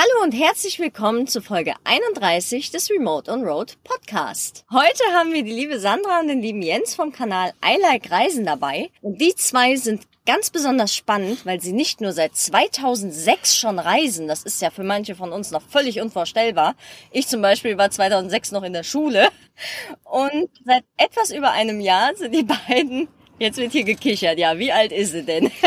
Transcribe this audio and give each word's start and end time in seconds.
Hallo 0.00 0.22
und 0.22 0.30
herzlich 0.30 0.78
willkommen 0.78 1.26
zu 1.26 1.42
Folge 1.42 1.74
31 1.82 2.70
des 2.70 2.88
Remote 2.88 3.28
on 3.32 3.42
Road 3.42 3.76
Podcast. 3.82 4.64
Heute 4.70 5.02
haben 5.12 5.32
wir 5.32 5.42
die 5.42 5.50
liebe 5.50 5.80
Sandra 5.80 6.20
und 6.20 6.28
den 6.28 6.40
lieben 6.40 6.62
Jens 6.62 6.94
vom 6.94 7.10
Kanal 7.10 7.52
I 7.64 7.80
Like 7.82 8.08
Reisen 8.08 8.46
dabei. 8.46 8.90
Und 9.02 9.20
die 9.20 9.34
zwei 9.34 9.74
sind 9.74 10.02
ganz 10.24 10.50
besonders 10.50 10.94
spannend, 10.94 11.44
weil 11.44 11.60
sie 11.60 11.72
nicht 11.72 12.00
nur 12.00 12.12
seit 12.12 12.36
2006 12.36 13.56
schon 13.56 13.80
reisen. 13.80 14.28
Das 14.28 14.44
ist 14.44 14.62
ja 14.62 14.70
für 14.70 14.84
manche 14.84 15.16
von 15.16 15.32
uns 15.32 15.50
noch 15.50 15.62
völlig 15.62 16.00
unvorstellbar. 16.00 16.76
Ich 17.10 17.26
zum 17.26 17.42
Beispiel 17.42 17.76
war 17.76 17.90
2006 17.90 18.52
noch 18.52 18.62
in 18.62 18.74
der 18.74 18.84
Schule. 18.84 19.30
Und 20.04 20.48
seit 20.64 20.84
etwas 20.96 21.32
über 21.32 21.50
einem 21.50 21.80
Jahr 21.80 22.14
sind 22.14 22.32
die 22.36 22.44
beiden 22.44 23.08
Jetzt 23.40 23.58
wird 23.58 23.72
hier 23.72 23.84
gekichert. 23.84 24.38
Ja, 24.38 24.58
wie 24.58 24.72
alt 24.72 24.90
ist 24.90 25.12
sie 25.12 25.22
denn? 25.24 25.50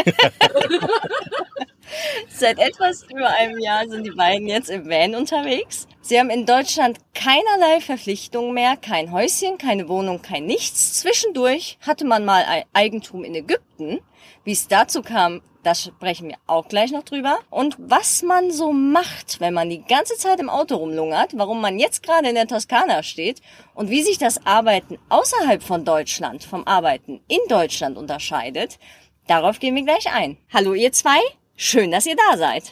Seit 2.30 2.60
etwas 2.60 3.04
über 3.04 3.28
einem 3.28 3.60
Jahr 3.60 3.88
sind 3.88 4.06
die 4.06 4.12
beiden 4.12 4.48
jetzt 4.48 4.70
im 4.70 4.90
Van 4.90 5.16
unterwegs. 5.16 5.88
Sie 6.02 6.20
haben 6.20 6.30
in 6.30 6.46
Deutschland 6.46 6.98
keinerlei 7.14 7.80
Verpflichtungen 7.80 8.54
mehr, 8.54 8.76
kein 8.76 9.12
Häuschen, 9.12 9.58
keine 9.58 9.88
Wohnung, 9.88 10.22
kein 10.22 10.46
nichts. 10.46 11.00
Zwischendurch 11.00 11.78
hatte 11.82 12.06
man 12.06 12.26
mal 12.26 12.44
Eigentum 12.74 13.24
in 13.24 13.36
Ägypten. 13.36 14.00
Wie 14.44 14.52
es 14.52 14.68
dazu 14.68 15.04
kam, 15.04 15.42
da 15.64 15.76
sprechen 15.76 16.30
wir 16.30 16.38
auch 16.48 16.68
gleich 16.68 16.92
noch 16.92 17.04
drüber. 17.04 17.40
Und 17.50 17.76
was 17.78 18.24
man 18.24 18.52
so 18.52 18.74
macht, 18.74 19.40
wenn 19.40 19.54
man 19.54 19.70
die 19.70 19.84
ganze 19.84 20.18
Zeit 20.18 20.40
im 20.40 20.50
Auto 20.50 20.76
rumlungert, 20.76 21.38
warum 21.38 21.62
man 21.62 21.78
jetzt 21.78 22.02
gerade 22.04 22.30
in 22.30 22.36
der 22.36 22.48
Toskana 22.48 23.04
steht 23.04 23.42
und 23.76 23.90
wie 23.90 24.02
sich 24.02 24.18
das 24.18 24.46
Arbeiten 24.46 24.98
außerhalb 25.10 25.62
von 25.62 25.86
Deutschland 25.86 26.44
vom 26.44 26.66
Arbeiten 26.66 27.22
in 27.28 27.40
Deutschland 27.48 27.98
unterscheidet, 27.98 28.80
darauf 29.28 29.60
gehen 29.60 29.76
wir 29.76 29.84
gleich 29.84 30.12
ein. 30.12 30.38
Hallo 30.52 30.74
ihr 30.74 30.92
zwei, 30.92 31.20
schön, 31.62 31.92
dass 31.92 32.06
ihr 32.06 32.16
da 32.16 32.38
seid. 32.38 32.64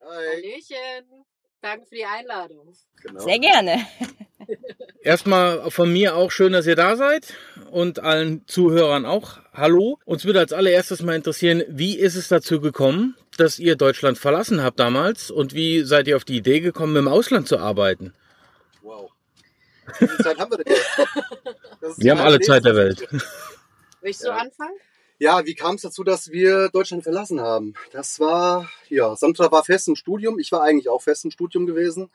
Hi. 0.00 0.08
Hallöchen. 0.34 1.24
Danke 1.60 1.86
für 1.86 1.94
die 1.94 2.04
Einladung. 2.04 2.74
Genau. 3.02 3.20
Sehr 3.20 3.38
gerne. 3.38 3.86
Erstmal 5.02 5.70
von 5.70 5.92
mir 5.92 6.16
auch 6.16 6.30
schön, 6.30 6.52
dass 6.52 6.66
ihr 6.66 6.74
da 6.76 6.96
seid 6.96 7.34
und 7.70 8.00
allen 8.00 8.46
Zuhörern 8.46 9.06
auch. 9.06 9.38
Hallo. 9.52 9.98
Uns 10.04 10.24
würde 10.24 10.40
als 10.40 10.52
allererstes 10.52 11.02
mal 11.02 11.14
interessieren, 11.14 11.62
wie 11.68 11.96
ist 11.96 12.16
es 12.16 12.28
dazu 12.28 12.60
gekommen, 12.60 13.16
dass 13.36 13.58
ihr 13.58 13.76
Deutschland 13.76 14.18
verlassen 14.18 14.62
habt 14.62 14.80
damals 14.80 15.30
und 15.30 15.54
wie 15.54 15.82
seid 15.82 16.08
ihr 16.08 16.16
auf 16.16 16.24
die 16.24 16.36
Idee 16.36 16.60
gekommen, 16.60 16.96
im 16.96 17.08
Ausland 17.08 17.46
zu 17.48 17.58
arbeiten? 17.58 18.12
Wow. 18.82 19.10
Wie 19.98 20.08
viel 20.08 20.18
Zeit 20.18 20.38
haben 20.38 20.50
wir 20.50 20.58
denn? 20.58 20.74
Das 21.80 21.90
ist 21.92 22.02
Wir 22.02 22.12
haben 22.12 22.20
alle 22.20 22.38
Zeit 22.38 22.64
der 22.64 22.76
Welt. 22.76 23.08
Willst 24.02 24.22
du 24.22 24.28
Ja. 24.28 24.36
anfangen? 24.36 24.76
Ja, 25.22 25.46
wie 25.46 25.54
kam 25.54 25.76
es 25.76 25.82
dazu, 25.82 26.02
dass 26.02 26.32
wir 26.32 26.68
Deutschland 26.70 27.04
verlassen 27.04 27.40
haben? 27.40 27.74
Das 27.92 28.18
war, 28.18 28.68
ja, 28.88 29.14
Sandra 29.14 29.52
war 29.52 29.62
fest 29.62 29.86
im 29.86 29.94
Studium. 29.94 30.40
Ich 30.40 30.50
war 30.50 30.64
eigentlich 30.64 30.88
auch 30.88 31.00
fest 31.00 31.24
im 31.24 31.30
Studium 31.30 31.64
gewesen. 31.64 32.10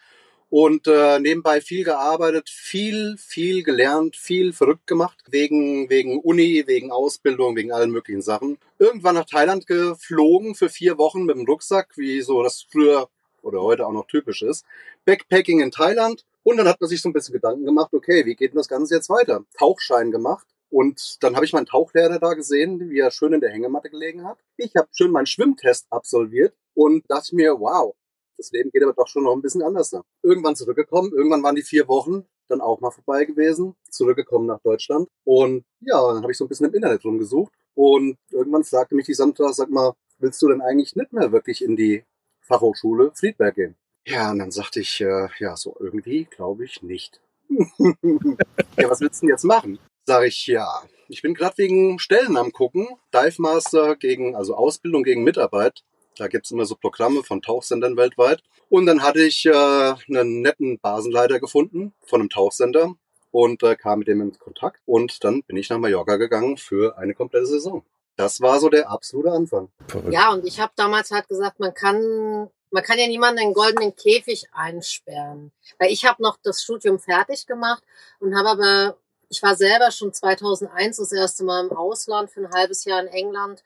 Und 0.49 0.87
äh, 0.87 1.17
nebenbei 1.17 1.61
viel 1.61 1.85
gearbeitet, 1.85 2.49
viel, 2.49 3.15
viel 3.17 3.63
gelernt, 3.63 4.17
viel 4.17 4.51
verrückt 4.51 4.87
gemacht. 4.87 5.17
Wegen, 5.29 5.89
wegen 5.89 6.19
Uni, 6.19 6.65
wegen 6.67 6.91
Ausbildung, 6.91 7.55
wegen 7.55 7.71
allen 7.71 7.91
möglichen 7.91 8.21
Sachen. 8.21 8.57
Irgendwann 8.77 9.15
nach 9.15 9.23
Thailand 9.23 9.67
geflogen 9.67 10.53
für 10.53 10.67
vier 10.67 10.97
Wochen 10.97 11.23
mit 11.23 11.37
dem 11.37 11.45
Rucksack, 11.45 11.93
wie 11.95 12.19
so 12.19 12.43
das 12.43 12.65
früher 12.69 13.07
oder 13.41 13.61
heute 13.61 13.87
auch 13.87 13.93
noch 13.93 14.07
typisch 14.07 14.41
ist. 14.41 14.65
Backpacking 15.05 15.61
in 15.61 15.71
Thailand. 15.71 16.25
Und 16.43 16.57
dann 16.57 16.67
hat 16.67 16.81
man 16.81 16.89
sich 16.89 17.01
so 17.01 17.07
ein 17.07 17.13
bisschen 17.13 17.31
Gedanken 17.31 17.63
gemacht, 17.63 17.93
okay, 17.93 18.25
wie 18.25 18.35
geht 18.35 18.51
denn 18.51 18.57
das 18.57 18.67
Ganze 18.67 18.95
jetzt 18.95 19.09
weiter? 19.09 19.45
Tauchschein 19.57 20.11
gemacht. 20.11 20.45
Und 20.69 21.23
dann 21.23 21.35
habe 21.35 21.45
ich 21.45 21.53
meinen 21.53 21.65
Tauchlehrer 21.65 22.19
da 22.19 22.33
gesehen, 22.33 22.89
wie 22.89 22.99
er 22.99 23.11
schön 23.11 23.33
in 23.33 23.41
der 23.41 23.51
Hängematte 23.51 23.89
gelegen 23.89 24.25
hat. 24.25 24.37
Ich 24.57 24.75
habe 24.75 24.87
schön 24.91 25.11
meinen 25.11 25.25
Schwimmtest 25.25 25.87
absolviert 25.89 26.55
und 26.73 27.09
dachte 27.09 27.35
mir, 27.35 27.59
wow, 27.59 27.95
das 28.37 28.51
Leben 28.51 28.69
geht 28.71 28.83
aber 28.83 28.93
doch 28.93 29.07
schon 29.07 29.23
noch 29.23 29.33
ein 29.33 29.41
bisschen 29.41 29.63
anders. 29.63 29.91
Ne? 29.91 30.03
Irgendwann 30.23 30.55
zurückgekommen, 30.55 31.11
irgendwann 31.13 31.43
waren 31.43 31.55
die 31.55 31.63
vier 31.63 31.87
Wochen 31.87 32.25
dann 32.47 32.61
auch 32.61 32.79
mal 32.79 32.91
vorbei 32.91 33.25
gewesen, 33.25 33.75
zurückgekommen 33.89 34.45
nach 34.45 34.61
Deutschland. 34.61 35.09
Und 35.25 35.65
ja, 35.81 36.13
dann 36.13 36.21
habe 36.21 36.31
ich 36.31 36.37
so 36.37 36.45
ein 36.45 36.47
bisschen 36.47 36.67
im 36.67 36.73
Internet 36.73 37.03
rumgesucht. 37.03 37.53
Und 37.75 38.17
irgendwann 38.31 38.63
fragte 38.63 38.95
mich 38.95 39.05
die 39.05 39.13
Sandra, 39.13 39.53
sag 39.53 39.69
mal, 39.69 39.93
willst 40.19 40.41
du 40.41 40.47
denn 40.47 40.61
eigentlich 40.61 40.95
nicht 40.95 41.13
mehr 41.13 41.31
wirklich 41.31 41.63
in 41.63 41.75
die 41.75 42.03
Fachhochschule 42.41 43.11
Friedberg 43.13 43.55
gehen? 43.55 43.75
Ja, 44.05 44.31
und 44.31 44.39
dann 44.39 44.51
sagte 44.51 44.79
ich, 44.79 45.01
äh, 45.01 45.27
ja, 45.39 45.57
so 45.57 45.75
irgendwie 45.79 46.25
glaube 46.25 46.63
ich 46.63 46.81
nicht. 46.81 47.21
ja, 47.49 48.89
was 48.89 49.01
willst 49.01 49.21
du 49.21 49.25
denn 49.25 49.33
jetzt 49.33 49.43
machen? 49.43 49.79
Sag 50.09 50.25
ich, 50.25 50.47
ja, 50.47 50.83
ich 51.09 51.21
bin 51.21 51.33
gerade 51.33 51.57
wegen 51.57 51.99
Stellen 51.99 52.37
am 52.37 52.53
gucken. 52.53 52.87
Dive 53.13 53.41
Master 53.41 53.97
gegen, 53.97 54.37
also 54.37 54.55
Ausbildung 54.55 55.03
gegen 55.03 55.21
Mitarbeit. 55.25 55.83
Da 56.15 56.29
gibt's 56.29 56.49
immer 56.49 56.63
so 56.63 56.75
Programme 56.75 57.23
von 57.23 57.41
Tauchsendern 57.41 57.97
weltweit. 57.97 58.41
Und 58.69 58.85
dann 58.85 59.03
hatte 59.03 59.21
ich 59.21 59.45
äh, 59.45 59.51
einen 59.51 60.41
netten 60.41 60.79
Basenleiter 60.79 61.41
gefunden 61.41 61.93
von 62.05 62.21
einem 62.21 62.29
Tauchsender 62.29 62.93
und 63.31 63.63
äh, 63.63 63.75
kam 63.75 63.99
mit 63.99 64.07
dem 64.07 64.21
in 64.21 64.39
Kontakt. 64.39 64.81
Und 64.85 65.25
dann 65.25 65.43
bin 65.43 65.57
ich 65.57 65.69
nach 65.69 65.77
Mallorca 65.77 66.15
gegangen 66.15 66.55
für 66.55 66.97
eine 66.97 67.13
komplette 67.13 67.47
Saison. 67.47 67.83
Das 68.15 68.39
war 68.39 68.61
so 68.61 68.69
der 68.69 68.89
absolute 68.89 69.33
Anfang. 69.33 69.69
Ja, 70.09 70.31
und 70.31 70.45
ich 70.45 70.61
habe 70.61 70.71
damals 70.77 71.11
halt 71.11 71.27
gesagt, 71.27 71.59
man 71.59 71.73
kann, 71.73 72.49
man 72.71 72.83
kann 72.83 72.97
ja 72.97 73.07
niemanden 73.07 73.41
in 73.41 73.47
den 73.49 73.53
goldenen 73.53 73.93
Käfig 73.93 74.45
einsperren. 74.53 75.51
Weil 75.79 75.91
ich 75.91 76.05
habe 76.05 76.23
noch 76.23 76.37
das 76.41 76.63
Studium 76.63 76.97
fertig 76.97 77.45
gemacht 77.45 77.83
und 78.19 78.37
habe 78.37 78.47
aber, 78.47 78.97
ich 79.29 79.41
war 79.43 79.55
selber 79.55 79.91
schon 79.91 80.13
2001 80.13 80.97
das 80.97 81.11
erste 81.11 81.43
Mal 81.43 81.65
im 81.65 81.71
Ausland 81.75 82.31
für 82.31 82.41
ein 82.41 82.51
halbes 82.51 82.85
Jahr 82.85 83.01
in 83.01 83.07
England 83.07 83.63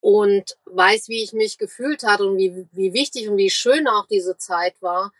und 0.00 0.56
weiß, 0.66 1.08
wie 1.08 1.22
ich 1.22 1.32
mich 1.32 1.58
gefühlt 1.58 2.02
hatte 2.04 2.26
und 2.26 2.36
wie, 2.36 2.66
wie 2.72 2.92
wichtig 2.92 3.28
und 3.28 3.36
wie 3.36 3.50
schön 3.50 3.88
auch 3.88 4.06
diese 4.06 4.36
Zeit 4.36 4.80
war 4.80 5.12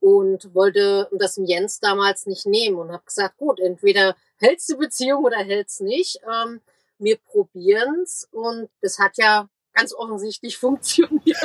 und 0.00 0.52
wollte 0.54 1.08
das 1.12 1.36
dem 1.36 1.44
Jens 1.44 1.78
damals 1.78 2.26
nicht 2.26 2.44
nehmen 2.44 2.76
und 2.76 2.90
habe 2.90 3.04
gesagt, 3.04 3.36
gut, 3.36 3.60
entweder 3.60 4.16
hältst 4.38 4.68
du 4.68 4.76
Beziehung 4.76 5.24
oder 5.24 5.38
hältst 5.38 5.80
nicht. 5.80 6.20
Ähm, 6.28 6.60
wir 6.98 7.18
probieren's 7.18 8.28
und 8.32 8.68
das 8.80 8.98
hat 8.98 9.16
ja 9.16 9.48
ganz 9.72 9.94
offensichtlich 9.94 10.58
funktioniert. 10.58 11.38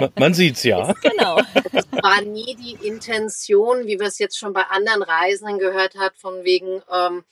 Man- 0.00 0.12
Man 0.18 0.34
sieht's 0.34 0.62
ja. 0.64 0.92
Genau. 1.02 1.36
War 2.02 2.22
nie 2.22 2.56
die 2.56 2.86
Intention, 2.86 3.86
wie 3.86 3.98
wir 4.00 4.06
es 4.06 4.18
jetzt 4.18 4.38
schon 4.38 4.52
bei 4.52 4.62
anderen 4.64 5.02
Reisenden 5.02 5.58
gehört 5.58 5.96
hat, 5.96 6.14
von 6.16 6.44
wegen 6.44 6.82
ähm, 6.92 7.24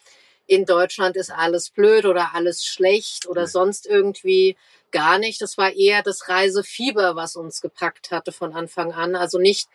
in 0.47 0.65
Deutschland 0.65 1.17
ist 1.17 1.31
alles 1.31 1.71
blöd 1.71 2.05
oder 2.07 2.31
alles 2.35 2.65
schlecht 2.65 3.27
oder 3.27 3.43
Nee. 3.43 3.49
sonst 3.49 3.87
irgendwie 3.87 4.57
gar 4.91 5.19
nicht. 5.19 5.41
Das 5.43 5.59
war 5.59 5.73
eher 5.73 6.03
das 6.03 6.29
Reisefieber, 6.29 7.17
was 7.17 7.37
uns 7.37 7.61
gepackt 7.61 8.11
hatte 8.11 8.33
von 8.33 8.55
Anfang 8.55 8.93
an. 8.93 9.15
Also 9.17 9.39
nicht 9.39 9.69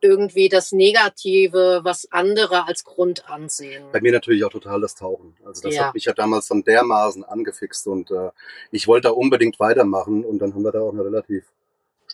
irgendwie 0.00 0.48
das 0.48 0.72
Negative, 0.72 1.80
was 1.82 2.06
andere 2.12 2.66
als 2.66 2.84
Grund 2.84 3.30
ansehen. 3.30 3.84
Bei 3.92 4.00
mir 4.00 4.12
natürlich 4.12 4.44
auch 4.44 4.50
total 4.50 4.80
das 4.80 4.94
Tauchen. 4.94 5.36
Also 5.44 5.62
das 5.62 5.74
Ja. 5.74 5.86
hat 5.86 5.94
mich 5.94 6.04
ja 6.04 6.12
damals 6.12 6.48
dann 6.48 6.62
dermaßen 6.64 7.24
angefixt 7.24 7.86
und 7.86 8.10
äh, 8.10 8.30
ich 8.70 8.86
wollte 8.88 9.08
da 9.08 9.14
unbedingt 9.14 9.58
weitermachen 9.58 10.24
und 10.24 10.38
dann 10.40 10.54
haben 10.54 10.62
wir 10.64 10.72
da 10.72 10.80
auch 10.80 10.92
eine 10.92 11.04
relativ 11.04 11.44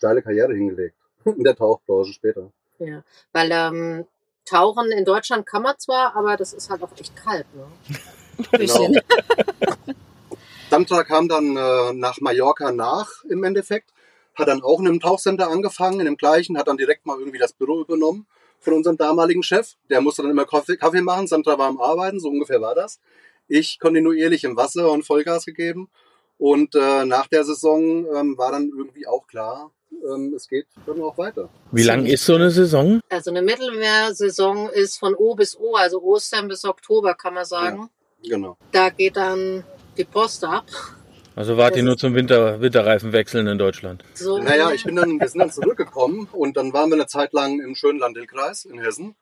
steile 0.02 0.22
Karriere 0.22 0.52
hingelegt. 0.52 0.96
In 1.24 1.44
der 1.44 1.54
Tauchbranche 1.54 2.12
später. 2.12 2.50
Ja, 2.80 3.04
weil 3.32 3.50
ähm, 3.52 4.06
Tauchen 4.44 4.90
in 4.90 5.04
Deutschland 5.04 5.46
kann 5.46 5.62
man 5.62 5.78
zwar, 5.78 6.16
aber 6.16 6.36
das 6.36 6.52
ist 6.52 6.68
halt 6.68 6.82
auch 6.82 6.90
echt 6.98 7.14
kalt. 7.14 7.46
Ne? 7.54 7.64
Bisschen. 8.58 9.00
Sandra 10.70 11.04
kam 11.04 11.28
dann 11.28 11.56
äh, 11.56 11.92
nach 11.92 12.20
Mallorca 12.20 12.72
nach 12.72 13.22
im 13.28 13.44
Endeffekt, 13.44 13.90
hat 14.34 14.48
dann 14.48 14.62
auch 14.62 14.80
in 14.80 14.88
einem 14.88 14.98
Tauchcenter 14.98 15.48
angefangen, 15.48 16.00
in 16.00 16.06
dem 16.06 16.16
gleichen, 16.16 16.58
hat 16.58 16.66
dann 16.66 16.76
direkt 16.76 17.06
mal 17.06 17.20
irgendwie 17.20 17.38
das 17.38 17.52
Büro 17.52 17.82
übernommen 17.82 18.26
von 18.58 18.72
unserem 18.72 18.96
damaligen 18.96 19.44
Chef. 19.44 19.74
Der 19.88 20.00
musste 20.00 20.22
dann 20.22 20.32
immer 20.32 20.46
Kaffee, 20.46 20.76
Kaffee 20.76 21.02
machen, 21.02 21.28
Sandra 21.28 21.56
war 21.56 21.68
am 21.68 21.80
Arbeiten, 21.80 22.18
so 22.18 22.30
ungefähr 22.30 22.60
war 22.60 22.74
das. 22.74 22.98
Ich 23.46 23.78
kontinuierlich 23.78 24.42
im 24.42 24.56
Wasser 24.56 24.90
und 24.90 25.04
Vollgas 25.04 25.44
gegeben. 25.44 25.88
Und 26.38 26.74
äh, 26.74 27.04
nach 27.04 27.28
der 27.28 27.44
Saison 27.44 28.06
ähm, 28.16 28.36
war 28.38 28.50
dann 28.50 28.72
irgendwie 28.76 29.06
auch 29.06 29.28
klar, 29.28 29.70
ähm, 30.02 30.32
es 30.34 30.48
geht 30.48 30.66
dann 30.86 31.00
auch 31.00 31.16
weiter. 31.18 31.48
Wie 31.70 31.82
lang 31.82 32.06
ist 32.06 32.24
so 32.24 32.34
eine 32.34 32.50
Saison? 32.50 33.00
Also 33.08 33.30
eine 33.30 33.42
Mittelmeersaison 33.42 34.68
ist 34.70 34.98
von 34.98 35.14
O 35.14 35.34
bis 35.34 35.58
O, 35.58 35.74
also 35.74 36.02
Ostern 36.02 36.48
bis 36.48 36.64
Oktober 36.64 37.14
kann 37.14 37.34
man 37.34 37.44
sagen. 37.44 37.88
Genau. 38.22 38.56
Da 38.70 38.90
geht 38.90 39.16
dann 39.16 39.64
die 39.96 40.04
Post 40.04 40.44
ab. 40.44 40.66
Also 41.34 41.56
wart 41.56 41.76
ihr 41.76 41.82
nur 41.82 41.96
zum 41.96 42.14
Winter, 42.14 42.60
Winterreifen 42.60 43.12
wechseln 43.12 43.46
in 43.46 43.56
Deutschland? 43.56 44.04
So, 44.14 44.38
Naja, 44.38 44.70
ich 44.70 44.84
bin 44.84 44.96
dann, 44.96 45.18
wir 45.18 45.28
sind 45.28 45.40
dann 45.40 45.50
zurückgekommen 45.50 46.28
und 46.32 46.56
dann 46.56 46.72
waren 46.74 46.90
wir 46.90 46.96
eine 46.96 47.06
Zeit 47.06 47.32
lang 47.32 47.60
im 47.60 47.74
schönen 47.74 47.98
Landil-Kreis 47.98 48.66
in 48.66 48.78
Hessen. 48.78 49.14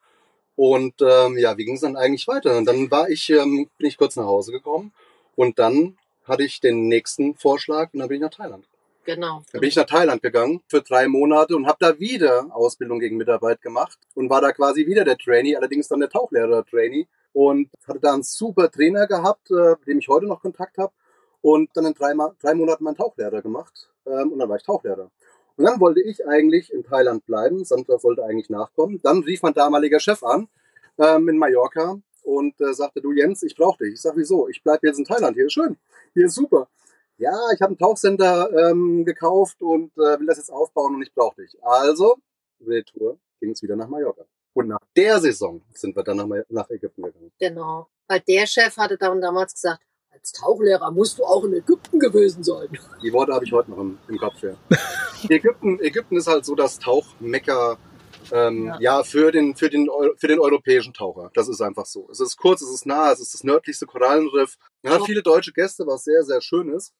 Und 0.57 0.95
ähm, 1.01 1.37
ja, 1.37 1.57
wie 1.57 1.63
ging 1.63 1.75
es 1.75 1.81
dann 1.81 1.95
eigentlich 1.95 2.27
weiter? 2.27 2.57
Und 2.57 2.65
dann 2.65 2.91
war 2.91 3.09
ich, 3.09 3.29
ähm, 3.29 3.69
bin 3.77 3.87
ich 3.87 3.97
kurz 3.97 4.17
nach 4.17 4.25
Hause 4.25 4.51
gekommen 4.51 4.91
und 5.35 5.57
dann 5.57 5.97
hatte 6.25 6.43
ich 6.43 6.59
den 6.59 6.87
nächsten 6.87 7.35
Vorschlag 7.35 7.93
und 7.93 7.99
dann 7.99 8.09
bin 8.09 8.17
ich 8.17 8.21
nach 8.21 8.29
Thailand. 8.29 8.65
Genau. 9.13 9.43
Dann 9.51 9.59
bin 9.59 9.67
ich 9.67 9.75
nach 9.75 9.85
Thailand 9.85 10.21
gegangen 10.21 10.61
für 10.69 10.81
drei 10.81 11.09
Monate 11.09 11.53
und 11.57 11.67
habe 11.67 11.75
da 11.81 11.99
wieder 11.99 12.47
Ausbildung 12.51 12.99
gegen 12.99 13.17
Mitarbeit 13.17 13.61
gemacht 13.61 13.99
und 14.15 14.29
war 14.29 14.39
da 14.39 14.53
quasi 14.53 14.87
wieder 14.87 15.03
der 15.03 15.17
Trainee, 15.17 15.57
allerdings 15.57 15.89
dann 15.89 15.99
der 15.99 16.07
Tauchlehrer-Trainee 16.07 17.09
und 17.33 17.69
hatte 17.85 17.99
da 17.99 18.13
einen 18.13 18.23
super 18.23 18.71
Trainer 18.71 19.07
gehabt, 19.07 19.51
äh, 19.51 19.71
mit 19.71 19.87
dem 19.87 19.99
ich 19.99 20.07
heute 20.07 20.27
noch 20.27 20.41
Kontakt 20.41 20.77
habe 20.77 20.93
und 21.41 21.69
dann 21.73 21.87
in 21.87 21.93
drei, 21.93 22.13
drei 22.41 22.53
Monaten 22.53 22.85
meinen 22.85 22.95
Tauchlehrer 22.95 23.41
gemacht 23.41 23.89
ähm, 24.05 24.31
und 24.31 24.39
dann 24.39 24.47
war 24.47 24.55
ich 24.55 24.63
Tauchlehrer. 24.63 25.11
Und 25.57 25.65
dann 25.65 25.81
wollte 25.81 25.99
ich 25.99 26.25
eigentlich 26.25 26.71
in 26.71 26.85
Thailand 26.85 27.25
bleiben. 27.25 27.65
Sandra 27.65 27.99
sollte 27.99 28.23
eigentlich 28.23 28.49
nachkommen. 28.49 29.01
Dann 29.03 29.23
rief 29.23 29.41
mein 29.41 29.53
damaliger 29.53 29.99
Chef 29.99 30.23
an 30.23 30.47
ähm, 30.97 31.27
in 31.27 31.37
Mallorca 31.37 31.99
und 32.23 32.61
äh, 32.61 32.73
sagte, 32.73 33.01
du 33.01 33.11
Jens, 33.11 33.43
ich 33.43 33.57
brauche 33.57 33.83
dich. 33.83 33.95
Ich 33.95 34.01
sag, 34.01 34.15
wieso? 34.15 34.47
Ich 34.47 34.63
bleibe 34.63 34.87
jetzt 34.87 34.99
in 34.99 35.05
Thailand. 35.05 35.35
Hier 35.35 35.47
ist 35.47 35.53
schön. 35.53 35.75
Hier 36.13 36.27
ist 36.27 36.35
super. 36.35 36.69
Ja, 37.21 37.37
ich 37.53 37.61
habe 37.61 37.69
einen 37.69 37.77
Tauchcenter 37.77 38.49
ähm, 38.51 39.05
gekauft 39.05 39.61
und 39.61 39.91
äh, 39.95 40.19
will 40.19 40.25
das 40.25 40.37
jetzt 40.37 40.49
aufbauen 40.49 40.95
und 40.95 41.03
ich 41.03 41.13
brauche 41.13 41.39
dich. 41.39 41.55
Also, 41.61 42.17
Retour 42.65 43.19
ging 43.39 43.51
es 43.51 43.61
wieder 43.61 43.75
nach 43.75 43.87
Mallorca. 43.87 44.23
Und 44.53 44.69
nach 44.69 44.79
der 44.97 45.19
Saison 45.19 45.61
sind 45.71 45.95
wir 45.95 46.03
dann 46.03 46.17
nach, 46.17 46.27
nach 46.49 46.67
Ägypten 46.71 47.03
gegangen. 47.03 47.31
Genau. 47.39 47.87
Weil 48.07 48.21
der 48.21 48.47
Chef 48.47 48.75
hatte 48.75 48.97
dann 48.97 49.21
damals 49.21 49.53
gesagt, 49.53 49.83
als 50.09 50.31
Tauchlehrer 50.31 50.89
musst 50.89 51.19
du 51.19 51.23
auch 51.23 51.43
in 51.43 51.53
Ägypten 51.53 51.99
gewesen 51.99 52.43
sein. 52.43 52.67
Die 53.03 53.13
Worte 53.13 53.33
habe 53.33 53.45
ich 53.45 53.51
heute 53.51 53.69
noch 53.69 53.77
im, 53.77 53.99
im 54.07 54.17
Kopf. 54.17 54.41
Ja. 54.41 54.55
Ägypten, 55.29 55.79
Ägypten 55.79 56.17
ist 56.17 56.25
halt 56.27 56.43
so 56.43 56.55
das 56.55 56.79
Tauchmecker 56.79 57.77
ähm, 58.31 58.65
ja. 58.65 58.77
ja, 58.79 59.03
für, 59.03 59.31
den, 59.31 59.55
für, 59.55 59.69
den, 59.69 59.89
für 60.17 60.27
den 60.27 60.39
europäischen 60.39 60.93
Taucher. 60.93 61.29
Das 61.35 61.47
ist 61.47 61.61
einfach 61.61 61.85
so. 61.85 62.09
Es 62.11 62.19
ist 62.19 62.35
kurz, 62.37 62.63
es 62.63 62.71
ist 62.71 62.87
nah, 62.87 63.11
es 63.11 63.19
ist 63.19 63.35
das 63.35 63.43
nördlichste 63.43 63.85
Korallenriff. 63.85 64.57
Man 64.81 64.93
hat 64.93 65.05
viele 65.05 65.21
deutsche 65.21 65.53
Gäste, 65.53 65.85
was 65.85 66.03
sehr, 66.03 66.23
sehr 66.23 66.41
schön 66.41 66.69
ist. 66.69 66.93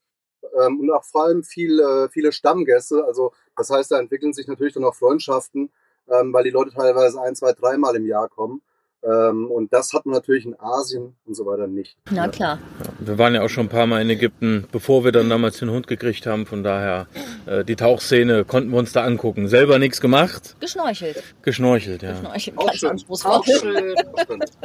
Ähm, 0.60 0.80
und 0.80 0.92
auch 0.92 1.04
vor 1.04 1.24
allem 1.26 1.44
viele, 1.44 2.10
viele 2.12 2.32
Stammgäste. 2.32 3.04
Also 3.06 3.34
das 3.56 3.70
heißt, 3.70 3.92
da 3.92 4.00
entwickeln 4.00 4.34
sich 4.34 4.48
natürlich 4.48 4.74
dann 4.74 4.84
auch 4.84 4.96
Freundschaften, 4.96 5.72
ähm, 6.10 6.34
weil 6.34 6.44
die 6.44 6.50
Leute 6.50 6.72
teilweise 6.72 7.22
ein, 7.22 7.36
zwei, 7.36 7.54
dreimal 7.54 7.96
im 7.96 8.06
Jahr 8.06 8.30
kommen. 8.30 8.62
Ähm, 9.04 9.50
und 9.50 9.74
das 9.74 9.94
hat 9.94 10.06
man 10.06 10.14
natürlich 10.14 10.46
in 10.46 10.56
Asien 10.60 11.16
und 11.26 11.34
so 11.36 11.46
weiter 11.48 11.66
nicht. 11.66 11.98
Na 12.12 12.28
klar. 12.28 12.60
Ja, 12.80 13.08
wir 13.08 13.18
waren 13.18 13.34
ja 13.34 13.42
auch 13.42 13.50
schon 13.50 13.66
ein 13.66 13.70
paar 13.70 13.88
Mal 13.88 14.02
in 14.02 14.10
Ägypten, 14.12 14.68
bevor 14.72 15.04
wir 15.04 15.12
dann 15.12 15.28
damals 15.30 15.58
den 15.58 15.72
Hund 15.72 15.88
gekriegt 15.88 16.28
haben. 16.28 16.46
Von 16.46 16.62
daher, 16.64 17.08
äh, 17.48 17.64
die 17.66 17.76
Tauchszene 17.76 18.46
konnten 18.46 18.70
wir 18.70 18.78
uns 18.78 18.92
da 18.92 19.04
angucken. 19.04 19.48
Selber 19.48 19.80
nichts 19.80 20.02
gemacht. 20.02 20.56
Geschnorchelt. 20.60 21.24
Geschnorchelt, 21.42 22.04
ja. 22.04 22.12
Geschnorchelt, 22.12 22.58
Auch 22.60 22.66
ganz 22.68 22.78
schön. 22.78 22.90
anspruchsvoll. 22.92 23.32
Auch 23.32 23.46
schön. 23.46 23.96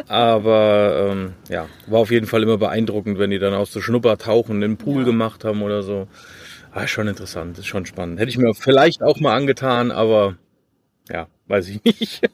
Aber 0.09 1.09
ähm, 1.13 1.33
ja, 1.49 1.67
war 1.87 2.01
auf 2.01 2.11
jeden 2.11 2.27
Fall 2.27 2.43
immer 2.43 2.59
beeindruckend, 2.59 3.19
wenn 3.19 3.31
die 3.31 3.39
dann 3.39 3.55
auch 3.55 3.67
so 3.67 3.81
Schnuppertauchen 3.81 4.63
im 4.63 4.77
Pool 4.77 4.99
Ja. 5.01 5.05
gemacht 5.05 5.45
haben 5.45 5.63
oder 5.63 5.83
so. 5.83 6.09
Ah, 6.73 6.87
schon 6.87 7.09
interessant, 7.09 7.57
ist 7.59 7.67
schon 7.67 7.87
spannend. 7.87 8.21
Hätte 8.21 8.29
ich 8.29 8.37
mir 8.37 8.53
vielleicht 8.55 9.03
auch 9.03 9.19
mal 9.19 9.35
angetan, 9.35 9.91
aber 9.91 10.37
ja, 11.09 11.27
weiß 11.47 11.69
ich 11.69 11.83
nicht. 11.85 12.21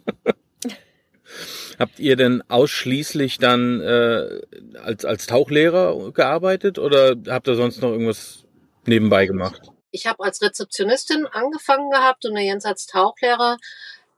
Habt 1.83 1.99
ihr 1.99 2.15
denn 2.15 2.45
ausschließlich 2.49 3.39
dann 3.39 3.81
äh, 3.81 4.41
als, 4.79 5.05
als 5.05 5.27
Tauchlehrer 5.27 6.13
gearbeitet 6.13 6.79
oder 6.79 7.17
habt 7.27 7.49
ihr 7.49 7.57
sonst 7.57 7.83
noch 7.83 7.91
irgendwas 7.91 8.45
nebenbei 8.87 9.27
gemacht? 9.27 9.63
Ich 9.91 10.07
habe 10.07 10.23
als 10.23 10.41
Rezeptionistin 10.43 11.27
angefangen 11.27 11.91
gehabt 11.91 12.25
und 12.25 12.35
der 12.35 12.45
Jens 12.45 12.67
als 12.67 12.87
Tauchlehrer. 12.87 13.57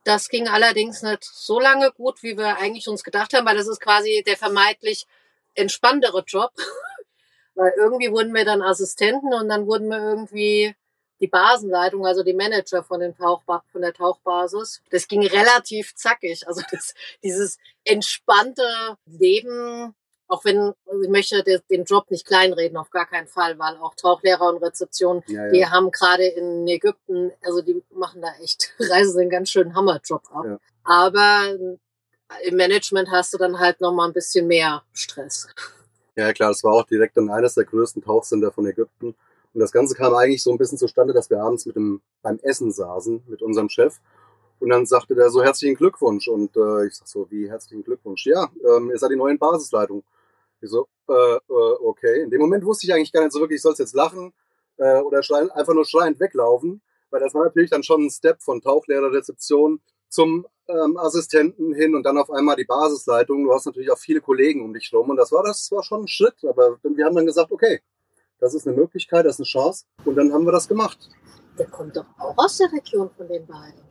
Das 0.03 0.29
ging 0.29 0.47
allerdings 0.47 1.01
nicht 1.01 1.23
so 1.23 1.59
lange 1.59 1.91
gut, 1.91 2.21
wie 2.21 2.37
wir 2.37 2.59
eigentlich 2.59 2.87
uns 2.87 3.03
gedacht 3.03 3.33
haben, 3.33 3.47
weil 3.47 3.57
das 3.57 3.67
ist 3.67 3.81
quasi 3.81 4.23
der 4.23 4.37
vermeintlich 4.37 5.07
entspanntere 5.55 6.23
Job. 6.27 6.51
weil 7.55 7.73
irgendwie 7.79 8.11
wurden 8.11 8.35
wir 8.35 8.45
dann 8.45 8.61
Assistenten 8.61 9.33
und 9.33 9.49
dann 9.49 9.65
wurden 9.65 9.89
wir 9.89 9.97
irgendwie 9.97 10.75
die 11.19 11.27
Basenleitung, 11.27 12.05
also 12.05 12.23
die 12.23 12.33
Manager 12.33 12.83
von, 12.83 12.99
den 12.99 13.15
Tauchba 13.15 13.63
von 13.71 13.81
der 13.81 13.93
Tauchbasis. 13.93 14.81
Das 14.91 15.07
ging 15.07 15.25
relativ 15.25 15.95
zackig. 15.95 16.47
Also 16.47 16.61
das, 16.71 16.93
dieses 17.23 17.57
entspannte 17.83 18.63
Leben, 19.05 19.95
auch 20.27 20.43
wenn, 20.43 20.73
ich 21.03 21.09
möchte 21.09 21.43
de- 21.43 21.61
den 21.69 21.83
Job 21.85 22.09
nicht 22.11 22.25
kleinreden, 22.25 22.77
auf 22.77 22.89
gar 22.89 23.05
keinen 23.05 23.27
Fall, 23.27 23.57
weil 23.59 23.77
auch 23.77 23.95
Tauchlehrer 23.95 24.49
und 24.49 24.61
Rezeption, 24.63 25.23
Ja, 25.27 25.49
die 25.49 25.59
ja. 25.59 25.71
haben 25.71 25.91
gerade 25.91 26.25
in 26.25 26.67
Ägypten, 26.67 27.31
also 27.43 27.61
die 27.61 27.81
machen 27.93 28.21
da 28.21 28.29
echt, 28.41 28.73
reisen 28.79 29.19
einen 29.21 29.29
ganz 29.29 29.49
schönen 29.49 29.75
Hammerjob 29.75 30.23
ab. 30.33 30.45
Ja. 30.45 30.57
Aber 30.83 31.57
im 32.43 32.55
Management 32.55 33.09
hast 33.11 33.33
du 33.33 33.37
dann 33.37 33.59
halt 33.59 33.81
nochmal 33.81 34.07
ein 34.09 34.13
bisschen 34.13 34.47
mehr 34.47 34.83
Stress. 34.93 35.47
Ja, 36.15 36.31
klar, 36.33 36.49
das 36.49 36.63
war 36.63 36.73
auch 36.73 36.85
direkt 36.85 37.17
dann 37.17 37.29
eines 37.29 37.53
der 37.55 37.65
größten 37.65 38.01
Tauchcenter 38.03 38.51
von 38.51 38.65
Ägypten. 38.65 39.15
Und 39.55 39.61
das 39.61 39.71
Ganze 39.71 39.95
kam 39.95 40.13
eigentlich 40.13 40.43
so 40.43 40.51
ein 40.51 40.57
bisschen 40.57 40.77
zustande, 40.77 41.13
dass 41.13 41.29
wir 41.29 41.41
abends 41.41 41.65
mit 41.65 41.77
dem, 41.77 42.01
beim 42.21 42.39
Essen 42.43 42.73
saßen 42.73 43.23
mit 43.25 43.41
unserem 43.41 43.69
Chef. 43.69 44.01
Und 44.59 44.67
dann 44.67 44.85
sagte 44.85 45.15
der 45.15 45.29
so 45.29 45.41
herzlichen 45.41 45.75
Glückwunsch. 45.75 46.27
Und 46.27 46.57
äh, 46.57 46.87
ich 46.87 46.95
sag 46.97 47.07
so, 47.07 47.31
wie 47.31 47.49
herzlichen 47.49 47.81
Glückwunsch? 47.81 48.25
Ja, 48.25 48.49
ähm, 48.67 48.91
ihr 48.91 48.99
seid 48.99 49.11
die 49.11 49.15
neuen 49.15 49.39
Basisleitung. 49.39 50.03
Ich 50.59 50.69
so, 50.69 50.89
äh, 51.07 51.13
äh, 51.13 51.39
okay. 51.47 52.23
In 52.23 52.31
dem 52.31 52.41
Moment 52.41 52.65
wusste 52.65 52.85
ich 52.85 52.93
eigentlich 52.93 53.13
gar 53.13 53.23
nicht 53.23 53.31
so 53.31 53.39
wirklich, 53.39 53.55
ich 53.55 53.61
soll 53.61 53.73
jetzt 53.77 53.93
lachen 53.93 54.33
äh, 54.75 54.99
oder 54.99 55.23
schreien, 55.23 55.49
einfach 55.51 55.73
nur 55.73 55.85
schreiend 55.85 56.19
weglaufen. 56.19 56.81
Weil 57.09 57.21
das 57.21 57.33
war 57.33 57.45
natürlich 57.45 57.69
dann 57.69 57.83
schon 57.83 58.07
ein 58.07 58.09
Step 58.09 58.41
von 58.41 58.59
Tauchlehrerrezeption 58.59 59.79
zum 60.09 60.45
ähm, 60.67 60.97
Assistenten 60.97 61.73
hin 61.73 61.95
und 61.95 62.03
dann 62.03 62.17
auf 62.17 62.29
einmal 62.29 62.57
die 62.57 62.65
Basisleitung. 62.65 63.45
Du 63.45 63.53
hast 63.53 63.67
natürlich 63.67 63.89
auch 63.89 63.97
viele 63.99 64.19
Kollegen 64.19 64.65
um 64.65 64.73
dich 64.73 64.91
rum 64.91 65.11
und 65.11 65.15
das 65.15 65.31
war 65.31 65.43
das 65.43 65.71
war 65.71 65.81
schon 65.81 66.03
ein 66.03 66.07
Schritt, 66.09 66.43
aber 66.43 66.77
wir 66.83 67.05
haben 67.05 67.15
dann 67.15 67.25
gesagt, 67.25 67.53
okay, 67.53 67.79
das 68.45 68.53
ist 68.53 68.67
eine 68.67 68.75
Möglichkeit, 68.77 69.25
das 69.25 69.35
ist 69.35 69.39
eine 69.39 69.45
Chance 69.63 69.85
und 70.05 70.15
dann 70.15 70.31
haben 70.31 70.45
wir 70.45 70.51
das 70.51 70.67
gemacht. 70.67 70.97
Der 71.57 71.65
kommt 71.67 71.95
doch 71.97 72.05
auch 72.19 72.37
aus 72.37 72.57
der 72.57 72.71
Region 72.71 73.09
von 73.17 73.27
den 73.27 73.45
beiden. 73.47 73.81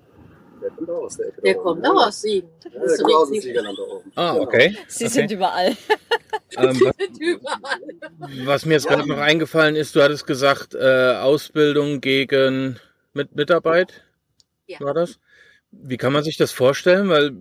Der 0.62 0.70
kommt 0.70 0.88
auch 0.90 1.02
aus 1.04 1.16
der 1.16 1.26
Ecke. 1.28 1.40
Der 1.42 1.54
kommt 1.56 1.86
auch 1.86 2.06
aus 2.06 2.20
Siegen. 2.20 2.48
Ja, 2.64 2.70
der 2.70 2.80
kommt 2.80 2.90
aus 2.90 2.96
dem 2.98 3.06
richtig- 3.34 3.42
Siegerland 3.42 3.78
da 3.78 3.82
oben. 3.82 4.12
Ah, 4.14 4.32
Genau. 4.32 4.44
okay. 4.44 4.76
Sie 4.88 5.04
okay. 5.04 5.12
sind 5.12 5.30
überall. 5.30 5.76
Ähm, 6.56 6.80
was, 6.80 8.30
was 8.44 8.66
mir 8.66 8.74
jetzt 8.74 8.86
gerade 8.86 9.08
noch 9.08 9.18
eingefallen 9.18 9.74
ist, 9.74 9.96
du 9.96 10.02
hattest 10.02 10.24
gesagt, 10.26 10.74
äh, 10.74 11.14
Ausbildung 11.16 12.00
gegen 12.00 12.78
mit 13.12 13.34
Mitarbeit. 13.34 14.04
Ja. 14.66 14.78
War 14.80 14.94
das? 14.94 15.18
Wie 15.72 15.96
kann 15.96 16.12
man 16.12 16.22
sich 16.22 16.36
das 16.36 16.52
vorstellen? 16.52 17.08
Weil 17.08 17.32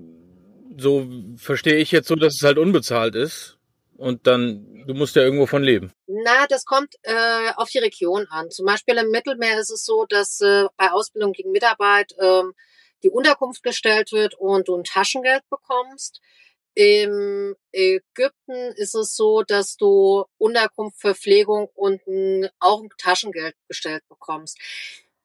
so 0.80 1.07
verstehe 1.38 1.75
ich 1.75 1.92
jetzt 1.92 2.07
so, 2.07 2.15
dass 2.15 2.36
es 2.36 2.42
halt 2.44 2.57
unbezahlt 2.57 3.13
ist. 3.15 3.52
Und 3.97 4.27
dann, 4.27 4.83
du 4.87 4.93
musst 4.93 5.15
ja 5.15 5.21
irgendwo 5.21 5.45
von 5.45 5.63
leben. 5.63 5.93
Na, 6.07 6.47
das 6.47 6.65
kommt 6.65 6.95
äh, 7.03 7.51
auf 7.55 7.69
die 7.69 7.79
Region 7.79 8.25
an. 8.29 8.49
Zum 8.49 8.65
Beispiel 8.65 8.97
im 8.97 9.11
Mittelmeer 9.11 9.59
ist 9.59 9.69
es 9.69 9.85
so, 9.85 10.05
dass 10.05 10.41
äh, 10.41 10.65
bei 10.77 10.91
Ausbildung 10.91 11.33
gegen 11.33 11.51
Mitarbeit 11.51 12.13
ähm, 12.19 12.53
die 13.03 13.09
Unterkunft 13.09 13.63
gestellt 13.63 14.11
wird 14.11 14.35
und 14.35 14.67
du 14.67 14.75
ein 14.75 14.83
Taschengeld 14.83 15.43
bekommst. 15.49 16.21
Im 16.75 17.55
Ägypten 17.71 18.73
ist 18.75 18.95
es 18.95 19.15
so, 19.15 19.43
dass 19.43 19.75
du 19.75 20.25
Unterkunft, 20.37 20.99
Verpflegung 20.99 21.69
und 21.75 22.05
ein, 22.07 22.49
auch 22.59 22.81
ein 22.81 22.89
Taschengeld 22.97 23.55
gestellt 23.67 24.03
bekommst. 24.09 24.57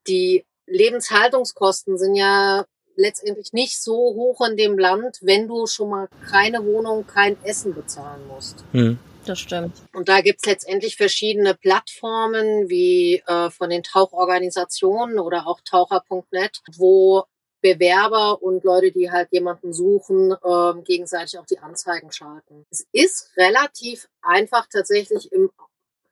Die 0.06 0.44
Lebenshaltungskosten 0.66 1.96
sind 1.96 2.16
ja 2.16 2.66
letztendlich 2.98 3.52
nicht 3.52 3.80
so 3.80 3.94
hoch 3.94 4.46
in 4.46 4.56
dem 4.56 4.78
Land, 4.78 5.18
wenn 5.22 5.48
du 5.48 5.66
schon 5.66 5.90
mal 5.90 6.08
keine 6.30 6.64
Wohnung, 6.64 7.06
kein 7.06 7.42
Essen 7.44 7.74
bezahlen 7.74 8.26
musst. 8.28 8.64
Hm. 8.72 8.98
Das 9.24 9.40
stimmt. 9.40 9.76
Und 9.92 10.08
da 10.08 10.22
gibt's 10.22 10.46
letztendlich 10.46 10.96
verschiedene 10.96 11.54
Plattformen 11.54 12.70
wie 12.70 13.22
äh, 13.26 13.50
von 13.50 13.68
den 13.68 13.82
Tauchorganisationen 13.82 15.18
oder 15.18 15.46
auch 15.46 15.60
taucher.net, 15.60 16.62
wo 16.76 17.24
Bewerber 17.60 18.40
und 18.40 18.64
Leute, 18.64 18.92
die 18.92 19.10
halt 19.10 19.28
jemanden 19.32 19.72
suchen, 19.72 20.34
ähm, 20.44 20.84
gegenseitig 20.84 21.38
auch 21.38 21.46
die 21.46 21.58
Anzeigen 21.58 22.12
schalten. 22.12 22.64
Es 22.70 22.86
ist 22.92 23.30
relativ 23.36 24.08
einfach 24.22 24.66
tatsächlich 24.72 25.32
im 25.32 25.50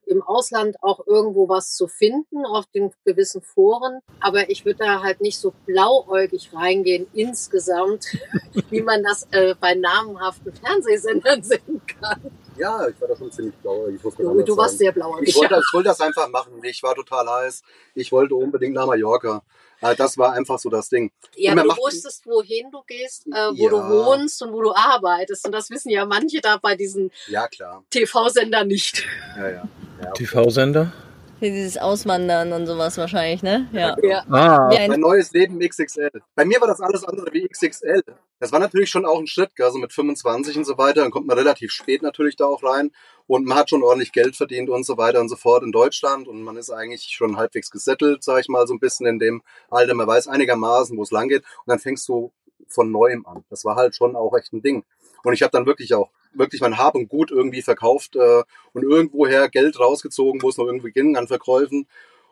im 0.06 0.22
Ausland 0.22 0.76
auch 0.82 1.06
irgendwo 1.06 1.48
was 1.48 1.75
zu 1.75 1.88
finden 1.88 2.46
auf 2.46 2.66
den 2.66 2.92
gewissen 3.04 3.42
Foren. 3.42 4.00
Aber 4.20 4.48
ich 4.50 4.64
würde 4.64 4.78
da 4.84 5.02
halt 5.02 5.20
nicht 5.20 5.38
so 5.38 5.52
blauäugig 5.66 6.50
reingehen 6.54 7.06
insgesamt, 7.12 8.06
wie 8.70 8.82
man 8.82 9.02
das 9.02 9.26
äh, 9.32 9.54
bei 9.60 9.75
namenhaften 9.75 10.52
Fernsehsendern 10.54 11.42
sehen 11.42 11.82
kann. 11.86 12.20
Ja, 12.56 12.88
ich 12.88 12.98
war 13.00 13.08
da 13.08 13.16
schon 13.16 13.30
ziemlich 13.30 13.54
blau. 13.56 13.86
Ich 13.88 14.02
muss 14.02 14.16
mir 14.16 14.25
Du, 14.25 14.42
du 14.42 14.56
warst 14.56 14.78
sehr 14.78 14.92
blauäugig. 14.92 15.28
Ich 15.28 15.36
wollte, 15.36 15.56
ich 15.60 15.75
wollte 15.75 15.88
das 15.88 16.00
einfach 16.00 16.28
machen. 16.28 16.52
Ich 16.62 16.82
war 16.82 16.94
total 16.94 17.28
heiß. 17.28 17.62
Ich 17.94 18.12
wollte 18.12 18.34
unbedingt 18.34 18.75
nach 18.75 18.86
Mallorca. 18.86 19.42
Äh, 19.80 19.95
Das 19.97 20.16
war 20.18 20.33
einfach 20.33 20.59
so 20.59 20.68
das 20.71 20.88
Ding. 20.88 21.11
Ja, 21.37 21.52
aber 21.52 21.62
du 21.62 21.68
macht- 21.68 21.78
wusstest, 21.80 22.26
wohin 22.26 22.71
du 22.71 22.83
gehst, 22.87 23.26
äh, 23.28 23.30
wo 23.30 23.64
Ja. 23.64 23.71
du 23.71 23.76
wohnst 23.88 24.42
und 24.42 24.52
wo 24.52 24.62
du 24.62 24.75
arbeitest. 24.75 25.45
Und 25.47 25.52
das 25.52 25.71
wissen 25.71 25.90
ja 25.90 26.04
manche 26.06 26.40
da 26.40 26.56
bei 26.56 26.75
diesen 26.76 27.11
Ja, 27.28 27.47
klar. 27.49 27.85
TV-Sendern 27.90 28.68
nicht. 28.68 29.04
Ja, 29.37 29.49
ja. 29.50 29.68
ja. 30.02 30.11
TV-Sender? 30.12 30.92
Dieses 31.40 31.76
Auswandern 31.76 32.52
und 32.52 32.66
sowas 32.66 32.97
wahrscheinlich, 32.97 33.43
ne? 33.43 33.69
Ja. 33.73 33.95
Ja. 34.02 34.25
Ah, 34.31 34.69
ein 34.69 34.90
Mein 34.90 35.00
neues 35.00 35.33
Leben 35.33 35.59
XXL. 35.61 36.11
Bei 36.35 36.45
mir 36.45 36.61
war 36.61 36.69
das 36.69 36.81
alles 36.81 37.05
andere 37.05 37.33
wie 37.33 37.47
XXL. 37.47 38.02
Das 38.40 38.52
war 38.52 38.59
natürlich 38.59 38.88
schon 38.88 39.05
auch 39.05 39.19
ein 39.19 39.26
Schritt, 39.26 39.55
gell, 39.55 39.66
also 39.66 39.78
mit 39.78 39.93
25 39.93 40.57
und 40.57 40.64
so 40.64 40.78
weiter. 40.78 41.02
Dann 41.02 41.11
kommt 41.11 41.26
man 41.26 41.37
relativ 41.37 41.73
spät 41.73 42.02
natürlich 42.02 42.37
da 42.37 42.47
auch 42.47 42.62
rein 42.62 42.90
und 43.26 43.47
man 43.47 43.59
hat 43.59 43.71
schon 43.71 43.83
ordentlich 43.83 44.12
Geld 44.12 44.37
verdient 44.37 44.71
und 44.71 44.85
so 44.85 44.97
weiter 44.97 45.21
und 45.21 45.28
so 45.28 45.37
fort 45.37 45.62
in 45.62 45.73
Deutschland 45.73 46.26
und 46.26 46.43
man 46.43 46.57
ist 46.57 46.71
eigentlich 46.71 47.11
schon 47.11 47.37
halbwegs 47.37 47.71
gesettelt, 47.71 48.25
sag 48.25 48.40
ich 48.40 48.49
mal, 48.49 48.66
so 48.66 48.75
ein 48.75 48.81
bisschen 48.81 49.07
in 49.07 49.19
dem 49.19 49.43
Alter. 49.71 49.95
Man 49.95 50.07
weiß 50.07 50.28
einigermaßen, 50.28 50.97
wo 50.97 51.02
es 51.02 51.11
lang 51.11 51.28
geht 51.28 51.43
und 51.43 51.66
dann 51.66 51.78
fängst 51.78 52.09
du 52.09 52.33
von 52.69 52.90
neuem 52.90 53.26
an. 53.26 53.45
Das 53.50 53.64
war 53.64 53.76
halt 53.76 53.95
schon 53.95 54.16
auch 54.16 54.37
echt 54.37 54.52
ein 54.52 54.62
Ding. 54.62 54.85
Und 55.23 55.33
ich 55.33 55.43
habe 55.43 55.50
dann 55.50 55.66
wirklich 55.66 55.95
auch 55.95 56.11
wirklich 56.38 56.61
mein 56.61 56.78
Hab 56.78 56.95
und 56.95 57.09
Gut 57.09 57.31
irgendwie 57.31 57.62
verkauft 57.62 58.16
äh, 58.16 58.43
und 58.73 58.83
irgendwoher 58.83 59.49
Geld 59.49 59.78
rausgezogen, 59.78 60.43
wo 60.43 60.49
es 60.49 60.57
noch 60.57 60.66
irgendwie 60.66 60.93
ging 60.93 61.16
an 61.16 61.28
Verkäufen. 61.28 61.88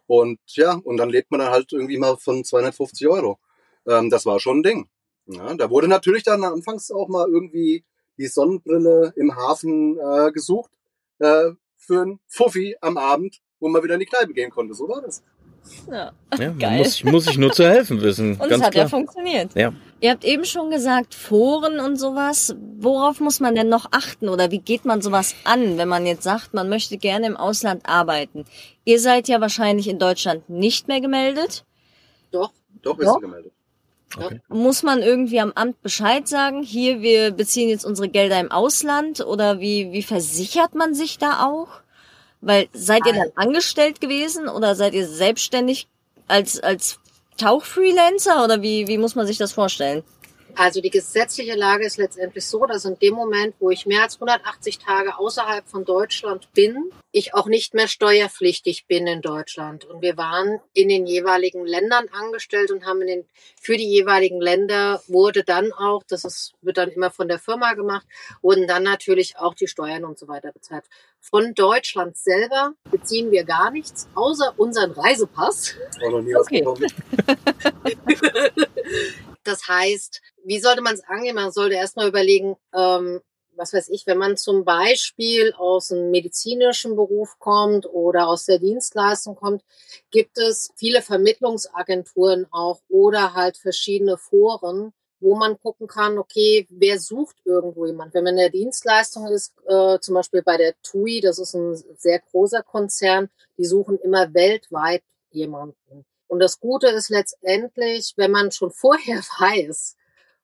Und 0.07 0.39
ja, 0.49 0.75
und 0.85 0.97
dann 0.99 1.09
lebt 1.11 1.31
man 1.31 1.41
dann 1.41 1.51
halt 1.51 1.73
irgendwie 1.73 1.99
mal 1.99 2.17
von 2.17 2.45
250 2.45 3.09
Euro. 3.09 3.39
Ähm, 3.89 4.11
das 4.11 4.27
war 4.27 4.41
schon 4.41 4.59
ein 4.59 4.63
Ding. 4.63 4.89
Ja, 5.27 5.55
da 5.55 5.71
wurde 5.71 5.89
natürlich 5.89 6.23
dann 6.23 6.45
anfangs 6.45 6.91
auch 6.91 7.09
mal 7.09 7.27
irgendwie 7.29 7.85
die 8.19 8.27
Sonnenbrille 8.27 9.13
im 9.17 9.35
Hafen 9.35 9.99
äh, 9.99 10.31
gesucht 10.33 10.71
äh, 11.19 11.51
für 11.77 12.03
ein 12.03 12.21
Fuffi 12.27 12.77
am 12.81 12.99
Abend, 12.99 13.41
wo 13.61 13.69
man 13.69 13.83
wieder 13.83 13.95
in 13.95 14.01
die 14.01 14.07
Kneipe 14.07 14.35
gehen 14.35 14.51
konnte. 14.51 14.75
So 14.75 14.89
war 14.89 15.01
das. 15.01 15.23
Ja, 15.91 16.13
Ja, 16.39 16.51
man 16.51 16.59
geil. 16.59 16.79
muss, 16.79 17.03
muss 17.05 17.25
sich 17.25 17.39
nur 17.39 17.53
zu 17.53 17.67
helfen 17.67 18.03
wissen. 18.03 18.33
Und 18.33 18.41
ganz 18.41 18.53
es 18.61 18.63
hat 18.63 18.73
klar. 18.73 18.85
ja 18.85 18.89
funktioniert. 18.91 19.55
Ja. 19.55 19.73
Ihr 20.05 20.11
habt 20.11 20.25
eben 20.25 20.45
schon 20.45 20.71
gesagt, 20.71 21.15
Foren 21.15 21.81
und 21.81 21.97
sowas. 21.97 22.55
Worauf 22.77 23.21
muss 23.21 23.41
man 23.41 23.55
denn 23.55 23.71
noch 23.71 23.87
achten 23.91 24.29
oder 24.29 24.51
wie 24.51 24.59
geht 24.59 24.85
man 24.85 25.01
sowas 25.01 25.35
an, 25.45 25.79
wenn 25.79 25.89
man 25.89 26.05
jetzt 26.05 26.25
sagt, 26.25 26.53
man 26.53 26.69
möchte 26.69 26.99
gerne 26.99 27.27
im 27.27 27.39
Ausland 27.39 27.89
arbeiten? 27.89 28.45
Ihr 28.85 29.01
seid 29.01 29.29
ja 29.29 29.41
wahrscheinlich 29.41 29.89
in 29.89 29.99
Deutschland 29.99 30.47
nicht 30.51 30.89
mehr 30.89 31.01
gemeldet. 31.01 31.65
Doch, 32.33 32.53
Doch, 32.83 32.99
sind 32.99 33.23
gemeldet. 33.23 33.53
Okay. 34.15 34.43
Muss 34.49 34.83
man 34.83 35.01
irgendwie 35.01 35.41
am 35.41 35.53
Amt 35.55 35.81
Bescheid 35.81 36.29
sagen, 36.29 36.63
hier, 36.63 37.01
wir 37.01 37.31
beziehen 37.31 37.71
jetzt 37.71 37.87
unsere 37.87 38.11
Gelder 38.11 38.39
im 38.41 38.53
Ausland 38.53 39.23
oder 39.23 39.59
wie, 39.59 39.91
wie 39.93 40.03
versichert 40.03 40.75
man 40.75 40.93
sich 40.93 41.17
da 41.17 41.47
auch? 41.47 41.81
Weil 42.43 42.69
seid 42.75 43.07
ihr 43.07 43.15
dann 43.15 43.33
angestellt 43.37 44.03
gewesen 44.03 44.51
oder 44.51 44.75
seid 44.75 44.93
ihr 44.93 45.09
selbstständig 45.09 45.89
als, 46.29 46.61
als 46.61 47.01
Tauchfreelancer 47.37 48.45
oder 48.45 48.63
wie, 48.63 48.87
wie 48.87 48.99
muss 48.99 49.15
man 49.15 49.27
sich 49.27 49.39
das 49.39 49.53
vorstellen? 49.53 50.03
Also 50.57 50.81
die 50.81 50.91
gesetzliche 50.91 51.57
Lage 51.57 51.85
ist 51.85 51.97
letztendlich 51.97 52.47
so, 52.47 52.65
dass 52.67 52.85
in 52.85 52.97
dem 53.01 53.15
Moment, 53.15 53.57
wo 53.59 53.71
ich 53.71 53.87
mehr 53.87 54.03
als 54.03 54.15
180 54.15 54.79
Tage 54.79 55.19
außerhalb 55.19 55.67
von 55.67 55.85
Deutschland 55.85 56.49
bin, 56.53 56.93
ich 57.11 57.35
auch 57.35 57.47
nicht 57.47 57.75
mehr 57.75 57.89
steuerpflichtig 57.89 58.87
bin 58.87 59.09
in 59.09 59.21
Deutschland. 59.21 59.85
Und 59.85 60.01
wir 60.01 60.17
waren 60.17 60.61
in 60.73 60.89
den 60.89 61.07
jeweiligen 61.07 61.67
Ländern 61.67 62.07
angestellt 62.13 62.71
und 62.71 62.87
haben 62.87 63.01
in 63.03 63.09
den, 63.09 63.25
für 63.61 63.77
die 63.77 63.89
jeweiligen 63.89 64.41
Länder 64.41 65.03
wurde 65.09 65.43
dann 65.43 65.73
auch, 65.73 66.05
das 66.07 66.25
ist, 66.25 66.53
wird 66.63 66.79
dann 66.79 66.91
immer 66.91 67.11
von 67.11 67.27
der 67.27 67.41
Firma 67.41 67.75
gemacht, 67.75 68.07
wurden 68.41 68.69
dann 68.69 68.85
natürlich 68.85 69.37
auch 69.37 69.55
die 69.55 69.69
Steuern 69.69 70.05
und 70.05 70.19
so 70.19 70.29
weiter 70.29 70.53
bezahlt. 70.53 70.85
Von 71.31 71.55
Deutschland 71.55 72.19
selber 72.19 72.75
beziehen 72.91 73.31
wir 73.31 73.45
gar 73.45 73.71
nichts, 73.71 74.07
außer 74.15 74.53
unseren 74.59 74.91
Reisepass. 74.91 75.75
Auch 76.05 76.11
noch 76.11 76.21
nie 76.21 76.35
was 76.35 76.47
Okay. 76.47 76.65
Das 79.45 79.69
heißt, 79.69 80.23
wie 80.45 80.59
sollte 80.59 80.81
man 80.81 80.95
es 80.95 81.05
angehen? 81.05 81.35
Man 81.35 81.53
sollte 81.53 81.75
erstmal 81.75 82.09
überlegen, 82.09 82.57
ähm, 82.75 83.21
was 83.57 83.73
weiß 83.73 83.91
ich, 83.91 84.07
wenn 84.07 84.19
man 84.19 84.37
zum 84.37 84.65
Beispiel 84.65 85.53
aus 85.59 85.93
einem 85.93 86.11
medizinischen 86.11 86.97
Beruf 86.97 87.39
kommt 87.39 87.87
oder 87.87 88.27
aus 88.27 88.47
der 88.47 88.59
Dienstleistung 88.59 89.37
kommt, 89.37 89.63
gibt 90.11 90.39
es 90.39 90.73
viele 90.77 91.03
Vermittlungsagenturen 91.03 92.47
auch 92.51 92.81
oder 92.89 93.35
halt 93.35 93.57
verschiedene 93.57 94.17
Foren, 94.17 94.93
wo 95.25 95.37
man 95.37 95.59
gucken 95.59 95.87
kann, 95.87 96.19
okay, 96.19 96.67
wer 96.69 97.01
sucht 97.01 97.37
irgendwo 97.47 97.87
jemand? 97.87 98.13
Wenn 98.13 98.25
man 98.25 98.35
in 98.35 98.41
der 98.41 98.51
Dienstleistung 98.51 99.27
ist, 99.29 99.55
äh, 99.67 99.99
zum 99.99 100.15
Beispiel 100.15 100.43
bei 100.43 100.59
der 100.59 100.75
TUI, 100.83 101.23
das 101.23 101.39
ist 101.39 101.55
ein 101.55 101.75
sehr 101.97 102.21
großer 102.21 102.63
Konzern, 102.63 103.31
die 103.57 103.65
suchen 103.65 103.99
immer 103.99 104.35
weltweit 104.35 105.03
jemanden. 105.31 106.05
Und 106.27 106.41
das 106.41 106.61
Gute 106.61 106.89
ist 106.89 107.09
letztendlich, 107.09 108.13
wenn 108.17 108.33
man 108.33 108.53
schon 108.53 108.71
vorher 108.71 109.17
weiß, 109.39 109.97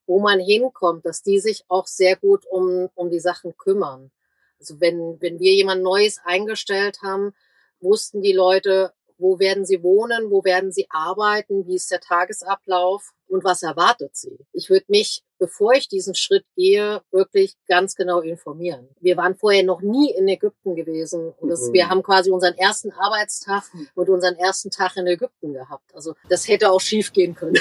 wo 0.07 0.19
man 0.19 0.41
hinkommt, 0.41 1.05
dass 1.05 1.23
die 1.23 1.41
sich 1.41 1.63
auch 1.69 1.87
sehr 1.87 2.17
gut 2.17 2.47
um, 2.47 2.89
um 2.95 3.11
die 3.11 3.21
Sachen 3.21 3.55
kümmern. 3.59 4.11
Also 4.59 4.81
wenn, 4.81 5.21
wenn 5.21 5.39
wir 5.39 5.53
jemand 5.53 5.83
Neues 5.83 6.21
eingestellt 6.25 7.01
haben, 7.03 7.35
wussten 7.81 8.23
die 8.23 8.33
Leute, 8.33 8.95
wo 9.21 9.39
werden 9.39 9.65
sie 9.67 9.83
wohnen, 9.83 10.31
wo 10.31 10.43
werden 10.45 10.73
sie 10.73 10.87
arbeiten, 10.91 11.67
wie 11.67 11.77
ist 11.77 11.91
der 11.91 12.01
Tagesablauf 12.01 13.13
und 13.29 13.45
was 13.45 13.63
erwartet 13.63 14.17
sie. 14.17 14.39
Ich 14.53 14.71
würde 14.71 14.87
mich, 14.89 15.23
bevor 15.39 15.73
ich 15.75 15.89
diesen 15.89 16.15
Schritt 16.17 16.45
gehe, 16.57 17.03
wirklich 17.13 17.55
ganz 17.69 17.95
genau 17.95 18.21
informieren. 18.21 18.89
Wir 19.01 19.17
waren 19.17 19.37
vorher 19.37 19.63
noch 19.63 19.83
nie 19.83 20.11
in 20.13 20.27
Ägypten 20.27 20.75
gewesen 20.75 21.33
und 21.39 21.49
das, 21.49 21.69
Mhm. 21.69 21.73
wir 21.75 21.89
haben 21.89 22.03
quasi 22.03 22.31
unseren 22.31 22.55
ersten 22.59 22.91
Arbeitstag 22.93 23.63
und 23.95 24.09
unseren 24.09 24.37
ersten 24.37 24.71
Tag 24.71 24.97
in 24.97 25.07
Ägypten 25.07 25.53
gehabt. 25.53 25.95
Also 25.95 26.15
das 26.29 26.49
hätte 26.49 26.71
auch 26.71 26.81
schief 26.81 27.13
gehen 27.13 27.35
können. 27.35 27.57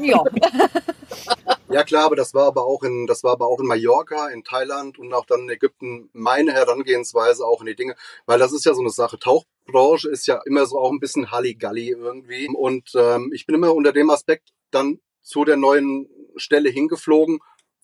ja. 0.00 0.24
Ja 1.68 1.82
klar, 1.82 2.04
aber 2.04 2.14
das 2.14 2.32
war 2.32 2.46
aber 2.46 2.64
auch 2.64 2.84
in, 2.84 3.08
das 3.08 3.24
war 3.24 3.32
aber 3.32 3.48
auch 3.48 3.58
in 3.58 3.66
Mallorca, 3.66 4.28
in 4.28 4.44
Thailand 4.44 4.98
und 5.00 5.12
auch 5.12 5.26
dann 5.26 5.40
in 5.40 5.50
Ägypten 5.50 6.08
meine 6.12 6.52
Herangehensweise 6.52 7.44
auch 7.44 7.60
in 7.60 7.66
die 7.66 7.74
Dinge, 7.74 7.96
weil 8.24 8.38
das 8.38 8.52
ist 8.52 8.64
ja 8.64 8.72
so 8.72 8.82
eine 8.82 8.90
Sache. 8.90 9.18
Tauchbranche 9.18 10.08
ist 10.08 10.28
ja 10.28 10.40
immer 10.46 10.64
so 10.66 10.78
auch 10.78 10.92
ein 10.92 11.00
bisschen 11.00 11.32
Halligalli 11.32 11.90
irgendwie 11.90 12.48
und 12.48 12.92
ähm, 12.94 13.32
ich 13.34 13.46
bin 13.46 13.56
immer 13.56 13.74
unter 13.74 13.92
dem 13.92 14.10
Aspekt 14.10 14.50
dann 14.70 15.00
zu 15.22 15.44
der 15.44 15.56
neuen 15.56 16.08
Stelle 16.36 16.70
hingeflogen. 16.70 17.40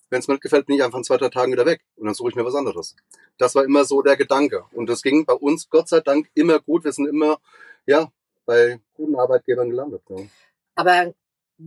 Wenn 0.09 0.19
es 0.19 0.29
mir 0.29 0.35
nicht 0.35 0.43
gefällt, 0.43 0.65
bin 0.65 0.77
ich 0.77 0.83
einfach 0.83 0.99
in 0.99 1.03
zwei, 1.03 1.17
drei 1.17 1.29
Tagen 1.29 1.51
wieder 1.51 1.65
weg 1.65 1.81
und 1.97 2.05
dann 2.05 2.15
suche 2.15 2.29
ich 2.29 2.35
mir 2.35 2.45
was 2.45 2.55
anderes. 2.55 2.95
Das 3.37 3.53
war 3.53 3.65
immer 3.65 3.83
so 3.83 4.01
der 4.01 4.15
Gedanke 4.15 4.63
und 4.71 4.87
das 4.87 5.01
ging 5.01 5.25
bei 5.25 5.33
uns 5.33 5.69
Gott 5.69 5.89
sei 5.89 5.99
Dank 5.99 6.29
immer 6.35 6.59
gut. 6.59 6.85
Wir 6.85 6.93
sind 6.93 7.07
immer 7.07 7.37
ja 7.85 8.09
bei 8.45 8.79
guten 8.93 9.17
Arbeitgebern 9.17 9.69
gelandet. 9.69 10.03
Ja. 10.07 10.17
Aber 10.75 11.13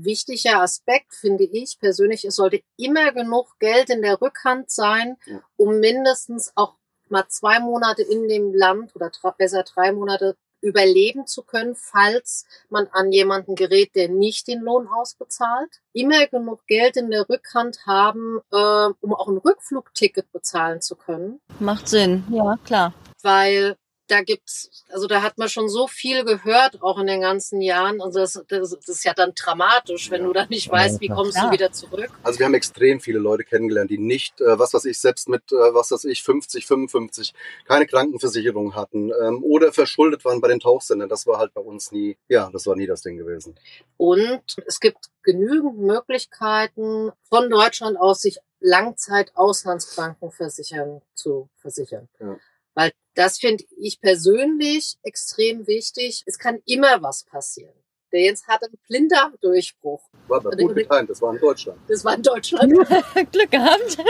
wichtiger 0.05 0.61
Aspekt, 0.63 1.15
finde 1.15 1.45
ich 1.45 1.79
persönlich, 1.79 2.25
es 2.25 2.37
sollte 2.37 2.61
immer 2.77 3.13
genug 3.13 3.59
Geld 3.59 3.91
in 3.91 4.03
der 4.03 4.21
Rückhand 4.21 4.71
sein, 4.71 5.17
Ja. 5.27 5.41
um 5.57 5.79
mindestens 5.81 6.53
auch 6.55 6.75
mal 7.09 7.25
zwei 7.29 7.61
Monate 7.61 8.03
in 8.03 8.29
dem 8.29 8.53
Land 8.55 8.95
oder 8.97 9.11
besser 9.39 9.63
drei 9.63 9.93
Monate 9.93 10.37
überleben 10.63 11.27
zu 11.27 11.43
können, 11.43 11.77
falls 11.77 12.47
man 12.71 12.89
an 12.91 13.13
jemanden 13.13 13.55
gerät, 13.55 13.95
der 13.95 14.09
nicht 14.09 14.49
den 14.49 14.61
Lohn 14.63 14.89
ausbezahlt. 14.89 15.71
Immer 15.93 16.27
genug 16.27 16.67
Geld 16.67 16.97
in 16.97 17.11
der 17.11 17.29
Rückhand 17.29 17.87
haben, 17.87 18.41
äh, 18.51 18.89
um 19.01 19.15
auch 19.15 19.29
ein 19.29 19.37
Rückflugticket 19.37 20.33
bezahlen 20.33 20.81
zu 20.81 20.97
können 20.97 21.41
Macht 21.61 21.89
Sinn. 21.89 22.25
Ja, 22.31 22.57
klar. 22.65 22.95
weil 23.23 23.77
da 24.09 24.23
gibt's, 24.23 24.85
also 24.89 25.07
da 25.07 25.23
hat 25.23 25.39
man 25.39 25.49
schon 25.49 25.69
so 25.69 25.87
viel 25.87 26.25
gehört, 26.25 26.83
auch 26.83 26.99
in 26.99 27.07
den 27.07 27.21
ganzen 27.21 27.61
Jahren. 27.61 28.01
Also 28.01 28.21
das, 28.21 28.33
das, 28.49 28.71
das 28.71 28.89
ist 28.89 29.05
ja 29.05 29.13
dann 29.15 29.33
dramatisch, 29.35 30.11
wenn 30.11 30.25
du 30.25 30.33
dann 30.33 30.49
nicht 30.49 30.67
Ja, 30.67 30.73
weißt, 30.73 31.01
wie 31.01 31.09
kommst 31.09 31.35
Klar. 31.35 31.49
du 31.49 31.53
wieder 31.53 31.73
zurück. 31.73 32.11
Also 32.23 32.39
wir 32.39 32.47
haben 32.47 32.55
extrem 32.55 33.01
viele 33.01 33.19
Leute 33.19 33.45
kennengelernt, 33.45 33.91
die 33.91 33.99
nicht, 33.99 34.41
äh, 34.41 34.59
was 34.59 34.75
weiß 34.75 34.85
ich, 34.85 35.01
selbst 35.01 35.29
mit, 35.29 35.43
äh, 35.53 35.75
was 35.75 35.91
weiß 35.91 36.05
ich, 36.05 36.23
50, 36.23 36.67
55 36.67 37.35
keine 37.65 37.87
Krankenversicherung 37.87 38.75
hatten 38.75 39.11
ähm, 39.23 39.43
oder 39.43 39.73
verschuldet 39.73 40.25
waren 40.25 40.41
bei 40.41 40.49
den 40.49 40.61
Tauchsendern. 40.61 41.09
Das 41.09 41.27
war 41.27 41.39
halt 41.39 41.55
bei 41.55 41.61
uns 41.61 41.93
nie, 41.93 42.17
ja, 42.29 42.51
das 42.53 42.67
war 42.67 42.77
nie 42.77 42.87
das 42.87 43.03
Ding 43.03 43.17
gewesen. 43.17 43.59
Und 43.97 44.43
es 44.67 44.81
gibt 44.81 45.11
genügend 45.23 45.79
Möglichkeiten, 45.79 47.13
von 47.29 47.51
Deutschland 47.51 47.99
aus 47.99 48.23
sich 48.23 48.39
Langzeit-Auslandskrankenversichern 48.61 51.03
zu 51.15 51.49
versichern. 51.57 52.09
Ja. 52.21 52.37
Weil 52.77 52.93
das 53.15 53.39
finde 53.39 53.65
ich 53.79 54.01
persönlich 54.01 54.99
extrem 55.03 55.67
wichtig. 55.67 56.23
Es 56.27 56.39
kann 56.39 56.61
immer 56.67 57.03
was 57.03 57.25
passieren. 57.25 57.73
Der 58.13 58.21
Jens 58.21 58.47
hatte 58.47 58.67
einen 58.67 58.79
Blinddarmdurchbruch. 58.87 60.03
War 60.29 60.39
aber 60.39 60.51
gut 60.57 60.77
getimt, 60.77 61.11
das 61.11 61.21
war 61.21 61.35
in 61.35 61.41
Deutschland. 61.41 61.79
Das 61.89 62.05
war 62.05 62.15
in 62.15 62.23
Deutschland. 62.23 62.73
Glück 63.33 63.51
gehabt. 63.51 63.99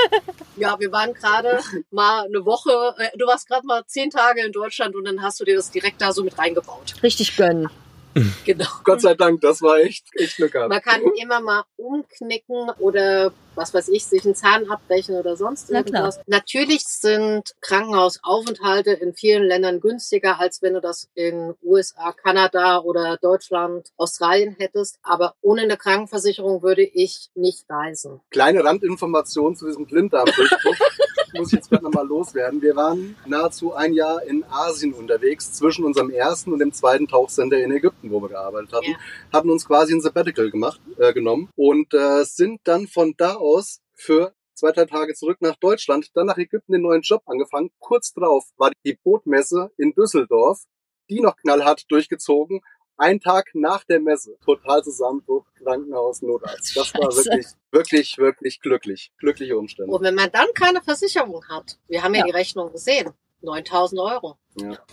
Ja, 0.58 0.80
wir 0.80 0.90
waren 0.90 1.12
gerade 1.12 1.60
mal 1.90 2.24
eine 2.24 2.46
Woche, 2.46 2.94
äh, 2.96 3.10
du 3.18 3.26
warst 3.26 3.46
gerade 3.46 3.66
mal 3.66 3.84
zehn 3.86 4.08
Tage 4.08 4.42
in 4.42 4.52
Deutschland 4.52 4.96
und 4.96 5.04
dann 5.04 5.20
hast 5.20 5.38
du 5.38 5.44
dir 5.44 5.54
das 5.54 5.70
direkt 5.70 6.00
da 6.00 6.12
so 6.12 6.24
mit 6.24 6.38
reingebaut. 6.38 6.94
Richtig 7.02 7.36
gönnen. 7.36 7.68
Genau. 8.44 8.66
Gott 8.84 9.00
sei 9.00 9.14
Dank, 9.14 9.40
das 9.40 9.62
war 9.62 9.78
echt, 9.78 10.06
echt 10.14 10.36
Glück 10.36 10.52
gehabt. 10.52 10.70
Man 10.70 10.80
kann 10.80 11.02
immer 11.20 11.40
mal 11.40 11.64
umknicken 11.76 12.70
oder 12.78 13.32
was 13.54 13.72
weiß 13.72 13.88
ich, 13.88 14.04
sich 14.04 14.24
einen 14.24 14.34
Zahn 14.34 14.70
abbrechen 14.70 15.16
oder 15.16 15.36
sonst 15.36 15.70
Na 15.70 15.82
klar. 15.82 16.04
irgendwas. 16.04 16.20
Natürlich 16.26 16.84
sind 16.84 17.54
Krankenhausaufenthalte 17.60 18.92
in 18.92 19.14
vielen 19.14 19.44
Ländern 19.44 19.80
günstiger, 19.80 20.38
als 20.38 20.62
wenn 20.62 20.74
du 20.74 20.80
das 20.80 21.08
in 21.14 21.54
USA, 21.62 22.12
Kanada 22.12 22.78
oder 22.80 23.16
Deutschland, 23.16 23.92
Australien 23.96 24.54
hättest. 24.58 24.98
Aber 25.02 25.34
ohne 25.40 25.62
eine 25.62 25.76
Krankenversicherung 25.76 26.62
würde 26.62 26.82
ich 26.82 27.30
nicht 27.34 27.64
reisen. 27.68 28.20
Kleine 28.30 28.64
Randinformation 28.64 29.56
zu 29.56 29.66
diesem 29.66 29.86
Blinddarmdurchbruch. 29.86 30.76
muss 31.34 31.48
ich 31.48 31.56
jetzt 31.56 31.70
gerade 31.70 31.84
nochmal 31.84 32.06
loswerden. 32.06 32.62
Wir 32.62 32.76
waren 32.76 33.16
nahezu 33.26 33.74
ein 33.74 33.92
Jahr 33.92 34.22
in 34.22 34.44
Asien 34.44 34.92
unterwegs, 34.92 35.52
zwischen 35.52 35.84
unserem 35.84 36.10
ersten 36.10 36.52
und 36.52 36.58
dem 36.58 36.72
zweiten 36.72 37.08
Tauchsender 37.08 37.62
in 37.62 37.72
Ägypten, 37.72 38.10
wo 38.10 38.20
wir 38.20 38.28
gearbeitet 38.28 38.72
hatten. 38.72 38.90
Ja. 38.90 38.98
Hatten 39.32 39.50
uns 39.50 39.66
quasi 39.66 39.94
ein 39.94 40.00
Sabbatical 40.00 40.50
gemacht, 40.50 40.80
äh, 40.98 41.12
genommen 41.12 41.48
und 41.56 41.94
äh, 41.94 42.24
sind 42.24 42.60
dann 42.64 42.86
von 42.86 43.14
da 43.16 43.34
aus 43.34 43.80
für 43.94 44.34
zwei, 44.54 44.72
drei 44.72 44.86
Tage 44.86 45.14
zurück 45.14 45.38
nach 45.40 45.56
Deutschland, 45.56 46.10
dann 46.14 46.26
nach 46.26 46.38
Ägypten 46.38 46.72
den 46.72 46.82
neuen 46.82 47.02
Job 47.02 47.22
angefangen. 47.26 47.70
Kurz 47.78 48.12
drauf 48.12 48.44
war 48.56 48.72
die 48.84 48.98
Bootmesse 49.02 49.70
in 49.76 49.92
Düsseldorf, 49.92 50.64
die 51.08 51.20
noch 51.20 51.36
knallhart 51.36 51.84
durchgezogen. 51.90 52.60
Ein 52.98 53.20
Tag 53.20 53.50
nach 53.54 53.84
der 53.84 54.00
Messe, 54.00 54.36
total 54.44 54.82
Zusammenbruch, 54.82 55.44
Krankenhaus, 55.62 56.22
Notarzt. 56.22 56.76
Das 56.76 56.94
war 56.94 57.12
Scheiße. 57.12 57.24
wirklich, 57.30 57.46
wirklich, 57.70 58.18
wirklich 58.18 58.60
glücklich. 58.60 59.12
Glückliche 59.18 59.58
Umstände. 59.58 59.92
Und 59.92 60.02
wenn 60.02 60.14
man 60.14 60.30
dann 60.32 60.46
keine 60.54 60.80
Versicherung 60.80 61.44
hat, 61.48 61.78
wir 61.88 62.02
haben 62.02 62.14
ja, 62.14 62.20
Ja. 62.20 62.26
die 62.26 62.32
Rechnung 62.32 62.72
gesehen, 62.72 63.10
9000 63.42 64.00
Euro. 64.00 64.38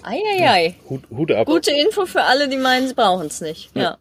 Eieiei. 0.03 0.75
Hut, 0.89 1.03
Hut 1.09 1.31
ab. 1.31 1.47
Gute 1.47 1.71
Info 1.71 2.05
für 2.05 2.23
alle, 2.23 2.49
die 2.49 2.57
meinen, 2.57 2.87
sie 2.89 2.93
brauchen 2.93 3.27
es 3.27 3.39
nicht. 3.41 3.73
Ja. 3.75 3.81
Ja, 3.81 3.97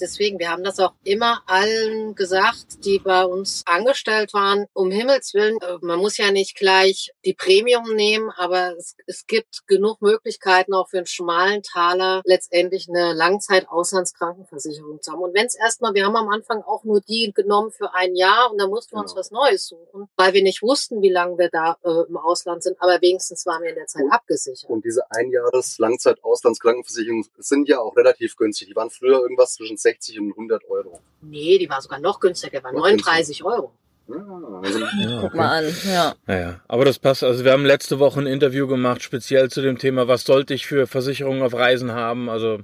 deswegen, 0.00 0.38
wir 0.38 0.50
haben 0.50 0.64
das 0.64 0.78
auch 0.80 0.94
immer 1.04 1.42
allen 1.46 2.14
gesagt, 2.14 2.84
die 2.84 2.98
bei 2.98 3.24
uns 3.24 3.62
angestellt 3.66 4.32
waren. 4.34 4.66
Um 4.72 4.90
Himmels 4.90 5.32
Willen, 5.34 5.58
äh, 5.60 5.76
man 5.80 5.98
muss 6.00 6.16
ja 6.16 6.30
nicht 6.32 6.56
gleich 6.56 7.10
die 7.24 7.34
Premium 7.34 7.94
nehmen, 7.94 8.30
aber 8.36 8.74
es, 8.76 8.96
es 9.06 9.26
gibt 9.26 9.66
genug 9.66 10.00
Möglichkeiten, 10.02 10.74
auch 10.74 10.88
für 10.88 10.98
einen 10.98 11.06
schmalen 11.06 11.62
Taler 11.62 12.22
letztendlich 12.24 12.88
eine 12.88 13.12
Langzeit-Auslandskrankenversicherung 13.14 15.00
zu 15.02 15.12
haben. 15.12 15.22
Und 15.22 15.34
wenn 15.34 15.46
es 15.46 15.54
erstmal, 15.56 15.94
wir 15.94 16.04
haben 16.06 16.16
am 16.16 16.28
Anfang 16.28 16.62
auch 16.62 16.82
nur 16.84 17.00
die 17.00 17.32
genommen 17.34 17.70
für 17.70 17.94
ein 17.94 18.14
Jahr 18.16 18.50
und 18.50 18.58
dann 18.60 18.70
mussten 18.70 18.96
wir 18.96 19.00
uns 19.00 19.12
Genau. 19.12 19.20
was 19.20 19.30
Neues 19.30 19.66
suchen, 19.68 20.08
weil 20.16 20.32
wir 20.32 20.42
nicht 20.42 20.62
wussten, 20.62 21.00
wie 21.02 21.10
lange 21.10 21.38
wir 21.38 21.48
da 21.50 21.76
äh, 21.84 22.06
im 22.08 22.16
Ausland 22.16 22.62
sind, 22.62 22.76
aber 22.80 23.00
wenigstens 23.00 23.44
waren 23.46 23.62
wir 23.62 23.70
in 23.70 23.76
der 23.76 23.86
Zeit 23.86 24.02
Und- 24.04 24.12
abgesichert. 24.12 24.70
Und 24.70 24.84
diese 24.84 25.02
Einjahres-Langzeit-Auslandskrankenversicherungen 25.10 27.26
sind 27.38 27.68
ja 27.68 27.80
auch 27.80 27.96
relativ 27.96 28.36
günstig. 28.36 28.68
Die 28.68 28.76
waren 28.76 28.90
früher 28.90 29.27
irgendwas 29.28 29.54
zwischen 29.54 29.76
60 29.76 30.18
und 30.20 30.30
100 30.30 30.62
Euro. 30.68 31.00
Nee, 31.20 31.58
die 31.58 31.68
war 31.68 31.80
sogar 31.80 32.00
noch 32.00 32.20
günstiger, 32.20 32.62
war 32.62 32.72
Noch 32.72 32.80
39 32.82 33.44
Euro. 33.44 33.72
Ja, 34.08 34.24
also, 34.62 34.78
Ja, 34.78 35.20
Guck 35.20 35.34
mal 35.34 35.58
an. 35.64 35.74
Ja. 35.86 36.14
Naja, 36.26 36.60
aber 36.66 36.86
das 36.86 36.98
passt. 36.98 37.22
Also 37.22 37.44
wir 37.44 37.52
haben 37.52 37.66
letzte 37.66 37.98
Woche 37.98 38.20
ein 38.20 38.26
Interview 38.26 38.66
gemacht, 38.66 39.02
speziell 39.02 39.50
zu 39.50 39.60
dem 39.60 39.76
Thema, 39.78 40.08
was 40.08 40.24
sollte 40.24 40.54
ich 40.54 40.66
für 40.66 40.86
Versicherungen 40.86 41.42
auf 41.42 41.52
Reisen 41.52 41.92
haben. 41.92 42.30
Also 42.30 42.60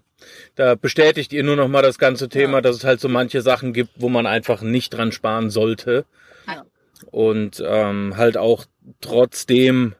da 0.54 0.75
bestätigt 0.75 1.35
ihr 1.35 1.44
nur 1.44 1.56
noch 1.56 1.68
mal 1.68 1.83
das 1.83 1.99
ganze 1.99 2.30
Thema, 2.30 2.54
Ja. 2.54 2.61
dass 2.62 2.76
es 2.76 2.85
halt 2.85 2.99
so 3.00 3.11
manche 3.11 3.42
Sachen 3.42 3.75
gibt, 3.75 3.90
wo 3.97 4.09
man 4.09 4.25
einfach 4.25 4.62
nicht 4.62 4.94
dran 4.94 5.12
sparen 5.12 5.50
sollte. 5.50 6.06
Ja. 6.47 6.64
Und 7.11 7.62
ähm, 7.66 8.16
halt 8.16 8.38
auch 8.38 8.64
trotzdem, 9.02 9.94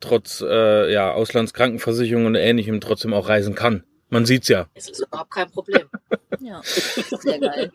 trotz 0.00 0.40
äh, 0.44 0.92
ja, 0.92 1.12
Auslandskrankenversicherung 1.12 2.26
und 2.26 2.34
ähnlichem, 2.34 2.80
trotzdem 2.80 3.14
auch 3.14 3.28
reisen 3.28 3.54
kann. 3.54 3.84
Man 4.10 4.24
sieht's 4.24 4.48
ja. 4.48 4.66
Es 4.74 4.88
ist 4.88 5.00
überhaupt 5.00 5.30
kein 5.30 5.50
Problem. 5.50 5.82
ja. 6.40 6.60
Sehr 6.62 7.38
geil. 7.38 7.72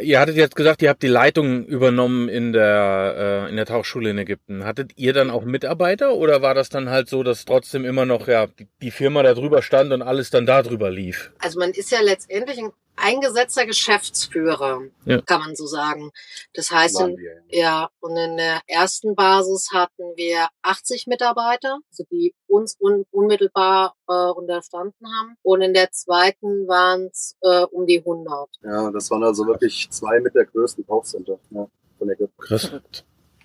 Ihr 0.00 0.20
hattet 0.20 0.36
jetzt 0.36 0.56
gesagt, 0.56 0.82
ihr 0.82 0.90
habt 0.90 1.02
die 1.02 1.08
Leitung 1.08 1.64
übernommen 1.64 2.28
in 2.28 2.52
der, 2.52 3.46
äh, 3.46 3.50
in 3.50 3.56
der 3.56 3.64
Tauchschule 3.64 4.10
in 4.10 4.18
Ägypten. 4.18 4.64
Hattet 4.64 4.92
ihr 4.96 5.12
dann 5.14 5.30
auch 5.30 5.44
Mitarbeiter 5.44 6.14
oder 6.14 6.42
war 6.42 6.54
das 6.54 6.68
dann 6.68 6.90
halt 6.90 7.08
so, 7.08 7.22
dass 7.22 7.46
trotzdem 7.46 7.84
immer 7.84 8.04
noch 8.04 8.28
ja, 8.28 8.46
die, 8.46 8.68
die 8.82 8.90
Firma 8.90 9.22
da 9.22 9.32
drüber 9.32 9.62
stand 9.62 9.92
und 9.92 10.02
alles 10.02 10.30
dann 10.30 10.44
da 10.44 10.62
drüber 10.62 10.90
lief? 10.90 11.32
Also 11.38 11.58
man 11.58 11.70
ist 11.70 11.90
ja 11.90 12.00
letztendlich 12.02 12.58
ein 12.58 12.70
eingesetzter 12.96 13.66
Geschäftsführer, 13.66 14.82
Ja. 15.04 15.20
kann 15.22 15.40
man 15.40 15.56
so 15.56 15.66
sagen. 15.66 16.10
Das 16.54 16.70
heißt, 16.70 17.00
in, 17.00 17.18
ja. 17.50 17.88
und 18.00 18.16
in 18.16 18.36
der 18.36 18.60
ersten 18.66 19.14
Basis 19.14 19.70
hatten 19.72 20.02
wir 20.16 20.48
80 20.62 21.06
Mitarbeiter, 21.06 21.78
also 21.90 22.04
die 22.10 22.34
uns 22.46 22.76
un 22.80 23.04
unmittelbar 23.10 23.94
äh, 24.08 24.12
unterstanden 24.12 25.06
haben. 25.12 25.36
Und 25.42 25.60
in 25.62 25.74
der 25.74 25.90
zweiten 25.90 26.68
waren 26.68 27.06
es 27.12 27.36
äh, 27.40 27.64
um 27.64 27.86
die 27.86 27.98
100. 27.98 28.48
ja, 28.62 28.90
das 28.90 29.10
waren 29.10 29.24
also 29.24 29.46
wirklich 29.46 29.88
zwei 29.90 30.20
mit 30.20 30.34
der 30.34 30.44
größten 30.46 30.86
Tauchcenter 30.86 31.38
ja, 31.50 31.66
von 31.98 32.10
Ägypten. 32.10 32.40
Krass. 32.42 32.70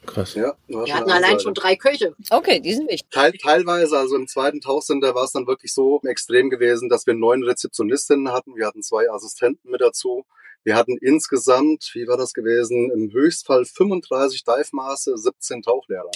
Krass. 0.06 0.34
Ja, 0.34 0.56
war 0.68 0.86
Wir 0.86 0.96
hatten 0.96 1.12
allein 1.12 1.39
schon 1.39 1.53
drei 1.53 1.75
Köche. 1.75 2.15
Okay, 2.29 2.60
die 2.60 2.74
sind 2.74 2.89
wichtig. 2.89 3.10
Teil, 3.12 3.34
teilweise, 3.34 3.98
also 3.98 4.15
im 4.15 4.27
zweiten 4.27 4.62
Tauchcenter 4.62 5.13
war 5.13 5.25
es 5.25 5.32
dann 5.32 5.48
wirklich 5.48 5.74
so 5.74 6.01
extrem 6.03 6.50
gewesen, 6.50 6.89
dass 6.89 7.06
wir 7.06 7.13
neun 7.13 7.44
Rezeptionistinnen 7.44 8.32
hatten. 8.32 8.56
Wir 8.56 8.65
hatten 8.65 8.82
zwei 8.82 9.10
Assistenten 9.10 9.70
mit 9.70 9.82
dazu. 9.82 10.25
Wir 10.63 10.75
hatten 10.75 10.98
insgesamt, 10.98 11.91
wie 11.94 12.08
war 12.08 12.18
das 12.18 12.34
gewesen, 12.34 12.91
im 12.91 13.12
Höchstfall 13.12 13.65
35 13.65 14.44
Dive-Maße, 14.44 15.18
17 15.18 15.62
Tauchlehrer. 15.62 16.12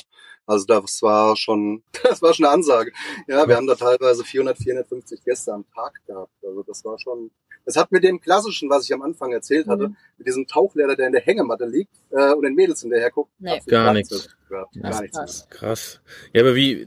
Also 0.45 0.65
das 0.65 1.01
war 1.01 1.35
schon, 1.37 1.83
das 2.03 2.21
war 2.21 2.33
schon 2.33 2.45
eine 2.45 2.53
Ansage. 2.53 2.91
Ja, 3.27 3.47
wir 3.47 3.55
haben 3.55 3.67
da 3.67 3.75
teilweise 3.75 4.23
400, 4.23 4.57
450 4.57 5.23
Gäste 5.23 5.53
am 5.53 5.65
Tag 5.73 5.93
gehabt. 6.05 6.33
Also 6.43 6.63
das 6.63 6.83
war 6.83 6.99
schon, 6.99 7.31
das 7.65 7.75
hat 7.77 7.91
mit 7.91 8.03
dem 8.03 8.20
klassischen, 8.20 8.70
was 8.70 8.86
ich 8.86 8.93
am 8.93 9.01
Anfang 9.01 9.32
erzählt 9.32 9.67
hatte, 9.67 9.89
Mhm. 9.89 9.96
mit 10.17 10.27
diesem 10.27 10.48
Tauchlehrer, 10.48 10.96
der 10.96 11.08
in 11.08 11.13
der 11.13 11.22
Hängematte 11.22 11.65
liegt 11.65 11.91
äh, 12.12 12.34
und 12.34 12.43
den 12.43 12.55
Mädels 12.55 12.82
hinterher 12.82 13.10
guckt, 13.12 13.32
Nee. 13.39 13.60
Gar 13.67 13.93
nichts. 13.93 14.10
Das 14.10 14.29
Gar 14.49 14.91
ist 14.91 15.02
nichts. 15.02 15.17
krass. 15.17 15.47
Krass. 15.49 16.02
Ja, 16.34 16.41
aber 16.41 16.54
wie, 16.56 16.86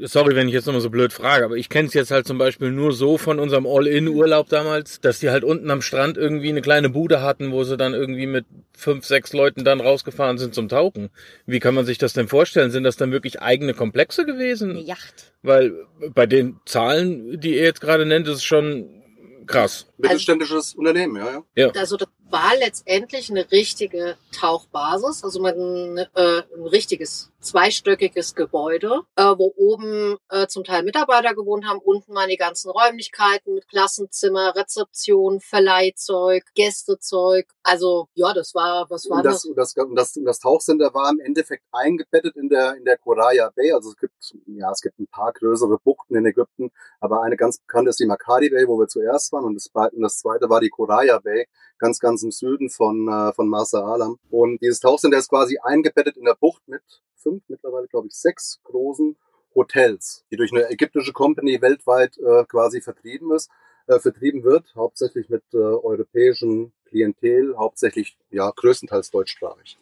sorry, 0.00 0.34
wenn 0.34 0.48
ich 0.48 0.54
jetzt 0.54 0.64
nochmal 0.66 0.80
so 0.80 0.88
blöd 0.88 1.12
frage, 1.12 1.44
aber 1.44 1.56
ich 1.56 1.68
kenne 1.68 1.88
es 1.88 1.94
jetzt 1.94 2.10
halt 2.10 2.26
zum 2.26 2.38
Beispiel 2.38 2.70
nur 2.70 2.92
so 2.92 3.18
von 3.18 3.38
unserem 3.38 3.66
All-In-Urlaub 3.66 4.48
damals, 4.48 5.00
dass 5.00 5.18
die 5.18 5.28
halt 5.28 5.44
unten 5.44 5.70
am 5.70 5.82
Strand 5.82 6.16
irgendwie 6.16 6.48
eine 6.48 6.62
kleine 6.62 6.88
Bude 6.88 7.20
hatten, 7.20 7.52
wo 7.52 7.64
sie 7.64 7.76
dann 7.76 7.92
irgendwie 7.92 8.26
mit 8.26 8.46
fünf, 8.74 9.04
sechs 9.04 9.32
Leuten 9.34 9.62
dann 9.64 9.80
rausgefahren 9.82 10.38
sind 10.38 10.54
zum 10.54 10.68
Tauchen. 10.70 11.10
Wie 11.44 11.58
kann 11.60 11.74
man 11.74 11.84
sich 11.84 11.98
das 11.98 12.14
denn 12.14 12.28
vorstellen? 12.28 12.70
Sind 12.70 12.84
das 12.84 12.96
dann 12.96 13.12
wirklich 13.12 13.42
eigene 13.42 13.74
Komplexe 13.74 14.24
gewesen? 14.24 14.70
Eine 14.70 14.80
Yacht. 14.80 15.32
Weil 15.42 15.74
bei 16.14 16.24
den 16.26 16.60
Zahlen, 16.64 17.38
die 17.40 17.56
ihr 17.56 17.64
jetzt 17.64 17.80
gerade 17.82 18.06
nennt, 18.06 18.26
ist 18.26 18.36
es 18.36 18.44
schon 18.44 19.01
krass. 19.46 19.86
Mittelständisches 19.98 20.74
Unternehmen, 20.74 21.16
ja, 21.16 21.42
ja. 21.54 21.70
Also 21.72 21.96
das 21.96 22.08
war 22.30 22.56
letztendlich 22.58 23.30
eine 23.30 23.50
richtige 23.50 24.16
Tauchbasis, 24.32 25.24
also 25.24 25.40
man, 25.40 25.98
äh, 25.98 26.42
ein 26.56 26.66
richtiges 26.66 27.31
zweistöckiges 27.42 28.34
Gebäude, 28.34 29.00
äh, 29.16 29.24
wo 29.24 29.52
oben 29.56 30.16
äh, 30.30 30.46
zum 30.46 30.64
Teil 30.64 30.82
Mitarbeiter 30.82 31.34
gewohnt 31.34 31.66
haben, 31.66 31.80
unten 31.80 32.14
waren 32.14 32.28
die 32.28 32.36
ganzen 32.36 32.70
Räumlichkeiten 32.70 33.54
mit 33.54 33.68
Klassenzimmer, 33.68 34.54
Rezeption, 34.56 35.40
Verleihzeug, 35.40 36.44
Gästezeug. 36.54 37.46
Also 37.62 38.08
ja, 38.14 38.32
das 38.32 38.54
war, 38.54 38.86
was 38.88 39.08
war 39.10 39.18
Und 39.18 39.24
das, 39.24 39.42
das? 39.42 39.44
und 39.44 39.56
das, 39.96 40.16
und 40.16 40.24
das, 40.24 40.38
Tauchcenter 40.38 40.94
war 40.94 41.10
im 41.10 41.20
Endeffekt 41.20 41.64
eingebettet 41.72 42.36
in 42.36 42.48
der, 42.48 42.76
in 42.76 42.84
der 42.84 42.98
Koraya 42.98 43.50
Bay. 43.54 43.72
Also 43.72 43.90
es 43.90 43.96
gibt, 43.96 44.14
ja, 44.46 44.70
es 44.70 44.80
gibt 44.80 44.98
ein 44.98 45.06
paar 45.08 45.32
größere 45.32 45.78
Buchten 45.78 46.16
in 46.16 46.26
Ägypten, 46.26 46.70
aber 47.00 47.22
eine 47.22 47.36
ganz 47.36 47.58
bekannte 47.58 47.90
ist 47.90 48.00
die 48.00 48.06
Makadi 48.06 48.50
Bay, 48.50 48.66
wo 48.66 48.78
wir 48.78 48.88
zuerst 48.88 49.32
waren. 49.32 49.44
Und 49.44 49.54
das, 49.54 49.68
und 49.92 50.02
das 50.02 50.18
zweite 50.18 50.48
war 50.48 50.60
die 50.60 50.70
Koraya 50.70 51.18
Bay, 51.18 51.46
ganz, 51.78 51.98
ganz 51.98 52.22
im 52.22 52.30
Süden 52.30 52.70
von, 52.70 53.08
äh, 53.08 53.32
von 53.34 53.48
Marsa 53.48 53.84
Alam. 53.84 54.16
Und 54.30 54.60
dieses 54.62 54.80
Tauchcenter 54.80 55.18
ist 55.18 55.28
quasi 55.28 55.58
eingebettet 55.62 56.16
in 56.16 56.24
der 56.24 56.36
Bucht 56.38 56.62
mit 56.66 56.82
fünf, 57.22 57.42
mittlerweile 57.48 57.88
glaube 57.88 58.08
ich 58.08 58.14
sechs 58.14 58.60
großen 58.64 59.16
Hotels, 59.54 60.24
die 60.30 60.36
durch 60.36 60.52
eine 60.52 60.70
ägyptische 60.70 61.12
Company 61.12 61.60
weltweit 61.60 62.18
äh, 62.18 62.44
quasi 62.44 62.80
vertrieben 62.80 63.32
ist, 63.32 63.50
äh, 63.86 63.98
vertrieben 63.98 64.44
wird, 64.44 64.74
hauptsächlich 64.74 65.28
mit 65.28 65.42
äh, 65.52 65.58
europäischem 65.58 66.72
Klientel, 66.86 67.56
hauptsächlich 67.56 68.16
ja 68.30 68.50
größtenteils 68.54 69.10
deutschsprachig. 69.10 69.78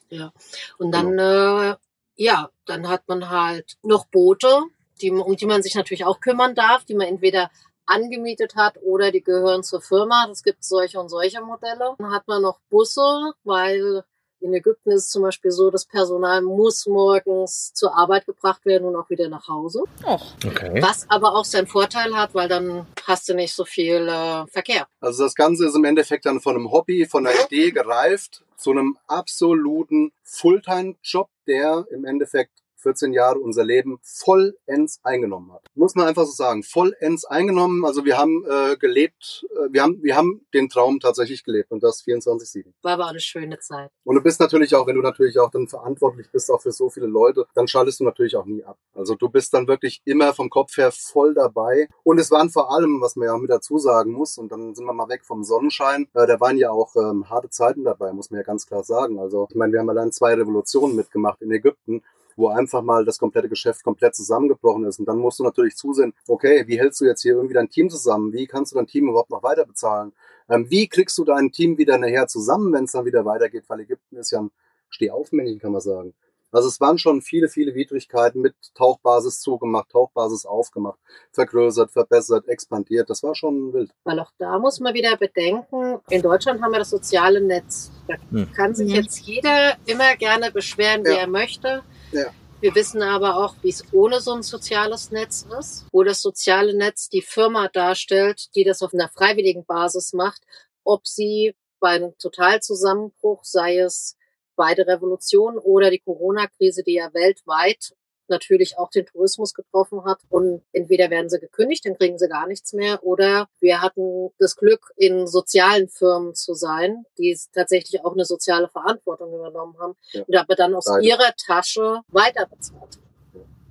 Und 0.79 0.93
dann, 0.93 1.19
äh, 1.19 1.77
ja, 2.17 2.51
dann 2.67 2.89
hat 2.89 3.09
man 3.09 3.31
halt 3.31 3.79
noch 3.83 4.07
Boote, 4.07 4.63
die, 5.01 5.11
um 5.11 5.37
die 5.37 5.47
man 5.47 5.63
sich 5.63 5.75
natürlich 5.75 6.05
auch 6.05 6.21
kümmern 6.21 6.55
darf, 6.55 6.85
die 6.85 6.95
man 6.95 7.07
entweder 7.07 7.51
angemietet 7.87 8.55
hat 8.55 8.79
oder 8.83 9.11
die 9.11 9.23
gehören 9.23 9.63
zur 9.63 9.81
Firma. 9.81 10.29
Es 10.31 10.43
gibt 10.43 10.65
solche 10.65 11.01
und 11.01 11.09
solche 11.09 11.41
Modelle. 11.41 11.95
Dann 11.99 12.13
hat 12.13 12.29
man 12.29 12.43
noch 12.43 12.61
Busse, 12.71 13.33
weil 13.43 14.05
in 14.41 14.55
Ägypten 14.55 14.91
ist 14.91 15.05
es 15.05 15.11
zum 15.11 15.23
Beispiel 15.23 15.51
so, 15.51 15.71
das 15.71 15.85
Personal 15.85 16.43
muss 16.43 16.87
morgens 16.87 17.73
zur 17.75 17.97
Arbeit 17.97 18.27
gebracht 18.27 18.65
werden 18.65 18.89
und 18.89 18.97
auch 18.97 19.11
wieder 19.11 19.29
nach 19.29 19.49
Hause. 19.49 19.85
Och, 20.05 20.35
Okay. 20.47 20.83
Was 20.83 21.07
aber 21.09 21.35
auch 21.35 21.45
seinen 21.45 21.67
Vorteil 21.67 22.17
hat, 22.17 22.35
weil 22.35 22.49
dann 22.49 22.87
hast 23.07 23.29
du 23.29 23.35
nicht 23.35 23.55
so 23.55 23.65
viel 23.65 24.09
äh, 24.09 24.47
Verkehr. 24.47 24.87
Also 25.01 25.25
das 25.25 25.35
Ganze 25.35 25.67
ist 25.67 25.77
im 25.77 25.85
Endeffekt 25.85 26.27
dann 26.27 26.41
von 26.41 26.57
einem 26.57 26.71
Hobby, 26.71 27.07
von 27.07 27.27
einer 27.27 27.45
Idee 27.45 27.71
gereift 27.71 28.43
zu 28.57 28.71
einem 28.71 28.99
absoluten 29.07 30.13
Fulltime-Job, 30.23 31.29
der 31.47 31.87
im 31.91 32.05
Endeffekt 32.05 32.53
14 32.81 33.13
Jahre 33.13 33.39
unser 33.39 33.65
Leben 33.65 33.99
vollends 34.03 35.01
eingenommen 35.03 35.53
hat. 35.53 35.67
Muss 35.75 35.95
man 35.95 36.07
einfach 36.07 36.25
so 36.25 36.33
sagen, 36.33 36.63
vollends 36.63 37.25
eingenommen. 37.25 37.85
Also 37.85 38.05
wir 38.05 38.19
haben 38.19 38.45
äh, 38.49 38.77
gelebt, 38.77 39.47
äh, 39.53 39.73
wir 39.73 39.83
haben 39.83 40.03
wir 40.03 40.17
haben 40.17 40.47
den 40.55 40.69
Traum 40.69 41.01
tatsächlich 41.01 41.45
gelebt 41.45 41.71
und 41.71 41.83
das 41.83 42.03
24/7. 42.05 42.73
War 42.83 42.93
aber 42.93 43.09
eine 43.09 43.21
schöne 43.21 43.59
Zeit. 43.59 43.91
Und 44.05 44.17
du 44.17 44.23
bist 44.23 44.41
natürlich 44.41 44.75
auch, 44.75 44.87
wenn 44.87 44.97
du 44.97 45.03
natürlich 45.03 45.39
auch 45.39 45.51
dann 45.51 45.69
verantwortlich 45.69 46.31
bist 46.31 46.51
auch 46.51 46.61
für 46.61 46.73
so 46.73 46.91
viele 46.91 47.07
Leute, 47.07 47.47
dann 47.55 47.69
schaltest 47.69 48.01
du 48.01 48.05
natürlich 48.05 48.37
auch 48.37 48.47
nie 48.47 48.65
ab. 48.65 48.79
Also 48.95 49.15
du 49.15 49.29
bist 49.29 49.55
dann 49.55 49.69
wirklich 49.69 50.03
immer 50.05 50.35
vom 50.35 50.51
Kopf 50.51 50.77
her 50.77 50.91
voll 50.93 51.35
dabei. 51.35 51.89
Und 52.03 52.19
es 52.19 52.31
waren 52.31 52.51
vor 52.51 52.75
allem, 52.75 53.01
was 53.01 53.17
man 53.17 53.27
ja 53.27 53.35
auch 53.35 53.41
mit 53.41 53.51
dazu 53.51 53.79
sagen 53.79 54.13
muss, 54.13 54.39
und 54.39 54.51
dann 54.53 54.75
sind 54.75 54.85
wir 54.85 54.93
mal 54.93 55.09
weg 55.09 55.25
vom 55.25 55.45
Sonnenschein, 55.45 56.09
äh, 56.15 56.27
da 56.27 56.41
waren 56.41 56.57
ja 56.57 56.71
auch 56.71 56.95
ähm, 56.97 57.29
harte 57.29 57.51
Zeiten 57.51 57.85
dabei, 57.85 58.13
muss 58.13 58.31
man 58.31 58.39
ja 58.39 58.45
ganz 58.45 58.67
klar 58.67 58.85
sagen. 58.85 59.19
Also 59.19 59.47
ich 59.51 59.57
meine, 59.57 59.73
wir 59.73 59.81
haben 59.81 59.91
allein 59.91 60.13
zwei 60.13 60.35
Revolutionen 60.35 60.97
mitgemacht 60.97 61.43
in 61.43 61.51
Ägypten 61.51 62.03
wo 62.41 62.49
einfach 62.49 62.83
mal 62.83 63.05
das 63.05 63.19
komplette 63.19 63.49
Geschäft 63.49 63.85
komplett 63.85 64.15
zusammengebrochen 64.15 64.85
ist. 64.85 64.99
Und 64.99 65.07
dann 65.07 65.19
musst 65.19 65.39
du 65.39 65.45
natürlich 65.45 65.77
zusehen, 65.77 66.15
okay, 66.27 66.65
wie 66.67 66.79
hältst 66.79 67.01
du 67.01 67.05
jetzt 67.05 67.23
hier 67.23 67.35
irgendwie 67.35 67.55
dein 67.55 67.69
Team 67.69 67.91
zusammen? 67.91 68.33
Wie 68.33 68.47
kannst 68.47 68.73
du 68.73 68.77
dein 68.77 68.87
Team 68.87 69.09
überhaupt 69.09 69.31
noch 69.31 69.43
weiter 69.43 69.65
bezahlen? 69.67 70.13
Ähm, 70.49 70.67
wie 70.71 70.89
kriegst 70.89 71.17
du 71.19 71.25
dein 71.25 71.53
Team 71.53 71.79
wieder 71.79 71.99
nachher 71.99 72.27
zusammen, 72.27 72.73
wenn 72.73 72.85
es 72.85 72.93
dann 72.93 73.05
wieder 73.05 73.25
weitergeht? 73.25 73.65
Weil 73.69 73.81
Ägypten 73.81 74.17
ist 74.17 74.31
ja 74.33 74.41
ein 74.41 74.51
Stehaufmännchen, 74.89 75.61
kann 75.61 75.73
man 75.73 75.81
sagen. 75.81 76.15
Also 76.53 76.67
es 76.67 76.81
waren 76.81 76.99
schon 76.99 77.23
viele, 77.23 77.49
viele 77.49 77.77
Widrigkeiten 77.77 78.41
mit 78.41 78.57
Tauchbasis 78.75 79.39
zugemacht, 79.41 79.91
Tauchbasis 79.91 80.47
aufgemacht, 80.47 80.99
vergrößert, 81.31 81.93
verbessert, 81.93 82.49
expandiert. 82.49 83.09
Das 83.09 83.23
war 83.23 83.37
schon 83.37 83.73
wild. 83.73 83.93
Weil 84.03 84.19
auch 84.19 84.33
da 84.37 84.59
muss 84.59 84.81
man 84.81 84.93
wieder 84.93 85.17
bedenken, 85.17 86.01
in 86.11 86.23
Deutschland 86.23 86.61
haben 86.61 86.73
wir 86.73 86.81
das 86.81 86.91
soziale 86.91 87.41
Netz. 87.41 87.93
Da 88.09 88.15
Hm. 88.33 88.51
kann 88.53 88.75
sich 88.75 88.89
Mhm. 88.89 88.95
jetzt 88.97 89.21
jeder 89.21 89.77
immer 89.87 90.17
gerne 90.17 90.51
beschweren, 90.51 91.05
wie 91.05 91.11
Ja. 91.11 91.19
er 91.19 91.29
möchte. 91.29 91.85
Ja. 92.13 92.33
Wir 92.61 92.75
wissen 92.75 93.03
aber 93.03 93.37
auch, 93.37 93.55
wie 93.63 93.71
es 93.71 93.85
ohne 93.93 94.21
so 94.21 94.33
ein 94.33 94.43
soziales 94.43 95.11
Netz 95.11 95.47
ist, 95.59 95.87
wo 95.93 96.03
das 96.03 96.21
soziale 96.21 96.75
Netz 96.75 97.09
die 97.09 97.23
Firma 97.23 97.69
darstellt, 97.69 98.55
die 98.55 98.65
das 98.65 98.83
auf 98.83 98.93
einer 98.93 99.09
freiwilligen 99.09 99.65
Basis 99.65 100.13
macht, 100.13 100.43
ob 100.85 101.07
sie 101.07 101.55
bei 101.79 101.91
einem 101.91 102.17
Totalzusammenbruch, 102.19 103.45
sei 103.45 103.79
es 103.79 104.17
bei 104.57 104.75
der 104.75 104.87
Revolution 104.87 105.57
oder 105.57 105.91
die 105.91 106.01
Corona-Krise, 106.01 106.83
die 106.83 106.95
ja 106.95 107.15
weltweit 107.15 107.95
natürlich 108.31 108.79
auch 108.79 108.91
den 108.91 109.07
Tourismus 109.07 109.55
getroffen 109.55 110.05
hat. 110.05 110.21
Und 110.29 110.63
entweder 110.73 111.11
werden 111.11 111.29
sie 111.29 111.39
gekündigt, 111.39 111.85
dann 111.85 111.99
kriegen 111.99 112.19
sie 112.19 112.29
gar 112.29 112.47
nichts 112.47 112.73
mehr, 112.73 113.05
oder 113.05 113.49
wir 113.61 113.83
hatten 113.83 114.31
das 114.39 114.57
Glück, 114.57 114.93
in 114.97 115.27
sozialen 115.27 115.89
Firmen 115.89 116.35
zu 116.35 116.55
sein, 116.55 117.05
die 117.19 117.39
tatsächlich 117.53 118.05
auch 118.05 118.13
eine 118.13 118.25
soziale 118.25 118.69
Verantwortung 118.69 119.35
übernommen 119.35 119.77
haben 119.79 119.97
ja. 120.13 120.23
und 120.27 120.37
aber 120.37 120.55
dann 120.55 120.75
aus 120.75 120.87
Leider. 120.87 121.03
ihrer 121.03 121.35
Tasche 121.37 122.01
weiterbezahlt. 122.09 122.99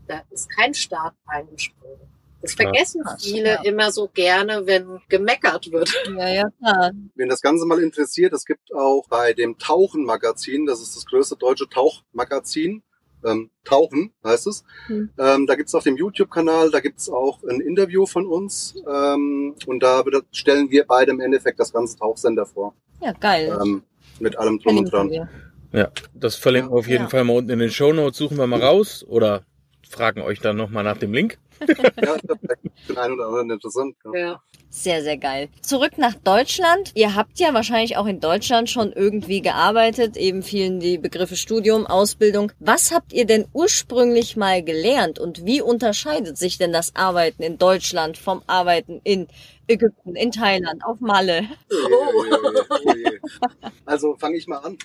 Da 0.07 0.21
ist 0.31 0.49
kein 0.49 0.73
Staat 0.73 1.13
eingesprungen. 1.27 2.09
Das 2.41 2.53
vergessen 2.53 3.03
ja, 3.05 3.17
viele 3.19 3.49
ja. 3.49 3.61
immer 3.63 3.91
so 3.91 4.07
gerne, 4.07 4.65
wenn 4.65 5.01
gemeckert 5.09 5.71
wird. 5.71 5.89
Ja, 6.17 6.27
ja, 6.27 6.49
klar. 6.57 6.91
Wenn 7.15 7.29
das 7.29 7.41
Ganze 7.41 7.65
mal 7.65 7.81
interessiert, 7.81 8.33
es 8.33 8.45
gibt 8.45 8.73
auch 8.73 9.05
bei 9.09 9.33
dem 9.33 9.57
Tauchen-Magazin, 9.57 10.65
das 10.65 10.81
ist 10.81 10.95
das 10.95 11.05
größte 11.05 11.35
deutsche 11.35 11.69
Tauchmagazin, 11.69 12.83
ähm, 13.25 13.49
Tauchen 13.63 14.11
heißt 14.23 14.47
es. 14.47 14.63
Hm. 14.87 15.09
Ähm, 15.17 15.47
da 15.47 15.55
gibt's 15.55 15.75
auf 15.75 15.83
dem 15.83 15.97
YouTube-Kanal, 15.97 16.71
da 16.71 16.79
gibt's 16.79 17.09
auch 17.09 17.43
ein 17.43 17.61
Interview 17.61 18.05
von 18.05 18.25
uns 18.25 18.75
ähm, 18.87 19.55
und 19.65 19.83
da 19.83 20.03
stellen 20.31 20.69
wir 20.69 20.85
beide 20.85 21.11
im 21.11 21.19
Endeffekt 21.19 21.59
das 21.59 21.73
ganze 21.73 21.97
Tauchsender 21.97 22.45
vor. 22.45 22.73
Ja, 23.01 23.13
geil. 23.13 23.57
Ähm, 23.61 23.83
mit 24.19 24.37
allem 24.37 24.59
drum 24.59 24.77
und 24.77 24.91
dran. 24.91 25.29
Ja, 25.71 25.91
das 26.13 26.35
verlinken 26.35 26.71
wir 26.71 26.79
auf 26.79 26.87
jeden 26.87 27.03
ja. 27.03 27.09
Fall 27.09 27.23
mal 27.23 27.37
unten 27.37 27.51
in 27.51 27.59
den 27.59 27.69
Show 27.69 27.93
Notes, 27.93 28.17
suchen 28.17 28.37
wir 28.37 28.47
mal 28.47 28.61
raus 28.61 29.05
oder 29.07 29.45
fragen 29.89 30.21
euch 30.21 30.39
dann 30.39 30.55
nochmal 30.55 30.83
nach 30.83 30.97
dem 30.97 31.13
Link. 31.13 31.39
ja, 31.67 32.15
ich 32.15 32.21
glaube, 32.21 32.39
den 32.87 32.97
einen 32.97 33.13
oder 33.15 33.25
anderen 33.25 33.51
interessant. 33.51 33.95
Ja. 34.13 34.19
ja. 34.19 34.41
Sehr, 34.71 35.01
sehr 35.01 35.17
geil. 35.17 35.49
Zurück 35.61 35.97
nach 35.97 36.13
Deutschland. 36.13 36.91
Ihr 36.93 37.15
habt 37.15 37.39
ja 37.39 37.55
wahrscheinlich 37.55 37.97
auch 37.97 38.05
in 38.05 38.19
Deutschland 38.19 38.69
schon 38.69 38.93
irgendwie 38.93 39.41
gearbeitet. 39.41 40.15
Eben 40.15 40.43
fielen 40.43 40.79
die 40.79 40.99
Begriffe 40.99 41.35
Studium, 41.35 41.87
Ausbildung. 41.87 42.51
Was 42.59 42.91
habt 42.91 43.11
ihr 43.11 43.25
denn 43.25 43.47
ursprünglich 43.51 44.37
mal 44.37 44.63
gelernt 44.63 45.17
und 45.17 45.43
wie 45.43 45.61
unterscheidet 45.61 46.37
sich 46.37 46.59
denn 46.59 46.71
das 46.71 46.95
Arbeiten 46.95 47.41
in 47.41 47.57
Deutschland 47.57 48.19
vom 48.19 48.43
Arbeiten 48.45 49.01
in 49.03 49.27
Ägypten, 49.67 50.15
in 50.15 50.31
Thailand, 50.31 50.85
auf 50.85 50.99
Malle? 50.99 51.49
Oh. 51.71 52.23
Also 53.85 54.15
fange 54.19 54.37
ich 54.37 54.45
mal 54.45 54.57
an. 54.57 54.77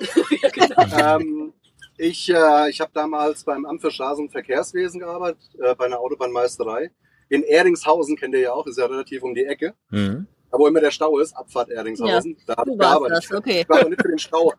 ähm, 0.98 1.52
ich, 1.96 2.28
äh, 2.30 2.70
ich 2.70 2.80
habe 2.80 2.90
damals 2.94 3.44
beim 3.44 3.64
Amt 3.66 3.80
für 3.80 3.90
Straßen- 3.90 4.20
und 4.20 4.32
Verkehrswesen 4.32 5.00
gearbeitet, 5.00 5.42
äh, 5.58 5.74
bei 5.74 5.86
einer 5.86 6.00
Autobahnmeisterei. 6.00 6.90
In 7.28 7.42
Erdingshausen 7.42 8.16
kennt 8.16 8.34
ihr 8.34 8.40
ja 8.40 8.52
auch, 8.52 8.66
ist 8.66 8.78
ja 8.78 8.86
relativ 8.86 9.22
um 9.22 9.34
die 9.34 9.44
Ecke. 9.44 9.74
Mhm. 9.90 10.26
Aber 10.50 10.64
wo 10.64 10.66
immer 10.68 10.80
der 10.80 10.90
Stau 10.90 11.18
ist, 11.18 11.36
Abfahrt 11.36 11.70
Erdingshausen, 11.70 12.36
ja, 12.38 12.44
da 12.46 12.56
habe 12.56 12.70
ich 12.70 12.78
gearbeitet. 12.78 13.24
Das, 13.28 13.32
okay. 13.32 13.60
Ich 13.62 13.68
war 13.68 13.80
aber 13.80 13.88
nicht 13.88 14.02
für 14.02 14.08
den 14.08 14.18
Stau. 14.18 14.52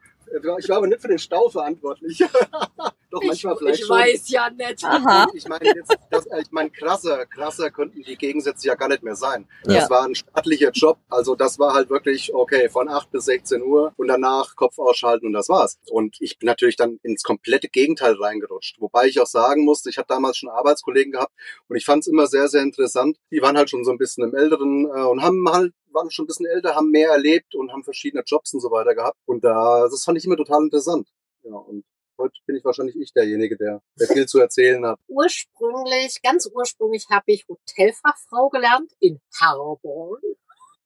Ich 0.59 0.69
war 0.69 0.77
aber 0.77 0.87
nicht 0.87 1.01
für 1.01 1.07
den 1.07 1.19
Stau 1.19 1.49
verantwortlich. 1.49 2.19
Doch 3.15 3.23
manchmal 3.23 3.53
ich, 3.53 3.59
vielleicht 3.59 3.79
ich 3.79 3.85
schon. 3.85 3.97
Ich 3.97 4.13
weiß 4.13 4.29
ja 4.29 4.49
nicht. 4.49 4.83
Aha. 4.83 5.27
Ich 5.33 5.47
meine 5.47 5.65
jetzt, 5.73 5.97
das, 6.09 6.25
ich 6.25 6.51
meine 6.51 6.69
krasser, 6.69 7.25
krasser 7.25 7.71
könnten 7.71 8.03
die 8.03 8.17
Gegensätze 8.17 8.67
ja 8.67 8.75
gar 8.75 8.89
nicht 8.89 9.03
mehr 9.03 9.15
sein. 9.15 9.47
Ja. 9.65 9.75
Das 9.75 9.89
war 9.89 10.03
ein 10.03 10.15
staatlicher 10.15 10.71
Job, 10.71 10.97
also 11.07 11.33
das 11.35 11.57
war 11.57 11.73
halt 11.73 11.89
wirklich 11.89 12.33
okay 12.33 12.67
von 12.67 12.89
8 12.89 13.11
bis 13.11 13.25
16 13.25 13.63
Uhr 13.63 13.93
und 13.95 14.09
danach 14.09 14.57
Kopf 14.57 14.77
ausschalten 14.79 15.27
und 15.27 15.33
das 15.33 15.47
war's. 15.47 15.79
Und 15.89 16.17
ich 16.19 16.39
bin 16.39 16.47
natürlich 16.47 16.75
dann 16.75 16.99
ins 17.03 17.23
komplette 17.23 17.69
Gegenteil 17.69 18.15
reingerutscht, 18.15 18.81
wobei 18.81 19.07
ich 19.07 19.21
auch 19.21 19.27
sagen 19.27 19.63
musste, 19.63 19.89
ich 19.89 19.97
habe 19.97 20.07
damals 20.09 20.37
schon 20.37 20.49
Arbeitskollegen 20.49 21.13
gehabt 21.13 21.31
und 21.69 21.77
ich 21.77 21.85
fand 21.85 22.01
es 22.01 22.07
immer 22.07 22.27
sehr 22.27 22.49
sehr 22.49 22.63
interessant. 22.63 23.17
Die 23.31 23.41
waren 23.41 23.55
halt 23.55 23.69
schon 23.69 23.85
so 23.85 23.91
ein 23.91 23.97
bisschen 23.97 24.25
im 24.25 24.35
älteren 24.35 24.87
äh, 24.93 25.03
und 25.03 25.21
haben 25.21 25.47
halt 25.49 25.73
waren 25.93 26.11
schon 26.11 26.25
ein 26.25 26.27
bisschen 26.27 26.45
älter, 26.47 26.75
haben 26.75 26.91
mehr 26.91 27.11
erlebt 27.11 27.55
und 27.55 27.71
haben 27.71 27.85
verschiedene 27.85 28.23
Jobs 28.25 28.53
und 28.53 28.59
so 28.59 28.69
weiter 28.69 28.93
gehabt. 28.93 29.17
Und 29.25 29.45
da, 29.45 29.87
das 29.89 30.03
fand 30.03 30.17
ich 30.17 30.25
immer 30.25 30.35
total 30.35 30.63
interessant. 30.63 31.07
Ja, 31.43 31.53
und 31.55 31.85
heute 32.17 32.33
bin 32.45 32.55
ich 32.55 32.65
wahrscheinlich 32.65 32.95
ich 32.99 33.13
derjenige, 33.13 33.57
der, 33.57 33.81
der 33.99 34.07
viel 34.07 34.25
zu 34.27 34.39
erzählen 34.39 34.85
hat. 34.85 34.99
Ursprünglich, 35.07 36.21
ganz 36.21 36.49
ursprünglich 36.53 37.07
habe 37.11 37.25
ich 37.27 37.45
Hotelfachfrau 37.47 38.49
gelernt 38.49 38.91
in 38.99 39.19
Harborn. 39.39 40.21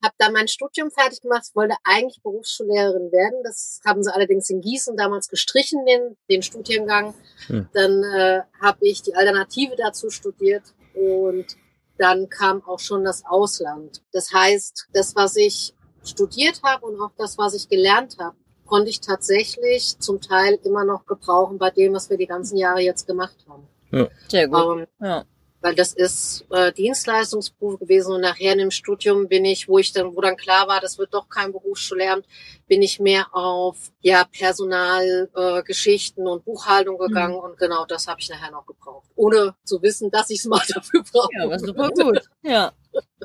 Habe 0.01 0.15
da 0.17 0.31
mein 0.31 0.47
Studium 0.47 0.91
fertig 0.91 1.21
gemacht, 1.21 1.49
wollte 1.55 1.75
eigentlich 1.83 2.21
Berufsschullehrerin 2.23 3.11
werden. 3.11 3.43
Das 3.43 3.81
haben 3.85 4.01
sie 4.01 4.13
allerdings 4.13 4.49
in 4.49 4.61
Gießen 4.61 4.95
damals 4.95 5.27
gestrichen, 5.27 5.85
den, 5.85 6.15
den 6.29 6.41
Studiengang. 6.41 7.13
Hm. 7.47 7.67
Dann 7.73 8.03
äh, 8.03 8.41
habe 8.61 8.79
ich 8.81 9.01
die 9.01 9.13
Alternative 9.15 9.75
dazu 9.75 10.09
studiert 10.09 10.63
und 10.93 11.57
dann 11.97 12.29
kam 12.29 12.63
auch 12.65 12.79
schon 12.79 13.03
das 13.03 13.25
Ausland. 13.25 14.01
Das 14.13 14.31
heißt, 14.31 14.87
das, 14.93 15.15
was 15.17 15.35
ich 15.35 15.75
studiert 16.03 16.61
habe 16.63 16.85
und 16.85 16.99
auch 17.01 17.11
das, 17.17 17.37
was 17.37 17.53
ich 17.53 17.67
gelernt 17.67 18.17
habe, 18.19 18.37
konnte 18.69 18.89
ich 18.89 19.01
tatsächlich 19.01 19.97
zum 19.99 20.21
Teil 20.21 20.59
immer 20.63 20.85
noch 20.85 21.05
gebrauchen 21.05 21.57
bei 21.57 21.71
dem, 21.71 21.93
was 21.93 22.09
wir 22.09 22.17
die 22.17 22.27
ganzen 22.27 22.57
Jahre 22.57 22.81
jetzt 22.81 23.07
gemacht 23.07 23.37
haben. 23.47 23.67
Ja. 23.91 24.07
Sehr 24.27 24.47
gut. 24.47 24.79
Ähm, 24.79 24.87
ja 25.01 25.25
weil 25.61 25.75
das 25.75 25.93
ist 25.93 26.45
äh, 26.51 26.71
Dienstleistungsberuf 26.71 27.79
gewesen 27.79 28.13
und 28.13 28.21
nachher 28.21 28.53
in 28.53 28.59
dem 28.59 28.71
Studium 28.71 29.27
bin 29.27 29.43
ich, 29.45 29.67
wo 29.67 29.77
ich 29.77 29.91
dann, 29.91 30.15
wo 30.15 30.21
dann 30.21 30.37
klar 30.37 30.67
war, 30.67 30.79
das 30.79 30.97
wird 30.97 31.13
doch 31.13 31.29
kein 31.29 31.51
Berufsschullehramt, 31.51 32.25
bin 32.67 32.81
ich 32.81 32.99
mehr 32.99 33.27
auf 33.33 33.91
ja 33.99 34.25
Personalgeschichten 34.25 36.25
äh, 36.25 36.29
und 36.29 36.45
Buchhaltung 36.45 36.95
mhm. 36.95 37.07
gegangen 37.07 37.35
mhm. 37.35 37.41
und 37.41 37.57
genau 37.57 37.85
das 37.85 38.07
habe 38.07 38.21
ich 38.21 38.29
nachher 38.29 38.51
noch 38.51 38.65
gebraucht, 38.65 39.09
ohne 39.15 39.55
zu 39.63 39.81
wissen, 39.81 40.11
dass 40.11 40.29
ich 40.29 40.39
es 40.39 40.45
mal 40.45 40.61
dafür 40.73 41.03
brauche. 41.03 41.29
Ja, 41.37 41.45
aber 41.45 41.59
super 41.59 41.89
gut. 41.89 42.21
Ja. 42.41 42.71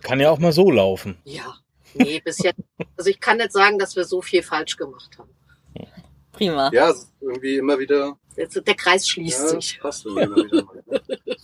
Kann 0.03 0.21
ja 0.21 0.31
auch 0.31 0.39
mal 0.39 0.53
so 0.53 0.71
laufen. 0.71 1.17
Ja, 1.25 1.55
nee, 1.95 2.21
bis 2.21 2.43
jetzt. 2.43 2.61
Also 2.97 3.11
ich 3.11 3.21
kann 3.21 3.39
nicht 3.39 3.53
sagen, 3.53 3.79
dass 3.79 3.97
wir 3.97 4.05
so 4.05 4.21
viel 4.21 4.43
falsch 4.43 4.77
gemacht 4.77 5.19
haben. 5.19 5.34
Prima. 6.35 6.71
Ja, 6.73 6.93
irgendwie 7.21 7.57
immer 7.57 7.79
wieder. 7.79 8.17
Der 8.37 8.75
Kreis 8.75 9.09
schließt 9.09 9.41
ja, 9.41 9.49
sich. 9.49 9.79
Passt 9.81 10.05
immer 10.07 10.23
wieder. 10.23 10.67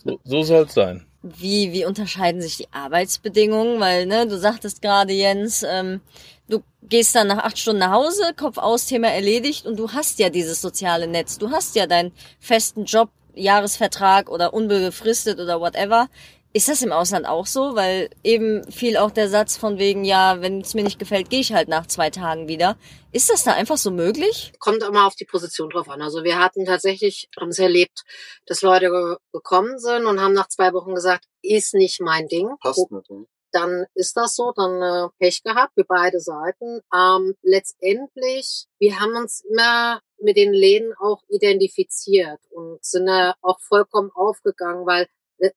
so 0.03 0.19
so 0.23 0.43
soll 0.43 0.65
es 0.65 0.73
sein. 0.73 1.05
Wie, 1.23 1.71
wie 1.71 1.85
unterscheiden 1.85 2.41
sich 2.41 2.57
die 2.57 2.67
Arbeitsbedingungen? 2.71 3.79
Weil, 3.79 4.05
ne, 4.05 4.27
du 4.27 4.37
sagtest 4.37 4.81
gerade, 4.81 5.13
Jens, 5.13 5.63
ähm, 5.63 6.01
du 6.49 6.63
gehst 6.81 7.15
dann 7.15 7.27
nach 7.27 7.43
acht 7.43 7.57
Stunden 7.57 7.79
nach 7.79 7.91
Hause, 7.91 8.33
Kopf 8.35 8.57
aus, 8.57 8.85
Thema 8.85 9.09
erledigt 9.09 9.65
und 9.65 9.77
du 9.77 9.91
hast 9.91 10.19
ja 10.19 10.29
dieses 10.29 10.61
soziale 10.61 11.07
Netz. 11.07 11.37
Du 11.37 11.51
hast 11.51 11.75
ja 11.75 11.87
deinen 11.87 12.11
festen 12.39 12.85
Job, 12.85 13.09
Jahresvertrag 13.35 14.29
oder 14.29 14.53
unbefristet 14.53 15.39
oder 15.39 15.61
whatever. 15.61 16.09
Ist 16.53 16.67
das 16.67 16.81
im 16.81 16.91
Ausland 16.91 17.25
auch 17.25 17.45
so? 17.45 17.75
Weil 17.75 18.09
eben 18.23 18.69
fiel 18.69 18.97
auch 18.97 19.11
der 19.11 19.29
Satz 19.29 19.55
von 19.55 19.77
wegen, 19.77 20.03
ja, 20.03 20.41
wenn 20.41 20.59
es 20.59 20.73
mir 20.73 20.83
nicht 20.83 20.99
gefällt, 20.99 21.29
gehe 21.29 21.39
ich 21.39 21.53
halt 21.53 21.69
nach 21.69 21.87
zwei 21.87 22.09
Tagen 22.09 22.49
wieder. 22.49 22.75
Ist 23.13 23.29
das 23.29 23.43
da 23.43 23.53
einfach 23.53 23.77
so 23.77 23.89
möglich? 23.89 24.51
Kommt 24.59 24.83
immer 24.83 25.07
auf 25.07 25.15
die 25.15 25.25
Position 25.25 25.69
drauf 25.69 25.87
an. 25.87 26.01
Also 26.01 26.23
wir 26.23 26.39
hatten 26.39 26.65
tatsächlich, 26.65 27.29
haben 27.39 27.49
es 27.49 27.59
erlebt, 27.59 28.03
dass 28.47 28.61
Leute 28.61 29.17
gekommen 29.31 29.79
sind 29.79 30.05
und 30.05 30.19
haben 30.19 30.33
nach 30.33 30.49
zwei 30.49 30.73
Wochen 30.73 30.93
gesagt, 30.93 31.25
ist 31.41 31.73
nicht 31.73 32.01
mein 32.01 32.27
Ding. 32.27 32.49
Passt 32.59 32.91
nicht. 32.91 33.09
Dann 33.53 33.85
ist 33.95 34.15
das 34.15 34.35
so, 34.35 34.53
dann 34.55 34.81
äh, 34.81 35.09
Pech 35.19 35.43
gehabt, 35.43 35.73
für 35.75 35.83
beide 35.83 36.19
Seiten. 36.21 36.81
Ähm, 36.93 37.35
letztendlich, 37.41 38.67
wir 38.79 38.99
haben 38.99 39.15
uns 39.15 39.43
immer 39.49 40.01
mit 40.21 40.37
den 40.37 40.53
Läden 40.53 40.93
auch 40.99 41.21
identifiziert 41.27 42.39
und 42.51 42.83
sind 42.83 43.07
da 43.07 43.35
auch 43.41 43.59
vollkommen 43.59 44.09
aufgegangen, 44.13 44.85
weil 44.85 45.07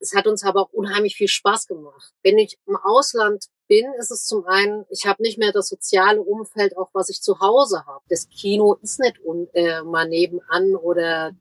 es 0.01 0.14
hat 0.14 0.27
uns 0.27 0.44
aber 0.44 0.62
auch 0.62 0.73
unheimlich 0.73 1.14
viel 1.16 1.29
Spaß 1.29 1.66
gemacht. 1.66 2.12
Wenn 2.23 2.38
ich 2.38 2.59
im 2.66 2.77
Ausland 2.77 3.47
bin, 3.68 3.87
ist 3.99 4.11
es 4.11 4.25
zum 4.25 4.47
einen, 4.47 4.85
ich 4.90 5.07
habe 5.07 5.23
nicht 5.23 5.38
mehr 5.38 5.53
das 5.53 5.68
soziale 5.68 6.23
Umfeld, 6.23 6.77
auch 6.77 6.90
was 6.92 7.09
ich 7.09 7.20
zu 7.20 7.40
Hause 7.40 7.85
habe. 7.87 8.05
Das 8.09 8.29
Kino 8.29 8.75
ist 8.83 9.01
nicht 9.01 9.20
un, 9.25 9.49
äh, 9.53 9.83
mal 9.83 10.09
nebenan 10.09 10.75
oder 10.77 11.33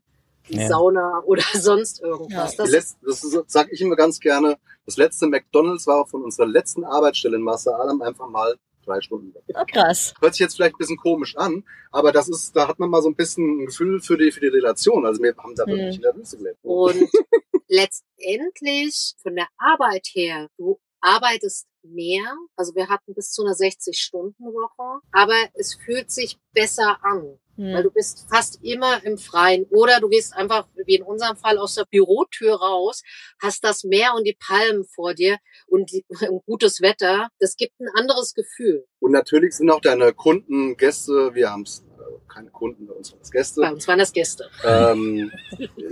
die 0.48 0.58
ja. 0.58 0.68
Sauna 0.68 1.22
oder 1.26 1.44
sonst 1.54 2.02
irgendwas. 2.02 2.56
Ja. 2.56 2.66
Das, 2.66 2.96
das 3.02 3.20
sage 3.46 3.70
ich 3.72 3.80
immer 3.80 3.96
ganz 3.96 4.20
gerne. 4.20 4.58
Das 4.86 4.96
letzte 4.96 5.26
McDonalds 5.26 5.86
war 5.86 6.06
von 6.06 6.22
unserer 6.22 6.46
letzten 6.46 6.84
Arbeitsstelle 6.84 7.36
in 7.36 7.42
Massa 7.42 7.72
Alam 7.72 8.02
einfach 8.02 8.28
mal 8.28 8.56
drei 8.84 9.00
Stunden 9.00 9.34
weg. 9.34 9.42
Oh, 9.54 9.64
krass. 9.66 10.14
Hört 10.20 10.34
sich 10.34 10.40
jetzt 10.40 10.56
vielleicht 10.56 10.74
ein 10.74 10.78
bisschen 10.78 10.96
komisch 10.96 11.36
an, 11.36 11.64
aber 11.90 12.12
das 12.12 12.28
ist, 12.28 12.54
da 12.54 12.68
hat 12.68 12.78
man 12.78 12.90
mal 12.90 13.02
so 13.02 13.08
ein 13.08 13.14
bisschen 13.14 13.62
ein 13.62 13.66
Gefühl 13.66 14.00
für 14.00 14.16
die, 14.16 14.30
für 14.30 14.40
die 14.40 14.48
Relation. 14.48 15.06
Also 15.06 15.22
wir 15.22 15.34
haben 15.36 15.54
da 15.54 15.66
wirklich 15.66 15.96
hm. 15.96 15.96
in 15.96 16.02
der 16.02 16.16
Wüste 16.16 16.36
gelebt. 16.38 16.58
Und 16.62 17.10
letztendlich 17.68 19.14
von 19.22 19.34
der 19.34 19.48
Arbeit 19.58 20.08
her, 20.12 20.48
du 20.56 20.78
arbeitest 21.00 21.66
mehr, 21.82 22.24
also 22.56 22.74
wir 22.74 22.88
hatten 22.88 23.14
bis 23.14 23.30
zu 23.30 23.42
einer 23.42 23.54
60-Stunden-Woche, 23.54 25.00
aber 25.12 25.36
es 25.54 25.74
fühlt 25.74 26.10
sich 26.10 26.38
besser 26.52 26.98
an. 27.02 27.38
Hm. 27.56 27.74
Weil 27.74 27.82
du 27.84 27.90
bist 27.90 28.26
fast 28.28 28.58
immer 28.62 29.04
im 29.04 29.18
Freien. 29.18 29.64
Oder 29.70 30.00
du 30.00 30.08
gehst 30.08 30.34
einfach, 30.34 30.66
wie 30.86 30.96
in 30.96 31.02
unserem 31.02 31.36
Fall, 31.36 31.58
aus 31.58 31.74
der 31.74 31.84
Bürotür 31.84 32.56
raus, 32.56 33.02
hast 33.40 33.64
das 33.64 33.84
Meer 33.84 34.14
und 34.16 34.24
die 34.24 34.36
Palmen 34.38 34.84
vor 34.84 35.14
dir 35.14 35.38
und 35.66 35.92
die, 35.92 36.04
gutes 36.46 36.80
Wetter. 36.80 37.28
Das 37.38 37.56
gibt 37.56 37.78
ein 37.80 37.88
anderes 37.94 38.34
Gefühl. 38.34 38.84
Und 38.98 39.12
natürlich 39.12 39.54
sind 39.54 39.70
auch 39.70 39.80
deine 39.80 40.12
Kunden, 40.12 40.76
Gäste, 40.76 41.34
wir 41.34 41.50
haben 41.50 41.62
es 41.62 41.80
also 41.80 41.83
keine 42.32 42.50
Kunden, 42.50 42.86
bei 42.86 42.94
uns 42.94 43.12
waren 43.12 43.20
das 43.20 43.30
Gäste. 43.30 43.60
Bei 43.60 43.72
uns 43.72 43.86
waren 43.88 43.98
das 43.98 44.12
Gäste. 44.12 44.48
Ähm, 44.64 45.30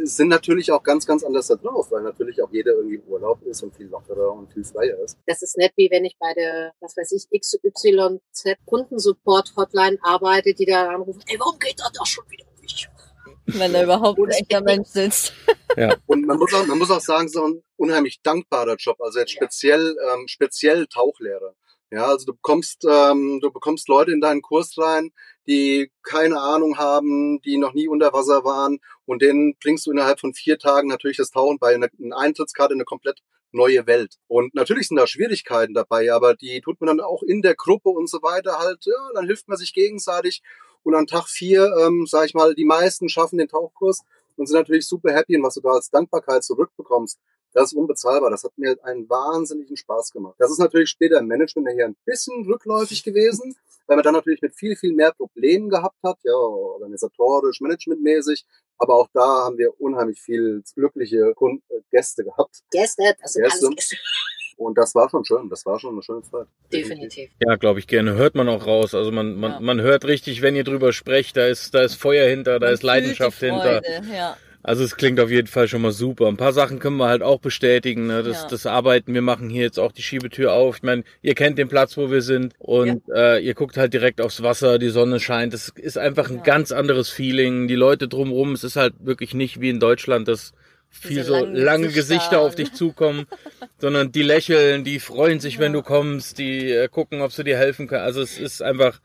sind 0.02 0.28
natürlich 0.28 0.70
auch 0.72 0.82
ganz, 0.82 1.06
ganz 1.06 1.22
anders 1.24 1.48
da 1.48 1.56
drauf, 1.56 1.90
weil 1.90 2.02
natürlich 2.02 2.42
auch 2.42 2.50
jeder 2.50 2.72
irgendwie 2.72 2.96
im 2.96 3.04
Urlaub 3.04 3.42
ist 3.44 3.62
und 3.62 3.74
viel 3.74 3.86
lockerer 3.86 4.32
und 4.32 4.52
viel 4.52 4.64
freier 4.64 4.98
ist. 4.98 5.18
Das 5.26 5.42
ist 5.42 5.56
nett, 5.56 5.72
wie 5.76 5.88
wenn 5.90 6.04
ich 6.04 6.16
bei 6.18 6.32
der, 6.34 6.72
was 6.80 6.96
weiß 6.96 7.12
ich, 7.12 7.40
XYZ 7.40 8.56
Kundensupport 8.66 9.52
Hotline 9.56 9.98
arbeite, 10.02 10.54
die 10.54 10.66
da 10.66 10.88
anrufen, 10.88 11.22
ey, 11.26 11.38
warum 11.38 11.58
geht 11.58 11.78
das 11.78 11.92
doch 11.92 12.06
schon 12.06 12.24
wieder 12.30 12.44
nicht? 12.60 12.88
Wenn 13.46 13.72
da 13.72 13.82
überhaupt 13.82 14.18
ein 14.20 14.30
echter 14.30 14.60
Mensch 14.62 14.88
sitzt. 14.88 15.32
Und 16.06 16.26
man 16.26 16.38
muss 16.38 16.54
auch, 16.54 16.66
man 16.66 16.78
muss 16.78 16.90
auch 16.90 17.00
sagen, 17.00 17.28
so 17.28 17.44
ein 17.46 17.62
unheimlich 17.76 18.20
dankbarer 18.22 18.76
Job. 18.76 19.00
Also 19.00 19.18
jetzt 19.18 19.32
Ja. 19.32 19.38
speziell, 19.42 19.96
ähm, 20.12 20.28
speziell 20.28 20.86
Tauchlehrer. 20.86 21.54
Ja, 21.92 22.06
also 22.06 22.24
du 22.24 22.32
bekommst, 22.32 22.86
ähm, 22.88 23.38
du 23.42 23.50
bekommst 23.50 23.86
Leute 23.86 24.12
in 24.12 24.22
deinen 24.22 24.40
Kurs 24.40 24.78
rein, 24.78 25.12
die 25.46 25.92
keine 26.02 26.40
Ahnung 26.40 26.78
haben, 26.78 27.38
die 27.42 27.58
noch 27.58 27.74
nie 27.74 27.86
unter 27.86 28.14
Wasser 28.14 28.44
waren 28.44 28.78
und 29.04 29.20
denen 29.20 29.56
bringst 29.62 29.84
du 29.84 29.90
innerhalb 29.90 30.18
von 30.18 30.32
vier 30.32 30.58
Tagen 30.58 30.88
natürlich 30.88 31.18
das 31.18 31.30
Tauchen 31.30 31.58
bei 31.58 31.74
einer 31.74 31.88
eine 32.02 32.16
Eintrittskarte 32.16 32.72
in 32.72 32.78
eine 32.78 32.86
komplett 32.86 33.20
neue 33.50 33.86
Welt. 33.86 34.14
Und 34.26 34.54
natürlich 34.54 34.88
sind 34.88 34.96
da 34.96 35.06
Schwierigkeiten 35.06 35.74
dabei, 35.74 36.10
aber 36.10 36.34
die 36.34 36.62
tut 36.62 36.80
man 36.80 36.86
dann 36.86 37.00
auch 37.00 37.22
in 37.22 37.42
der 37.42 37.54
Gruppe 37.54 37.90
und 37.90 38.08
so 38.08 38.22
weiter 38.22 38.58
halt, 38.58 38.86
ja, 38.86 39.10
dann 39.14 39.26
hilft 39.26 39.48
man 39.48 39.58
sich 39.58 39.74
gegenseitig. 39.74 40.40
Und 40.84 40.94
an 40.94 41.06
Tag 41.06 41.28
vier, 41.28 41.74
ähm, 41.78 42.06
sag 42.08 42.24
ich 42.24 42.32
mal, 42.32 42.54
die 42.54 42.64
meisten 42.64 43.10
schaffen 43.10 43.36
den 43.36 43.48
Tauchkurs 43.48 44.00
und 44.36 44.46
sind 44.46 44.56
natürlich 44.56 44.88
super 44.88 45.12
happy 45.12 45.36
und 45.36 45.42
was 45.42 45.54
du 45.54 45.60
da 45.60 45.72
als 45.72 45.90
Dankbarkeit 45.90 46.42
zurückbekommst, 46.42 47.18
das 47.52 47.72
ist 47.72 47.74
unbezahlbar. 47.74 48.30
Das 48.30 48.44
hat 48.44 48.52
mir 48.56 48.76
einen 48.84 49.08
wahnsinnigen 49.08 49.76
Spaß 49.76 50.12
gemacht. 50.12 50.34
Das 50.38 50.50
ist 50.50 50.58
natürlich 50.58 50.90
später 50.90 51.18
im 51.18 51.26
Management 51.26 51.66
nachher 51.68 51.86
ein 51.86 51.96
bisschen 52.04 52.44
rückläufig 52.46 53.02
gewesen, 53.04 53.54
weil 53.86 53.96
man 53.96 54.04
dann 54.04 54.14
natürlich 54.14 54.42
mit 54.42 54.54
viel, 54.54 54.76
viel 54.76 54.92
mehr 54.94 55.12
Problemen 55.12 55.68
gehabt 55.68 55.98
hat, 56.02 56.18
ja, 56.22 56.32
organisatorisch, 56.34 57.60
managementmäßig. 57.60 58.44
Aber 58.78 58.94
auch 58.96 59.08
da 59.12 59.44
haben 59.44 59.58
wir 59.58 59.80
unheimlich 59.80 60.20
viel 60.20 60.62
glückliche 60.74 61.34
Kunden, 61.34 61.62
äh, 61.68 61.80
Gäste 61.90 62.24
gehabt. 62.24 62.60
Gäste, 62.70 63.14
das 63.20 63.32
sind 63.34 63.44
Gäste. 63.44 63.66
alles 63.66 63.76
Gäste. 63.76 63.96
Und 64.56 64.78
das 64.78 64.94
war 64.94 65.08
schon 65.08 65.24
schön. 65.24 65.48
Das 65.48 65.64
war 65.66 65.78
schon 65.80 65.92
eine 65.94 66.02
schöne 66.02 66.22
Zeit. 66.22 66.46
Definitiv. 66.72 67.30
Ja, 67.40 67.56
glaube 67.56 67.80
ich 67.80 67.86
gerne. 67.86 68.14
Hört 68.14 68.34
man 68.34 68.48
auch 68.48 68.66
raus. 68.66 68.94
Also 68.94 69.10
man, 69.10 69.34
man, 69.36 69.52
Ja. 69.52 69.60
man 69.60 69.80
hört 69.80 70.04
richtig, 70.04 70.42
wenn 70.42 70.54
ihr 70.54 70.62
drüber 70.64 70.92
sprecht, 70.92 71.36
da 71.36 71.46
ist, 71.46 71.74
da 71.74 71.82
ist 71.82 71.94
Feuer 71.94 72.28
hinter, 72.28 72.60
da 72.60 72.66
Man 72.66 72.74
ist 72.74 72.82
Leidenschaft 72.82 73.38
fühlt 73.38 73.52
die 73.52 73.68
hinter. 73.68 74.02
Ja. 74.14 74.36
Also 74.64 74.84
es 74.84 74.96
klingt 74.96 75.18
auf 75.18 75.30
jeden 75.30 75.48
Fall 75.48 75.66
schon 75.66 75.82
mal 75.82 75.90
super. 75.92 76.28
Ein 76.28 76.36
paar 76.36 76.52
Sachen 76.52 76.78
können 76.78 76.96
wir 76.96 77.08
halt 77.08 77.22
auch 77.22 77.40
bestätigen. 77.40 78.06
Ne? 78.06 78.22
Das, 78.22 78.42
Ja. 78.42 78.48
das 78.48 78.66
Arbeiten, 78.66 79.12
wir 79.12 79.22
machen 79.22 79.50
hier 79.50 79.62
jetzt 79.62 79.78
auch 79.78 79.90
die 79.92 80.02
Schiebetür 80.02 80.52
auf. 80.52 80.76
Ich 80.76 80.82
meine, 80.84 81.02
ihr 81.20 81.34
kennt 81.34 81.58
den 81.58 81.68
Platz, 81.68 81.96
wo 81.96 82.10
wir 82.10 82.22
sind 82.22 82.54
und 82.58 83.02
äh, 83.12 83.38
ihr 83.40 83.54
guckt 83.54 83.76
halt 83.76 83.92
direkt 83.92 84.20
aufs 84.20 84.42
Wasser, 84.42 84.78
die 84.78 84.90
Sonne 84.90 85.18
scheint. 85.18 85.52
Das 85.52 85.68
ist 85.70 85.98
einfach 85.98 86.30
ein 86.30 86.36
Ja. 86.36 86.42
ganz 86.42 86.70
anderes 86.70 87.08
Feeling. 87.08 87.66
Die 87.66 87.74
Leute 87.74 88.06
drumrum, 88.06 88.52
es 88.52 88.62
ist 88.62 88.76
halt 88.76 88.94
wirklich 89.00 89.34
nicht 89.34 89.60
wie 89.60 89.70
in 89.70 89.80
Deutschland, 89.80 90.28
dass 90.28 90.52
viel 90.94 91.16
Diese 91.16 91.24
so 91.24 91.34
langen 91.38 91.54
lange 91.56 91.88
Gesichter. 91.88 92.38
Auf 92.40 92.54
dich 92.54 92.72
zukommen, 92.74 93.24
sondern 93.78 94.12
die 94.12 94.22
lächeln, 94.22 94.84
die 94.84 95.00
freuen 95.00 95.40
sich, 95.40 95.58
wenn 95.58 95.72
Ja. 95.72 95.80
du 95.80 95.82
kommst, 95.84 96.38
die 96.38 96.70
äh, 96.70 96.86
gucken, 96.88 97.20
ob 97.22 97.32
sie 97.32 97.42
dir 97.44 97.56
helfen 97.56 97.88
können. 97.88 98.04
Also 98.04 98.20
es 98.20 98.38
ist 98.38 98.62
einfach, 98.62 99.00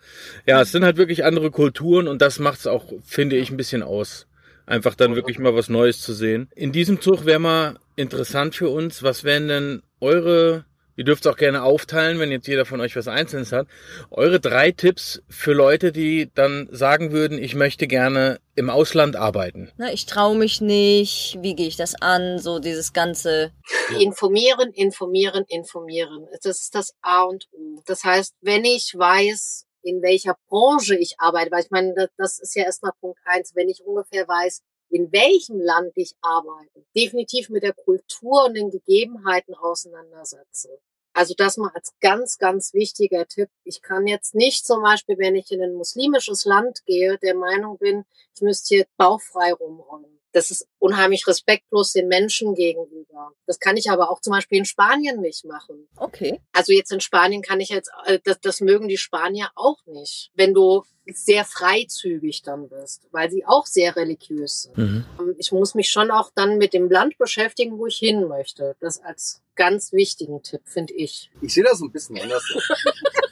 ja, 0.46 0.62
es 0.62 0.72
sind 0.72 0.84
halt 0.84 0.98
wirklich 0.98 1.24
andere 1.24 1.50
Kulturen 1.50 2.08
und 2.08 2.22
das 2.22 2.38
macht 2.40 2.60
es 2.60 2.68
auch, 2.68 2.92
finde 3.06 3.38
ich, 3.38 3.50
ein 3.50 3.58
bisschen 3.58 3.82
aus. 3.84 4.27
Einfach 4.68 4.96
dann 4.96 5.16
wirklich 5.16 5.40
mal 5.40 5.56
was 5.56 5.70
Neues 5.70 6.02
zu 6.02 6.14
sehen. 6.14 6.50
In 6.54 6.72
diesem 6.72 7.02
Zug 7.02 7.26
wäre 7.26 7.40
mal 7.40 7.80
interessant 7.96 8.54
für 8.54 8.70
uns, 8.70 9.02
was 9.02 9.24
wären 9.24 9.48
denn 9.48 9.82
eure, 10.02 10.66
ihr 10.98 11.06
dürft 11.06 11.26
es 11.26 11.32
auch 11.32 11.38
gerne 11.38 11.64
aufteilen, 11.64 12.20
wenn 12.20 12.32
jetzt 12.32 12.48
jeder 12.48 12.66
von 12.66 12.82
euch 12.82 12.96
was 12.98 13.08
Einzelnes 13.08 13.54
hat, 13.54 13.68
eure 14.12 14.42
drei 14.42 14.72
Tipps 14.72 15.24
für 15.30 15.54
Leute, 15.54 15.94
die 15.94 16.30
dann 16.36 16.68
sagen 16.70 17.14
würden, 17.14 17.42
ich 17.42 17.56
möchte 17.56 17.88
gerne 17.88 18.40
im 18.56 18.70
Ausland 18.70 19.16
arbeiten. 19.16 19.72
Ne, 19.78 19.94
ich 19.94 20.06
traue 20.06 20.38
mich 20.38 20.60
nicht, 20.60 21.38
wie 21.42 21.56
gehe 21.56 21.68
ich 21.68 21.78
das 21.78 21.96
an, 22.02 22.38
so 22.38 22.60
dieses 22.60 22.92
ganze, 22.92 23.54
Informieren, 24.00 24.72
informieren, 24.74 25.46
informieren. 25.48 26.28
Das 26.44 26.60
ist 26.60 26.76
das 26.76 26.94
A 27.02 27.24
und 27.24 27.46
O. 27.52 27.82
Das 27.86 28.04
heißt, 28.04 28.36
wenn 28.42 28.66
ich 28.66 28.94
weiß, 28.96 29.67
in 29.82 30.02
welcher 30.02 30.38
Branche 30.48 30.96
ich 30.96 31.20
arbeite, 31.20 31.52
weil 31.52 31.64
ich 31.64 31.72
meine, 31.72 32.10
das, 32.18 32.40
ist 32.40 32.56
ja 32.56 32.64
erstmal 32.64 32.94
Punkt 33.00 33.20
eins, 33.26 33.56
wenn 33.56 33.70
ich 33.70 33.86
ungefähr 33.86 34.28
weiß, 34.28 34.62
in 34.90 35.12
welchem 35.12 35.60
Land 35.60 35.92
ich 35.96 36.16
arbeite, 36.22 36.86
definitiv 36.96 37.50
mit 37.50 37.64
der 37.64 37.74
Kultur 37.74 38.46
und 38.46 38.54
den 38.56 38.70
Gegebenheiten 38.70 39.54
auseinandersetzen. 39.56 40.72
Also 41.14 41.34
das 41.36 41.58
mal 41.58 41.72
als 41.74 41.94
ganz, 42.00 42.38
ganz 42.38 42.74
wichtiger 42.74 43.26
Tipp. 43.26 43.50
Ich 43.64 43.82
kann 43.82 44.06
jetzt 44.06 44.36
nicht 44.36 44.66
zum 44.66 44.84
Beispiel, 44.84 45.18
wenn 45.18 45.36
ich 45.36 45.52
in 45.52 45.64
ein 45.64 45.74
muslimisches 45.74 46.46
Land 46.46 46.86
gehe, 46.86 47.18
der 47.18 47.34
Meinung 47.34 47.80
bin, 47.80 48.06
ich 48.36 48.42
müsste 48.42 48.76
hier 48.76 48.86
bauchfrei 48.98 49.52
rumräumen. 49.52 50.17
Das 50.38 50.52
ist 50.52 50.68
unheimlich 50.78 51.26
respektlos 51.26 51.94
den 51.94 52.08
Menschen 52.08 52.54
gegenüber. 52.54 53.32
Das 53.48 53.60
kann 53.60 53.76
ich 53.76 53.90
aber 53.90 54.12
auch 54.12 54.22
zum 54.22 54.34
Beispiel 54.34 54.60
in 54.60 54.66
Spanien 54.66 55.20
nicht 55.20 55.46
machen. 55.46 55.88
okay. 55.96 56.40
Also 56.54 56.74
jetzt 56.74 56.92
in 56.92 57.02
Spanien 57.02 57.42
kann 57.42 57.60
ich 57.60 57.70
jetzt, 57.70 57.90
äh, 58.06 58.20
das, 58.24 58.40
das 58.40 58.62
mögen 58.62 58.88
die 58.88 58.98
Spanier 58.98 59.50
auch 59.56 59.84
nicht, 59.88 60.30
wenn 60.36 60.54
du 60.54 60.84
sehr 61.12 61.44
freizügig 61.44 62.44
dann 62.44 62.70
bist, 62.70 63.08
weil 63.12 63.32
sie 63.32 63.46
auch 63.48 63.66
sehr 63.66 63.96
religiös 63.96 64.64
sind. 64.64 64.78
Mhm. 64.78 65.06
Ähm, 65.20 65.36
Ich 65.40 65.52
muss 65.52 65.74
mich 65.74 65.90
schon 65.90 66.12
auch 66.12 66.30
dann 66.36 66.60
mit 66.60 66.74
dem 66.74 66.88
Land 66.92 67.18
beschäftigen, 67.18 67.80
wo 67.80 67.88
ich 67.88 67.98
hin 67.98 68.28
möchte. 68.28 68.76
Das 68.80 69.02
als 69.02 69.42
ganz 69.56 69.92
wichtigen 69.92 70.44
Tipp, 70.44 70.62
finde 70.66 70.94
ich. 70.94 71.32
Ich 71.42 71.56
sehe 71.56 71.64
das 71.64 71.80
so 71.80 71.86
ein 71.86 71.92
bisschen 71.92 72.20
anders. 72.22 72.44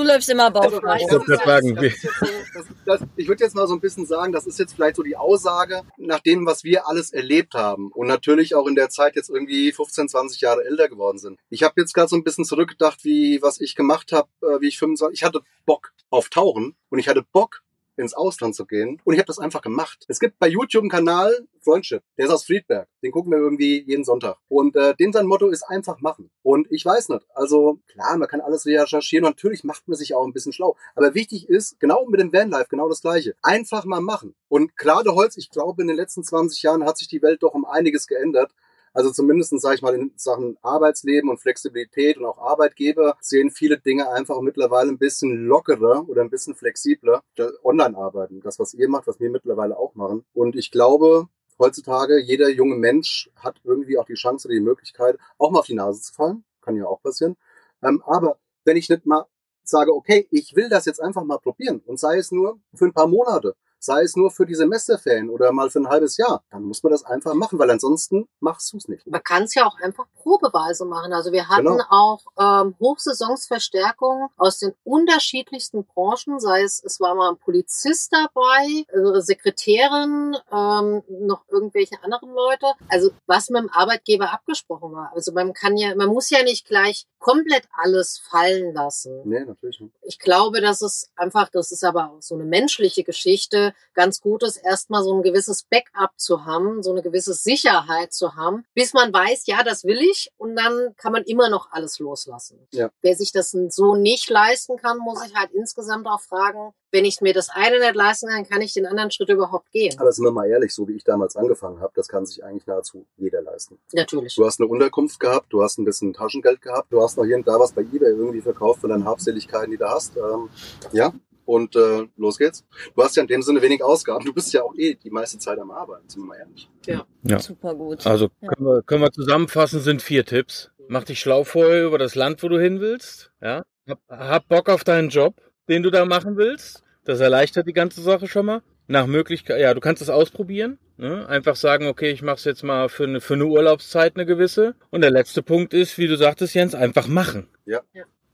Du 0.00 0.06
läufst 0.06 0.30
immer 0.30 0.54
Also, 0.54 0.80
bauchfrei. 0.80 0.96
Ich 0.96 1.12
wollte 1.12 1.26
gerade 1.26 1.44
sagen, 1.44 1.74
das 1.74 1.84
ist 1.84 2.04
jetzt 2.04 2.20
so, 2.20 2.26
das, 2.54 2.66
das, 2.86 3.08
ich 3.16 3.28
würde 3.28 3.44
jetzt 3.44 3.54
mal 3.54 3.66
so 3.66 3.74
ein 3.74 3.80
bisschen 3.80 4.06
sagen, 4.06 4.32
das 4.32 4.46
ist 4.46 4.58
jetzt 4.58 4.72
vielleicht 4.72 4.96
so 4.96 5.02
die 5.02 5.14
Aussage 5.14 5.82
nach 5.98 6.20
dem, 6.20 6.46
was 6.46 6.64
wir 6.64 6.88
alles 6.88 7.12
erlebt 7.12 7.52
haben 7.52 7.92
und 7.92 8.06
natürlich 8.06 8.54
auch 8.54 8.66
in 8.66 8.76
der 8.76 8.88
Zeit 8.88 9.14
jetzt 9.14 9.28
irgendwie 9.28 9.72
15, 9.72 10.08
20 10.08 10.40
Jahre 10.40 10.64
älter 10.64 10.88
geworden 10.88 11.18
sind. 11.18 11.38
Ich 11.50 11.62
habe 11.64 11.78
jetzt 11.78 11.92
gerade 11.92 12.08
so 12.08 12.16
ein 12.16 12.24
bisschen 12.24 12.46
zurückgedacht, 12.46 13.04
wie 13.04 13.42
was 13.42 13.60
ich 13.60 13.74
gemacht 13.74 14.12
habe, 14.12 14.28
äh, 14.40 14.62
wie 14.62 14.68
ich 14.68 14.78
25, 14.78 15.20
ich 15.20 15.22
hatte 15.22 15.42
Bock 15.66 15.92
auf 16.08 16.30
Tauchen 16.30 16.76
und 16.88 16.98
ich 16.98 17.06
hatte 17.06 17.22
Bock 17.30 17.60
ins 18.00 18.14
Ausland 18.14 18.54
zu 18.54 18.66
gehen 18.66 19.00
und 19.04 19.14
ich 19.14 19.20
habe 19.20 19.26
das 19.26 19.38
einfach 19.38 19.62
gemacht. 19.62 20.04
Es 20.08 20.20
gibt 20.20 20.38
bei 20.38 20.48
YouTube 20.48 20.82
einen 20.82 20.90
Kanal 20.90 21.46
Freundship, 21.62 22.02
der 22.16 22.26
ist 22.26 22.32
aus 22.32 22.44
Friedberg, 22.44 22.88
den 23.02 23.12
gucken 23.12 23.30
wir 23.32 23.38
irgendwie 23.38 23.82
jeden 23.86 24.04
Sonntag 24.04 24.38
und 24.48 24.76
äh, 24.76 24.94
dem 24.96 25.12
sein 25.12 25.26
Motto 25.26 25.48
ist 25.48 25.62
einfach 25.62 26.00
machen. 26.00 26.30
Und 26.42 26.66
ich 26.70 26.84
weiß 26.84 27.10
nicht, 27.10 27.26
also 27.34 27.78
klar, 27.86 28.16
man 28.16 28.28
kann 28.28 28.40
alles 28.40 28.66
recherchieren 28.66 29.24
und 29.26 29.32
natürlich 29.32 29.64
macht 29.64 29.86
man 29.86 29.96
sich 29.96 30.14
auch 30.14 30.24
ein 30.24 30.32
bisschen 30.32 30.52
schlau, 30.52 30.76
aber 30.94 31.14
wichtig 31.14 31.48
ist 31.48 31.78
genau 31.78 32.06
mit 32.06 32.20
dem 32.20 32.32
Vanlife 32.32 32.68
genau 32.68 32.88
das 32.88 33.02
gleiche, 33.02 33.34
einfach 33.42 33.84
mal 33.84 34.00
machen. 34.00 34.34
Und 34.48 34.76
gerade 34.76 35.14
Holz, 35.14 35.36
ich 35.36 35.50
glaube 35.50 35.82
in 35.82 35.88
den 35.88 35.96
letzten 35.96 36.24
20 36.24 36.62
Jahren 36.62 36.84
hat 36.84 36.98
sich 36.98 37.08
die 37.08 37.22
Welt 37.22 37.42
doch 37.42 37.54
um 37.54 37.64
einiges 37.64 38.06
geändert. 38.06 38.52
Also 38.92 39.10
zumindest, 39.10 39.58
sage 39.60 39.76
ich 39.76 39.82
mal, 39.82 39.94
in 39.94 40.12
Sachen 40.16 40.58
Arbeitsleben 40.62 41.30
und 41.30 41.38
Flexibilität 41.38 42.18
und 42.18 42.24
auch 42.24 42.38
Arbeitgeber 42.38 43.16
sehen 43.20 43.50
viele 43.50 43.78
Dinge 43.78 44.10
einfach 44.10 44.40
mittlerweile 44.40 44.90
ein 44.90 44.98
bisschen 44.98 45.46
lockerer 45.46 46.08
oder 46.08 46.22
ein 46.22 46.30
bisschen 46.30 46.54
flexibler. 46.54 47.22
Online 47.62 47.96
arbeiten, 47.96 48.40
das, 48.40 48.58
was 48.58 48.74
ihr 48.74 48.88
macht, 48.88 49.06
was 49.06 49.20
wir 49.20 49.30
mittlerweile 49.30 49.76
auch 49.76 49.94
machen. 49.94 50.24
Und 50.32 50.56
ich 50.56 50.70
glaube, 50.70 51.28
heutzutage 51.58 52.20
jeder 52.20 52.48
junge 52.48 52.76
Mensch 52.76 53.30
hat 53.36 53.60
irgendwie 53.64 53.98
auch 53.98 54.06
die 54.06 54.14
Chance 54.14 54.48
oder 54.48 54.54
die 54.54 54.60
Möglichkeit, 54.60 55.18
auch 55.38 55.50
mal 55.50 55.60
auf 55.60 55.66
die 55.66 55.74
Nase 55.74 56.00
zu 56.00 56.12
fallen. 56.12 56.44
Kann 56.60 56.76
ja 56.76 56.86
auch 56.86 57.02
passieren. 57.02 57.36
Ähm, 57.82 58.02
aber 58.04 58.38
wenn 58.64 58.76
ich 58.76 58.88
nicht 58.88 59.06
mal 59.06 59.26
sage, 59.62 59.94
okay, 59.94 60.26
ich 60.30 60.56
will 60.56 60.68
das 60.68 60.84
jetzt 60.84 61.00
einfach 61.00 61.22
mal 61.24 61.38
probieren 61.38 61.80
und 61.86 62.00
sei 62.00 62.18
es 62.18 62.32
nur 62.32 62.58
für 62.74 62.86
ein 62.86 62.92
paar 62.92 63.06
Monate, 63.06 63.54
sei 63.80 64.02
es 64.02 64.14
nur 64.14 64.30
für 64.30 64.46
die 64.46 64.54
Semesterferien 64.54 65.30
oder 65.30 65.52
mal 65.52 65.70
für 65.70 65.80
ein 65.80 65.88
halbes 65.88 66.16
Jahr, 66.18 66.44
dann 66.50 66.62
muss 66.64 66.82
man 66.82 66.92
das 66.92 67.04
einfach 67.04 67.34
machen, 67.34 67.58
weil 67.58 67.70
ansonsten 67.70 68.28
machst 68.38 68.72
du 68.72 68.76
es 68.76 68.88
nicht. 68.88 69.06
Man 69.06 69.22
kann 69.22 69.44
es 69.44 69.54
ja 69.54 69.66
auch 69.66 69.76
einfach 69.80 70.06
probeweise 70.16 70.84
machen. 70.84 71.12
Also 71.12 71.32
wir 71.32 71.48
hatten 71.48 71.64
Genau. 71.64 71.84
auch 71.88 72.20
ähm, 72.38 72.74
Hochsaisonsverstärkung 72.78 74.28
aus 74.36 74.58
den 74.58 74.72
unterschiedlichsten 74.84 75.84
Branchen, 75.84 76.38
sei 76.40 76.62
es, 76.62 76.82
es 76.84 77.00
war 77.00 77.14
mal 77.14 77.30
ein 77.30 77.38
Polizist 77.38 78.12
dabei, 78.12 78.84
äh, 78.88 79.20
Sekretärin, 79.20 80.36
ähm, 80.52 81.02
noch 81.08 81.42
irgendwelche 81.48 82.02
anderen 82.02 82.30
Leute. 82.34 82.66
Also 82.88 83.10
was 83.26 83.50
mit 83.50 83.62
dem 83.62 83.70
Arbeitgeber 83.70 84.32
abgesprochen 84.32 84.92
war. 84.92 85.12
Also 85.14 85.32
man 85.32 85.52
kann 85.54 85.76
ja, 85.76 85.94
man 85.94 86.08
muss 86.08 86.30
ja 86.30 86.42
nicht 86.42 86.66
gleich 86.66 87.06
komplett 87.18 87.64
alles 87.72 88.18
fallen 88.18 88.74
lassen. 88.74 89.22
Nee, 89.24 89.44
natürlich 89.44 89.80
nicht. 89.80 89.94
Ich 90.02 90.18
glaube, 90.18 90.60
dass 90.60 90.82
es 90.82 91.10
einfach, 91.16 91.48
das 91.50 91.70
ist 91.72 91.84
aber 91.84 92.10
auch 92.10 92.22
so 92.22 92.34
eine 92.34 92.44
menschliche 92.44 93.04
Geschichte, 93.04 93.69
ganz 93.94 94.20
gut 94.20 94.42
ist, 94.42 94.56
erstmal 94.56 95.02
so 95.02 95.14
ein 95.14 95.22
gewisses 95.22 95.64
Backup 95.64 96.12
zu 96.16 96.44
haben, 96.44 96.82
so 96.82 96.90
eine 96.90 97.02
gewisse 97.02 97.34
Sicherheit 97.34 98.12
zu 98.12 98.36
haben, 98.36 98.64
bis 98.74 98.92
man 98.92 99.12
weiß, 99.12 99.46
ja, 99.46 99.62
das 99.62 99.84
will 99.84 100.00
ich 100.00 100.30
und 100.36 100.56
dann 100.56 100.94
kann 100.96 101.12
man 101.12 101.22
immer 101.24 101.48
noch 101.48 101.70
alles 101.72 101.98
loslassen. 101.98 102.66
Ja. 102.72 102.90
Wer 103.02 103.16
sich 103.16 103.32
das 103.32 103.50
so 103.50 103.94
nicht 103.94 104.30
leisten 104.30 104.76
kann, 104.76 104.98
muss 104.98 105.24
ich 105.24 105.34
halt 105.34 105.50
insgesamt 105.52 106.06
auch 106.06 106.20
fragen, 106.20 106.72
wenn 106.92 107.04
ich 107.04 107.20
mir 107.20 107.32
das 107.32 107.50
eine 107.50 107.78
nicht 107.78 107.94
leisten 107.94 108.28
kann, 108.28 108.48
kann 108.48 108.62
ich 108.62 108.72
den 108.72 108.86
anderen 108.86 109.10
Schritt 109.10 109.28
überhaupt 109.28 109.70
gehen? 109.70 109.96
Aber 109.98 110.12
sind 110.12 110.24
wir 110.24 110.32
mal 110.32 110.48
ehrlich, 110.48 110.74
so 110.74 110.88
wie 110.88 110.94
ich 110.94 111.04
damals 111.04 111.36
angefangen 111.36 111.80
habe, 111.80 111.92
das 111.94 112.08
kann 112.08 112.26
sich 112.26 112.42
eigentlich 112.44 112.66
nahezu 112.66 113.06
jeder 113.16 113.42
leisten. 113.42 113.78
Natürlich. 113.92 114.34
Du 114.34 114.44
hast 114.44 114.60
eine 114.60 114.68
Unterkunft 114.68 115.20
gehabt, 115.20 115.52
du 115.52 115.62
hast 115.62 115.78
ein 115.78 115.84
bisschen 115.84 116.12
Taschengeld 116.12 116.60
gehabt, 116.62 116.92
du 116.92 117.00
hast 117.00 117.16
noch 117.16 117.24
hier 117.24 117.36
und 117.36 117.46
da 117.46 117.58
was 117.60 117.72
bei 117.72 117.82
eBay 117.82 118.10
irgendwie 118.10 118.40
verkauft 118.40 118.80
von 118.80 118.90
deinen 118.90 119.04
Habseligkeiten, 119.04 119.70
die 119.70 119.76
du 119.76 119.88
hast. 119.88 120.16
Ähm, 120.16 120.48
ja. 120.92 121.12
Und 121.50 121.74
äh, 121.74 122.06
los 122.16 122.38
geht's. 122.38 122.64
Du 122.94 123.02
hast 123.02 123.16
ja 123.16 123.22
in 123.22 123.28
dem 123.28 123.42
Sinne 123.42 123.60
wenig 123.60 123.82
Ausgaben. 123.82 124.24
Du 124.24 124.32
bist 124.32 124.52
ja 124.52 124.62
auch 124.62 124.74
eh 124.76 124.94
die 124.94 125.10
meiste 125.10 125.38
Zeit 125.38 125.58
am 125.58 125.70
Arbeiten, 125.70 126.08
sind 126.08 126.22
wir 126.22 126.26
mal 126.28 126.38
ehrlich. 126.38 126.70
Ja. 126.86 127.38
Super 127.40 127.74
gut. 127.74 128.06
Also 128.06 128.30
Ja. 128.40 128.48
können, 128.48 128.66
wir, 128.66 128.82
können 128.82 129.02
wir 129.02 129.10
zusammenfassen, 129.12 129.80
sind 129.80 130.00
vier 130.00 130.24
Tipps. 130.24 130.70
Mach 130.88 131.04
dich 131.04 131.20
schlau 131.20 131.44
vorher 131.44 131.84
über 131.84 131.98
das 131.98 132.14
Land, 132.14 132.42
wo 132.42 132.48
du 132.48 132.60
hin 132.60 132.80
willst. 132.80 133.32
Ja. 133.42 133.64
Hab, 133.88 133.98
hab 134.08 134.48
Bock 134.48 134.68
auf 134.68 134.84
deinen 134.84 135.08
Job, 135.08 135.34
den 135.68 135.82
du 135.82 135.90
da 135.90 136.04
machen 136.04 136.36
willst. 136.36 136.84
Das 137.04 137.18
erleichtert 137.20 137.66
die 137.66 137.72
ganze 137.72 138.00
Sache 138.00 138.28
schon 138.28 138.46
mal. 138.46 138.62
Nach 138.86 139.06
Möglichkeit, 139.06 139.60
ja, 139.60 139.72
du 139.74 139.80
kannst 139.80 140.02
es 140.02 140.10
ausprobieren. 140.10 140.78
Ne? 140.96 141.26
Einfach 141.28 141.56
sagen, 141.56 141.86
okay, 141.86 142.10
ich 142.10 142.22
mache 142.22 142.36
es 142.36 142.44
jetzt 142.44 142.62
mal 142.62 142.88
für 142.88 143.04
eine, 143.04 143.20
für 143.20 143.34
eine 143.34 143.46
Urlaubszeit 143.46 144.16
eine 144.16 144.26
gewisse. 144.26 144.74
Und 144.90 145.00
der 145.00 145.10
letzte 145.10 145.42
Punkt 145.42 145.74
ist, 145.74 145.96
wie 145.98 146.06
du 146.06 146.16
sagtest, 146.16 146.54
Jens, 146.54 146.74
einfach 146.74 147.06
machen. 147.08 147.48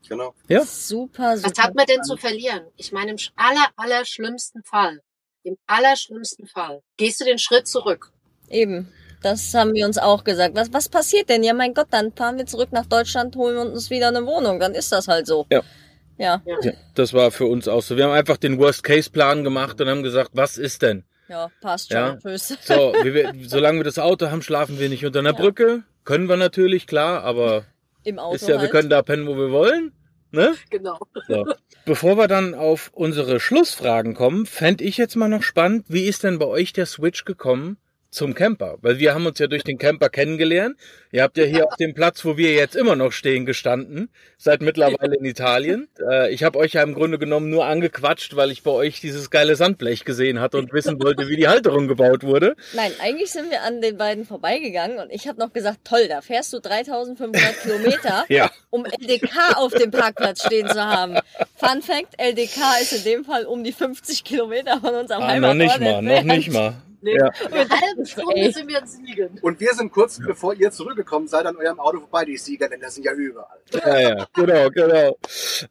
Genau. 0.09 0.35
Ja. 0.49 0.65
Super, 0.65 1.37
super. 1.37 1.51
Was 1.57 1.65
hat 1.65 1.75
man 1.75 1.87
denn 1.87 2.03
zu 2.05 2.17
verlieren? 2.17 2.63
Ich 2.77 2.93
meine, 2.93 3.13
im 3.13 3.17
aller, 3.37 3.67
aller 3.77 4.05
schlimmsten 4.05 4.63
Fall, 4.65 5.01
im 5.43 5.57
allerschlimmsten 5.67 6.47
Fall, 6.47 6.83
gehst 6.97 7.21
du 7.21 7.25
den 7.25 7.39
Schritt 7.39 7.67
zurück. 7.67 8.13
Eben. 8.49 8.93
Das 9.23 9.53
haben 9.55 9.75
wir 9.75 9.87
uns 9.87 9.99
auch 9.99 10.25
gesagt. 10.25 10.55
Was, 10.55 10.73
was 10.73 10.89
passiert 10.89 11.29
denn? 11.29 11.43
Ja, 11.43 11.55
mein 11.55 11.75
Gott, 11.75 11.89
dann 11.91 12.13
fahren 12.13 12.39
wir 12.39 12.47
zurück 12.47 12.71
nach 12.73 12.87
Deutschland, 12.87 13.35
holen 13.37 13.57
uns 13.57 13.91
wieder 13.91 14.09
eine 14.09 14.25
Wohnung. 14.27 14.61
Dann 14.61 14.75
ist 14.75 14.93
das 14.93 15.09
halt 15.09 15.27
so. 15.27 15.47
Ja. 15.51 15.63
Ja, 16.19 16.41
Ja, 16.47 16.73
das 16.95 17.13
war 17.13 17.31
für 17.31 17.45
uns 17.47 17.69
auch 17.69 17.83
so. 17.83 17.97
Wir 17.97 18.05
haben 18.05 18.13
einfach 18.13 18.39
den 18.39 18.59
Worst-Case-Plan 18.59 19.45
gemacht 19.45 19.79
und 19.81 19.89
haben 19.89 20.03
gesagt, 20.03 20.31
was 20.33 20.57
ist 20.57 20.83
denn? 20.83 21.05
ja, 21.29 21.51
passt 21.61 21.89
schon. 21.91 21.97
Ja. 21.99 22.17
Tschüss. 22.17 22.57
So, 22.63 22.95
wir, 23.03 23.35
solange 23.47 23.81
wir 23.81 23.85
das 23.85 23.99
Auto 23.99 24.31
haben, 24.31 24.43
schlafen 24.43 24.79
wir 24.79 24.89
nicht 24.89 25.05
unter 25.05 25.19
einer 25.19 25.33
Ja. 25.33 25.37
Brücke. 25.41 25.83
Können 26.05 26.29
wir 26.29 26.37
natürlich, 26.37 26.87
klar, 26.87 27.23
aber 27.25 27.65
Im 28.05 28.19
Auto 28.21 28.37
ist 28.37 28.43
ja, 28.43 28.55
wir 28.55 28.61
halt. 28.61 28.71
können 28.71 28.89
da 28.91 29.03
pennen, 29.03 29.27
wo 29.27 29.37
wir 29.37 29.51
wollen. 29.51 29.93
Ne? 30.31 30.55
Genau. 30.71 30.99
So. 31.29 31.47
Bevor 31.85 32.17
wir 32.19 32.29
dann 32.29 32.55
auf 32.55 32.91
unsere 32.93 33.41
Schlussfragen 33.41 34.15
kommen, 34.15 34.47
fände 34.47 34.85
ich 34.85 34.97
jetzt 34.97 35.17
mal 35.17 35.29
noch 35.29 35.43
spannend, 35.43 35.87
wie 35.89 36.05
ist 36.05 36.25
denn 36.25 36.39
bei 36.39 36.47
euch 36.47 36.73
der 36.73 36.87
Switch 36.87 37.25
gekommen 37.25 37.79
zum 38.17 38.35
Camper? 38.35 38.79
Weil 38.83 38.99
wir 38.99 39.15
haben 39.15 39.27
uns 39.27 39.39
ja 39.39 39.47
durch 39.47 39.63
den 39.65 39.79
Camper 39.79 40.09
kennengelernt. 40.09 40.77
Ihr 41.13 41.23
habt 41.23 41.37
ja 41.39 41.45
hier 41.45 41.67
auf 41.67 41.77
dem 41.77 41.95
Platz, 41.95 42.25
wo 42.25 42.37
wir 42.37 42.53
jetzt 42.53 42.75
immer 42.77 42.97
noch 42.97 43.13
stehen, 43.13 43.47
gestanden. 43.47 44.11
Seid 44.39 44.61
mittlerweile 44.63 45.17
in 45.17 45.25
Italien. 45.25 45.89
Äh, 46.01 46.33
ich 46.33 46.43
habe 46.43 46.59
euch 46.59 46.73
ja 46.73 46.83
im 46.83 46.95
Grunde 46.95 47.19
genommen 47.19 47.49
nur 47.51 47.65
angequatscht, 47.67 48.35
weil 48.37 48.51
ich 48.51 48.63
bei 48.63 48.71
euch 48.71 49.01
dieses 49.01 49.31
geile 49.31 49.55
Sandblech 49.57 50.05
gesehen 50.05 50.41
hatte 50.41 50.59
und 50.59 50.73
wissen 50.73 51.01
wollte, 51.03 51.29
wie 51.29 51.37
die 51.37 51.49
Halterung 51.49 51.89
gebaut 51.89 52.23
wurde. 52.25 52.57
Nein, 52.75 52.93
eigentlich 53.01 53.31
sind 53.31 53.51
wir 53.51 53.63
an 53.63 53.81
den 53.81 53.97
beiden 53.97 54.25
vorbeigegangen 54.27 54.99
und 54.99 55.11
ich 55.13 55.29
habe 55.29 55.39
noch 55.39 55.53
gesagt, 55.53 55.79
toll, 55.85 56.09
da 56.09 56.21
fährst 56.21 56.53
du 56.53 56.59
3500 56.61 57.63
Kilometer, 57.63 58.25
Ja. 58.29 58.51
um 58.71 58.85
LDK 58.85 59.57
auf 59.57 59.73
dem 59.73 59.91
Parkplatz 59.91 60.45
stehen 60.45 60.69
zu 60.69 60.85
haben. 60.85 61.19
Fun 61.57 61.83
Fact, 61.83 62.15
LDK 62.19 62.81
ist 62.83 62.93
in 62.93 63.05
dem 63.05 63.25
Fall 63.25 63.45
um 63.47 63.63
die 63.65 63.73
50 63.73 64.25
Kilometer 64.25 64.81
von 64.81 64.95
unserem 64.95 65.23
Ah, 65.23 65.27
noch 65.39 65.49
Heimatort 65.51 65.57
nicht 65.59 65.81
mal, 65.81 66.03
noch 66.03 66.13
entfernt. 66.13 66.27
nicht 66.27 66.53
mal. 66.53 66.75
Ja. 67.03 67.31
In 67.47 67.53
einer 67.53 67.81
halben 67.81 68.07
Stunde 68.07 68.53
sind 68.53 68.69
wir 68.69 68.79
in 68.79 68.87
Siegen. 68.87 69.39
Und 69.43 69.61
wir 69.61 69.75
sind 69.75 69.93
kurz 69.93 70.19
bevor 70.19 70.55
ihr 70.55 70.71
zurückgekommen 70.71 71.29
seid 71.29 71.47
an 71.47 71.57
eurem 71.57 71.81
Auto 71.81 72.01
vorbei. 72.01 72.25
Die 72.25 72.37
Siegerländer 72.37 72.91
sind 72.91 73.05
ja 73.05 73.13
überall. 73.13 73.59
Ja, 73.73 74.01
ja, 74.01 74.27
genau, 74.35 74.71
genau. 74.71 75.19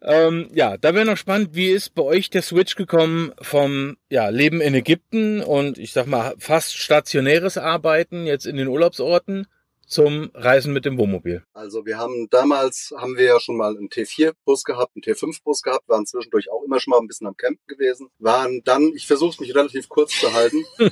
Ähm, 0.01 0.49
ja, 0.53 0.77
da 0.77 0.93
wäre 0.93 1.05
noch 1.05 1.17
spannend, 1.17 1.49
wie 1.53 1.71
ist 1.71 1.95
bei 1.95 2.03
euch 2.03 2.29
der 2.29 2.41
Switch 2.41 2.75
gekommen 2.75 3.31
vom 3.41 3.97
ja, 4.09 4.29
Leben 4.29 4.61
in 4.61 4.73
Ägypten 4.73 5.41
und 5.41 5.77
ich 5.77 5.93
sag 5.93 6.07
mal 6.07 6.35
fast 6.37 6.77
stationäres 6.77 7.57
Arbeiten 7.57 8.25
jetzt 8.25 8.45
in 8.45 8.57
den 8.57 8.67
Urlaubsorten 8.67 9.47
zum 9.85 10.31
Reisen 10.33 10.73
mit 10.73 10.85
dem 10.85 10.97
Wohnmobil. 10.97 11.43
Also 11.53 11.85
wir 11.85 11.97
haben 11.97 12.27
damals 12.29 12.93
haben 12.97 13.17
wir 13.17 13.25
ja 13.25 13.39
schon 13.39 13.57
mal 13.57 13.77
einen 13.77 13.89
T4-Bus 13.89 14.63
gehabt, 14.63 14.93
einen 14.95 15.03
T5-Bus 15.03 15.61
gehabt, 15.61 15.87
waren 15.87 16.05
zwischendurch 16.05 16.51
auch 16.51 16.63
immer 16.63 16.79
schon 16.79 16.91
mal 16.91 16.99
ein 16.99 17.07
bisschen 17.07 17.27
am 17.27 17.37
Campen 17.37 17.65
gewesen. 17.67 18.09
Waren 18.19 18.61
dann, 18.63 18.93
ich 18.95 19.07
versuche 19.07 19.41
mich 19.41 19.53
relativ 19.55 19.89
kurz 19.89 20.19
zu 20.19 20.33
halten. 20.33 20.63
ähm, 20.79 20.91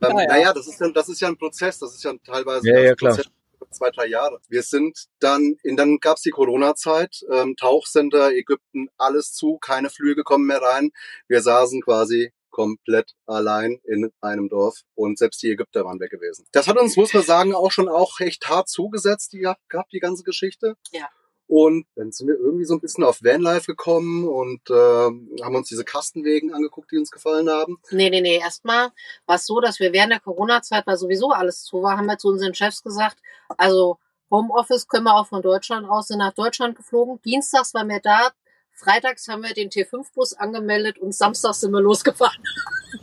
ja. 0.00 0.26
Naja, 0.26 0.52
das 0.52 0.66
ist 0.66 0.80
ja, 0.80 0.88
das 0.90 1.08
ist 1.08 1.20
ja 1.20 1.28
ein 1.28 1.38
Prozess, 1.38 1.78
das 1.78 1.94
ist 1.94 2.04
ja 2.04 2.12
teilweise 2.24 2.68
Ja, 2.68 2.80
ja. 2.80 2.94
Prozess 2.94 3.26
zwei, 3.70 3.90
drei 3.90 4.06
Jahre. 4.06 4.40
Wir 4.48 4.62
sind 4.62 5.06
dann, 5.18 5.56
in, 5.62 5.76
dann 5.76 5.98
gab's 5.98 6.22
die 6.22 6.30
Corona-Zeit, 6.30 7.20
ähm, 7.30 7.56
Tauchcenter, 7.56 8.32
Ägypten, 8.32 8.88
alles 8.96 9.32
zu, 9.32 9.58
keine 9.58 9.90
Flüge 9.90 10.24
kommen 10.24 10.46
mehr 10.46 10.60
rein. 10.60 10.90
Wir 11.28 11.42
saßen 11.42 11.80
quasi 11.82 12.32
komplett 12.52 13.14
allein 13.26 13.80
in 13.82 14.12
einem 14.20 14.48
Dorf 14.48 14.82
und 14.94 15.18
selbst 15.18 15.42
die 15.42 15.50
Ägypter 15.50 15.84
waren 15.84 15.98
weg 15.98 16.10
gewesen. 16.10 16.46
Das 16.52 16.68
hat 16.68 16.78
uns, 16.78 16.96
muss 16.96 17.12
man 17.12 17.24
sagen, 17.24 17.54
auch 17.54 17.72
schon 17.72 17.88
auch 17.88 18.20
echt 18.20 18.48
hart 18.48 18.68
zugesetzt, 18.68 19.32
die 19.32 19.40
gehabt, 19.40 19.92
die 19.92 19.98
ganze 19.98 20.22
Geschichte. 20.22 20.76
Ja. 20.92 21.08
Und 21.48 21.86
dann 21.96 22.12
sind 22.12 22.28
wir 22.28 22.36
irgendwie 22.36 22.64
so 22.64 22.74
ein 22.74 22.80
bisschen 22.80 23.04
auf 23.04 23.22
Vanlife 23.22 23.66
gekommen 23.66 24.26
und 24.26 24.62
ähm, 24.70 25.36
haben 25.42 25.56
uns 25.56 25.68
diese 25.68 25.84
Kastenwegen 25.84 26.54
angeguckt, 26.54 26.90
die 26.92 26.98
uns 26.98 27.10
gefallen 27.10 27.50
haben. 27.50 27.78
Nee, 27.90 28.08
nee, 28.08 28.20
nee. 28.22 28.38
Erstmal 28.38 28.90
war 29.26 29.36
es 29.36 29.44
so, 29.44 29.60
dass 29.60 29.78
wir 29.78 29.92
während 29.92 30.12
der 30.12 30.20
Corona-Zeit, 30.20 30.86
weil 30.86 30.96
sowieso 30.96 31.30
alles 31.30 31.64
zu 31.64 31.82
war, 31.82 31.98
haben 31.98 32.06
wir 32.06 32.16
zu 32.16 32.28
unseren 32.28 32.54
Chefs 32.54 32.82
gesagt, 32.82 33.18
also 33.58 33.98
Homeoffice 34.30 34.88
können 34.88 35.04
wir 35.04 35.14
auch 35.14 35.26
von 35.26 35.42
Deutschland 35.42 35.86
aus, 35.86 36.08
sind 36.08 36.18
nach 36.18 36.32
Deutschland 36.32 36.74
geflogen. 36.74 37.20
Dienstags 37.22 37.74
waren 37.74 37.88
wir 37.88 38.00
da, 38.00 38.30
freitags 38.74 39.28
haben 39.28 39.42
wir 39.42 39.54
den 39.54 39.70
T5-Bus 39.70 40.34
angemeldet 40.34 40.98
und 40.98 41.14
samstags 41.14 41.60
sind 41.60 41.72
wir 41.72 41.80
losgefahren. 41.80 42.42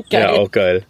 Ja, 0.09 0.31
auch 0.33 0.51
geil. 0.51 0.85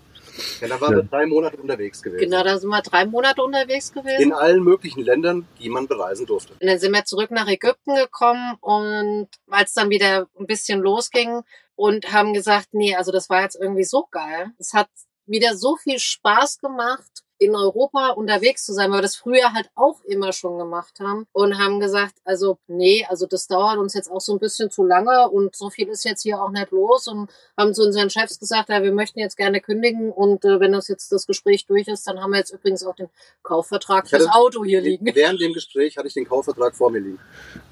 Ja, 0.60 0.68
da 0.68 0.80
waren 0.82 0.92
Ja. 0.92 0.98
wir 0.98 1.04
drei 1.04 1.26
Monate 1.26 1.56
unterwegs 1.58 2.02
gewesen. 2.02 2.20
Genau, 2.30 2.44
da 2.44 2.58
sind 2.58 2.70
wir 2.70 2.82
drei 2.82 3.06
Monate 3.06 3.42
unterwegs 3.42 3.94
gewesen. 3.94 4.22
In 4.22 4.34
allen 4.34 4.62
möglichen 4.64 5.02
Ländern, 5.04 5.48
die 5.60 5.70
man 5.70 5.88
bereisen 5.88 6.26
durfte. 6.26 6.54
Und 6.54 6.66
dann 6.68 6.80
sind 6.80 6.94
wir 6.94 7.06
zurück 7.06 7.32
nach 7.32 7.48
Ägypten 7.48 7.96
gekommen 7.96 8.56
und 8.60 9.30
als 9.50 9.74
dann 9.74 9.90
wieder 9.90 10.28
ein 10.38 10.48
bisschen 10.48 10.82
losging 10.82 11.42
und 11.76 12.12
haben 12.12 12.34
gesagt, 12.34 12.68
nee, 12.74 12.94
also 12.96 13.12
das 13.14 13.30
war 13.30 13.42
jetzt 13.42 13.56
irgendwie 13.60 13.86
so 13.86 14.06
geil. 14.12 14.52
Es 14.60 14.74
hat 14.74 14.90
wieder 15.26 15.56
so 15.56 15.78
viel 15.78 15.98
Spaß 16.00 16.60
gemacht, 16.60 17.24
in 17.40 17.56
Europa 17.56 18.10
unterwegs 18.10 18.66
zu 18.66 18.74
sein, 18.74 18.92
weil 18.92 18.98
wir 19.00 19.02
das 19.04 19.16
früher 19.16 19.54
halt 19.54 19.70
auch 19.76 20.04
immer 20.04 20.34
schon 20.34 20.58
gemacht 20.60 21.00
haben 21.00 21.26
und 21.32 21.58
haben 21.58 21.80
gesagt, 21.80 22.16
also 22.26 22.58
nee, 22.68 23.06
also 23.10 23.26
das 23.26 23.48
dauert 23.48 23.78
uns 23.78 23.94
jetzt 23.94 24.12
auch 24.12 24.20
so 24.22 24.34
ein 24.34 24.40
bisschen 24.40 24.70
zu 24.70 24.84
lange 24.84 25.30
und 25.30 25.56
so 25.56 25.70
viel 25.70 25.88
ist 25.88 26.04
jetzt 26.04 26.22
hier 26.24 26.42
auch 26.42 26.52
nicht 26.52 26.72
los 26.72 27.08
und 27.08 27.30
haben 27.58 27.74
zu 27.74 27.84
unseren 27.84 28.10
Chefs 28.10 28.40
gesagt, 28.40 28.70
ja, 28.70 28.84
wir 28.84 28.92
möchten 28.92 29.20
jetzt 29.20 29.38
gerne 29.38 29.62
kündigen 29.62 30.12
und 30.12 30.44
äh, 30.46 30.60
wenn 30.60 30.74
das 30.74 30.88
jetzt 30.90 31.12
das 31.12 31.26
Gespräch 31.28 31.66
durch 31.66 31.88
ist, 31.88 32.06
dann 32.08 32.22
haben 32.22 32.32
wir 32.32 32.40
jetzt 32.40 32.52
übrigens 32.52 32.86
auch 32.86 32.96
den 32.96 33.10
Kaufvertrag 33.42 34.04
Ich 34.04 34.10
fürs 34.12 34.28
hatte- 34.28 34.38
Auto 34.38 34.64
hier 34.66 34.82
liegen. 34.82 35.10
Während 35.16 35.40
dem 35.40 35.54
Gespräch 35.54 35.98
hatte 35.98 36.08
ich 36.08 36.14
den 36.14 36.28
Kaufvertrag 36.28 36.76
vor 36.76 36.92
mir 36.92 37.00
liegen. 37.00 37.20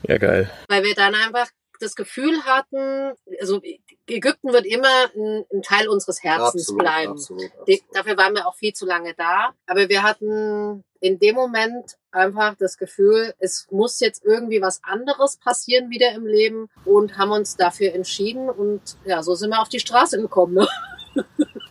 Ja, 0.07 0.17
geil. 0.17 0.49
weil 0.69 0.83
wir 0.83 0.95
dann 0.95 1.13
einfach 1.13 1.49
das 1.79 1.95
Gefühl 1.95 2.43
hatten, 2.43 3.13
also 3.39 3.61
Ägypten 4.07 4.53
wird 4.53 4.65
immer 4.65 4.87
ein, 5.15 5.45
ein 5.51 5.61
Teil 5.61 5.87
unseres 5.87 6.23
Herzens 6.23 6.63
Absolut, 6.63 6.81
bleiben. 6.81 7.11
absolut, 7.11 7.51
absolut. 7.59 7.81
dafür 7.93 8.17
waren 8.17 8.33
wir 8.35 8.47
auch 8.47 8.55
viel 8.55 8.73
zu 8.73 8.85
lange 8.85 9.13
da. 9.13 9.53
Aber 9.65 9.89
wir 9.89 10.03
hatten 10.03 10.83
in 10.99 11.19
dem 11.19 11.35
Moment 11.35 11.97
einfach 12.11 12.55
das 12.55 12.77
Gefühl, 12.77 13.33
es 13.39 13.67
muss 13.69 13.99
jetzt 13.99 14.23
irgendwie 14.25 14.61
was 14.61 14.81
anderes 14.83 15.37
passieren 15.37 15.89
wieder 15.89 16.11
im 16.13 16.25
Leben 16.25 16.69
und 16.85 17.17
haben 17.17 17.31
uns 17.31 17.55
dafür 17.55 17.93
entschieden 17.93 18.49
und 18.49 18.81
ja, 19.05 19.21
so 19.21 19.35
sind 19.35 19.51
wir 19.51 19.61
auf 19.61 19.69
die 19.69 19.79
Straße 19.79 20.19
gekommen. 20.19 20.55
Ne? 20.55 20.67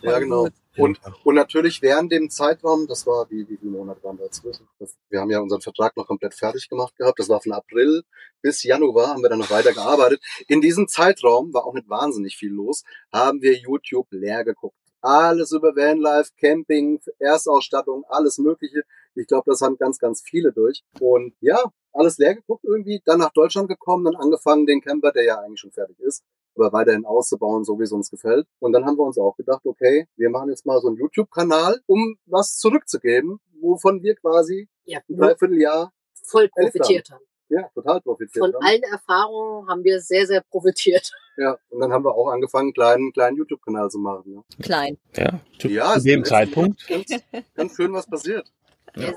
Ja, 0.01 0.19
genau. 0.19 0.47
Und, 0.77 0.99
und 1.23 1.35
natürlich 1.35 1.81
während 1.81 2.11
dem 2.11 2.29
Zeitraum, 2.29 2.87
das 2.87 3.05
war, 3.07 3.29
wie, 3.29 3.47
wie 3.49 3.57
viele 3.57 3.71
Monate 3.71 4.03
waren 4.03 4.17
dazwischen? 4.17 4.67
Wir 5.09 5.19
haben 5.19 5.29
ja 5.31 5.39
unseren 5.39 5.61
Vertrag 5.61 5.97
noch 5.97 6.07
komplett 6.07 6.35
fertig 6.35 6.69
gemacht 6.69 6.95
gehabt. 6.95 7.19
Das 7.19 7.29
war 7.29 7.41
von 7.41 7.51
April 7.51 8.03
bis 8.41 8.63
Januar, 8.63 9.09
haben 9.09 9.23
wir 9.23 9.29
dann 9.29 9.39
noch 9.39 9.49
weiter 9.49 9.73
gearbeitet. 9.73 10.21
In 10.47 10.61
diesem 10.61 10.87
Zeitraum 10.87 11.53
war 11.53 11.65
auch 11.65 11.73
nicht 11.73 11.89
wahnsinnig 11.89 12.37
viel 12.37 12.51
los, 12.51 12.83
haben 13.11 13.41
wir 13.41 13.57
YouTube 13.57 14.07
leer 14.11 14.43
geguckt. 14.43 14.77
Alles 15.01 15.51
über 15.51 15.75
Vanlife, 15.75 16.31
Camping, 16.39 16.99
Erstausstattung, 17.19 18.03
alles 18.09 18.37
Mögliche. 18.37 18.83
Ich 19.15 19.27
glaube, 19.27 19.49
das 19.49 19.61
haben 19.61 19.77
ganz, 19.77 19.99
ganz 19.99 20.21
viele 20.21 20.51
durch. 20.51 20.83
Und 20.99 21.33
ja, 21.39 21.63
alles 21.93 22.17
leer 22.17 22.35
geguckt 22.35 22.63
irgendwie, 22.63 23.01
dann 23.05 23.19
nach 23.19 23.31
Deutschland 23.31 23.69
gekommen, 23.69 24.05
dann 24.05 24.15
angefangen, 24.15 24.65
den 24.65 24.81
Camper, 24.81 25.11
der 25.11 25.23
ja 25.23 25.39
eigentlich 25.39 25.59
schon 25.59 25.71
fertig 25.71 25.99
ist, 25.99 26.23
aber 26.57 26.73
weiterhin 26.73 27.05
auszubauen, 27.05 27.63
so 27.63 27.79
wie 27.79 27.83
es 27.83 27.91
uns 27.91 28.09
gefällt. 28.09 28.47
Und 28.59 28.73
dann 28.73 28.85
haben 28.85 28.97
wir 28.97 29.03
uns 29.03 29.17
auch 29.17 29.35
gedacht, 29.37 29.65
okay, 29.65 30.07
wir 30.15 30.29
machen 30.29 30.49
jetzt 30.49 30.65
mal 30.65 30.79
so 30.81 30.87
einen 30.87 30.97
YouTube-Kanal, 30.97 31.81
um 31.85 32.17
was 32.25 32.57
zurückzugeben, 32.57 33.39
wovon 33.61 34.01
wir 34.03 34.15
quasi 34.15 34.67
Ja, 34.85 34.99
ein 35.09 35.17
Dreivierteljahr 35.17 35.93
voll 36.23 36.49
profitiert 36.49 37.09
haben. 37.11 37.23
ja, 37.49 37.69
total 37.73 38.01
profitiert 38.01 38.43
Von 38.43 38.53
haben. 38.53 38.63
allen 38.65 38.83
Erfahrungen 38.83 39.67
haben 39.69 39.83
wir 39.83 39.99
sehr, 40.01 40.25
sehr 40.27 40.41
profitiert. 40.41 41.11
Ja, 41.39 41.55
und 41.69 41.79
dann 41.81 41.93
haben 41.93 42.03
wir 42.03 42.15
auch 42.15 42.29
angefangen, 42.29 42.69
einen 42.69 42.73
kleinen, 42.73 43.13
kleinen 43.13 43.37
YouTube-Kanal 43.37 43.91
zu 43.91 43.99
machen. 43.99 44.23
Ja, 44.33 44.41
Klein. 44.63 44.97
Ja, 45.15 45.39
zu, 45.59 45.67
ja 45.67 45.99
dem 45.99 46.25
Zeitpunkt. 46.25 46.87
Ganz, 46.87 47.05
ganz 47.53 47.75
schön 47.75 47.93
was 47.93 48.07
passiert. 48.07 48.51
Ja. 48.95 49.13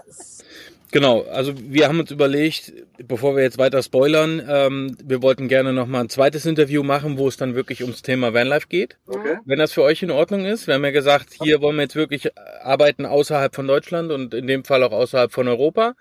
Genau, 0.93 1.23
also 1.23 1.53
wir 1.57 1.87
haben 1.87 2.01
uns 2.01 2.11
überlegt, 2.11 2.73
bevor 2.99 3.37
wir 3.37 3.45
jetzt 3.45 3.59
weiter 3.59 3.81
spoilern, 3.83 4.43
ähm, 4.49 4.97
wir 5.05 5.23
wollten 5.23 5.47
gerne 5.47 5.73
nochmal 5.73 6.03
ein 6.03 6.09
zweites 6.09 6.47
Interview 6.47 6.83
machen, 6.83 7.17
wo 7.17 7.29
es 7.29 7.37
dann 7.37 7.55
wirklich 7.55 7.83
ums 7.83 8.03
Thema 8.03 8.35
Vanlife 8.35 8.67
geht. 8.69 8.97
Okay. 9.07 9.39
Wenn 9.45 9.61
das 9.61 9.73
für 9.73 9.83
euch 9.83 10.03
in 10.03 10.11
Ordnung 10.11 10.45
ist. 10.45 10.67
Wir 10.67 10.75
haben 10.75 10.85
ja 10.85 10.91
gesagt, 10.91 11.29
hier 11.43 11.61
wollen 11.61 11.77
wir 11.77 11.83
jetzt 11.83 11.95
wirklich 11.95 12.31
arbeiten 12.63 13.07
außerhalb 13.07 13.55
von 13.55 13.69
Deutschland 13.69 14.11
und 14.11 14.35
in 14.35 14.47
dem 14.49 14.65
Fall 14.65 14.83
auch 14.83 14.91
außerhalb 14.93 15.31
von 15.33 15.47
Europa, 15.47 15.95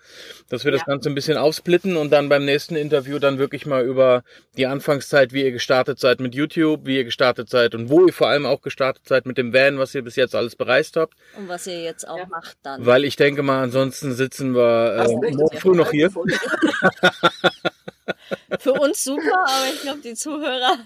dass 0.49 0.65
wir 0.65 0.71
das 0.71 0.81
Ja. 0.81 0.87
Ganze 0.87 1.09
ein 1.09 1.15
bisschen 1.15 1.37
aufsplitten 1.37 1.95
und 1.95 2.11
dann 2.11 2.27
beim 2.27 2.45
nächsten 2.45 2.75
Interview 2.75 3.19
dann 3.19 3.37
wirklich 3.37 3.67
mal 3.67 3.85
über 3.85 4.23
die 4.57 4.65
Anfangszeit, 4.65 5.33
wie 5.33 5.43
ihr 5.43 5.51
gestartet 5.51 5.99
seid 5.99 6.19
mit 6.19 6.33
YouTube, 6.33 6.85
wie 6.85 6.97
ihr 6.97 7.03
gestartet 7.03 7.49
seid 7.49 7.75
und 7.75 7.89
wo 7.89 8.07
ihr 8.07 8.13
vor 8.13 8.27
allem 8.29 8.45
auch 8.47 8.61
gestartet 8.61 9.07
seid 9.07 9.27
mit 9.27 9.37
dem 9.37 9.53
Van, 9.53 9.77
was 9.77 9.93
ihr 9.93 10.01
bis 10.01 10.15
jetzt 10.15 10.33
alles 10.33 10.55
bereist 10.55 10.95
habt. 10.95 11.13
Und 11.37 11.47
was 11.47 11.67
ihr 11.67 11.83
jetzt 11.83 12.07
auch 12.07 12.17
Ja. 12.17 12.25
macht 12.27 12.57
dann. 12.63 12.85
Weil 12.85 13.03
ich 13.05 13.15
denke 13.15 13.43
mal, 13.43 13.61
ansonsten 13.61 14.13
sitzen 14.13 14.55
wir 14.55 14.78
Äh, 14.87 15.01
recht, 15.01 15.35
morgen 15.37 15.57
früh 15.57 15.75
noch 15.75 15.91
hier. 15.91 16.09
Für 18.59 18.73
uns 18.73 19.03
super, 19.03 19.45
aber 19.47 19.73
ich 19.73 19.81
glaube, 19.81 19.99
die 20.01 20.13
Zuhörer 20.13 20.77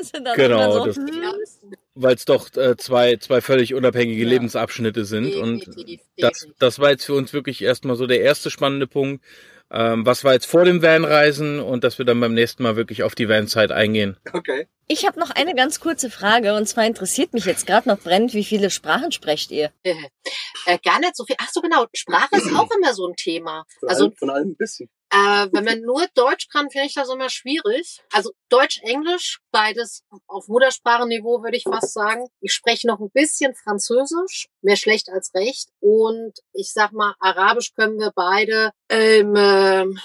sind 0.00 0.24
dann 0.26 0.36
Genau, 0.36 0.62
immer 0.64 0.72
so, 0.72 0.86
das- 0.86 0.96
hm, 0.96 1.74
weil 1.94 2.14
es 2.14 2.24
doch 2.24 2.54
äh, 2.56 2.76
zwei, 2.76 3.16
zwei 3.16 3.40
völlig 3.40 3.74
unabhängige 3.74 4.22
Ja. 4.22 4.28
Lebensabschnitte 4.28 5.04
sind. 5.04 5.34
Und 5.34 5.66
definitiv, 5.66 6.00
das, 6.16 6.32
definitiv. 6.32 6.58
das 6.60 6.78
war 6.78 6.90
jetzt 6.90 7.04
für 7.04 7.14
uns 7.14 7.32
wirklich 7.32 7.62
erstmal 7.62 7.96
so 7.96 8.06
der 8.06 8.20
erste 8.20 8.50
spannende 8.50 8.86
Punkt. 8.86 9.24
Ähm, 9.70 10.06
was 10.06 10.24
war 10.24 10.32
jetzt 10.32 10.46
vor 10.46 10.64
dem 10.64 10.82
Van-Reisen 10.82 11.60
und 11.60 11.84
dass 11.84 11.98
wir 11.98 12.06
dann 12.06 12.20
beim 12.20 12.32
nächsten 12.34 12.62
Mal 12.62 12.76
wirklich 12.76 13.02
auf 13.02 13.14
die 13.14 13.28
Van-Zeit 13.28 13.70
eingehen. 13.70 14.16
Okay. 14.32 14.66
Ich 14.86 15.06
habe 15.06 15.20
noch 15.20 15.30
eine 15.30 15.54
ganz 15.54 15.80
kurze 15.80 16.08
Frage 16.10 16.54
und 16.54 16.66
zwar 16.66 16.86
interessiert 16.86 17.34
mich 17.34 17.44
jetzt 17.44 17.66
gerade 17.66 17.88
noch 17.88 17.98
brennend, 17.98 18.32
wie 18.32 18.44
viele 18.44 18.70
Sprachen 18.70 19.12
sprecht 19.12 19.50
ihr? 19.50 19.70
Äh, 19.84 20.78
gar 20.82 20.98
nicht 21.00 21.14
so 21.14 21.24
viel. 21.24 21.36
Ach 21.38 21.50
so, 21.52 21.60
genau. 21.60 21.84
Sprache 21.94 22.36
ist 22.36 22.54
auch 22.54 22.70
immer 22.70 22.94
so 22.94 23.06
ein 23.06 23.14
Thema. 23.16 23.64
Von, 23.80 23.88
Also 23.90 24.04
allem, 24.04 24.16
von 24.16 24.30
allem 24.30 24.48
ein 24.50 24.56
bisschen. 24.56 24.88
Äh, 25.10 25.48
wenn 25.52 25.64
man 25.64 25.80
nur 25.80 26.06
Deutsch 26.14 26.48
kann, 26.48 26.70
finde 26.70 26.86
ich 26.86 26.94
das 26.94 27.08
immer 27.08 27.30
schwierig. 27.30 28.02
Also 28.12 28.32
Deutsch, 28.50 28.80
Englisch, 28.82 29.40
beides 29.50 30.04
auf 30.26 30.48
Muttersprachenniveau 30.48 31.42
würde 31.42 31.56
ich 31.56 31.64
fast 31.64 31.94
sagen. 31.94 32.28
Ich 32.40 32.52
spreche 32.52 32.86
noch 32.86 33.00
ein 33.00 33.10
bisschen 33.10 33.54
Französisch, 33.54 34.48
mehr 34.60 34.76
schlecht 34.76 35.08
als 35.08 35.32
recht. 35.34 35.70
Und 35.80 36.34
ich 36.52 36.72
sag 36.72 36.92
mal, 36.92 37.14
Arabisch 37.20 37.72
können 37.74 37.98
wir 37.98 38.12
beide 38.14 38.72
im 38.88 39.34
ähm, 39.36 39.98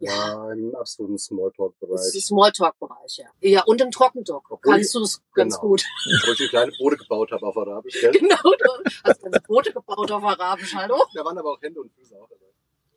ja, 0.00 0.52
im 0.52 0.74
absoluten 0.74 1.16
Smalltalk-Bereich. 1.18 2.24
Smalltalk-Bereich, 2.24 3.18
ja. 3.18 3.26
Ja, 3.40 3.62
und 3.64 3.80
im 3.80 3.90
Trockendock 3.90 4.50
Obwohl 4.50 4.72
kannst 4.72 4.94
du 4.94 5.02
es 5.02 5.22
ganz 5.32 5.54
genau. 5.54 5.68
gut. 5.68 5.84
Wo 6.26 6.32
ich 6.32 6.40
eine 6.40 6.48
kleine 6.48 6.72
Boote 6.78 6.96
gebaut 6.96 7.32
habe 7.32 7.46
auf 7.46 7.56
Arabisch. 7.56 8.00
Gell? 8.00 8.10
genau, 8.20 8.36
du 8.42 8.90
hast 9.04 9.22
ganze 9.22 9.40
Boote 9.46 9.72
gebaut 9.72 10.10
auf 10.10 10.22
Arabisch, 10.22 10.74
hallo? 10.74 11.02
Da 11.14 11.24
waren 11.24 11.38
aber 11.38 11.52
auch 11.52 11.62
Hände 11.62 11.80
und 11.80 11.90
Füße 11.94 12.16
auch 12.20 12.28
dabei. 12.28 12.44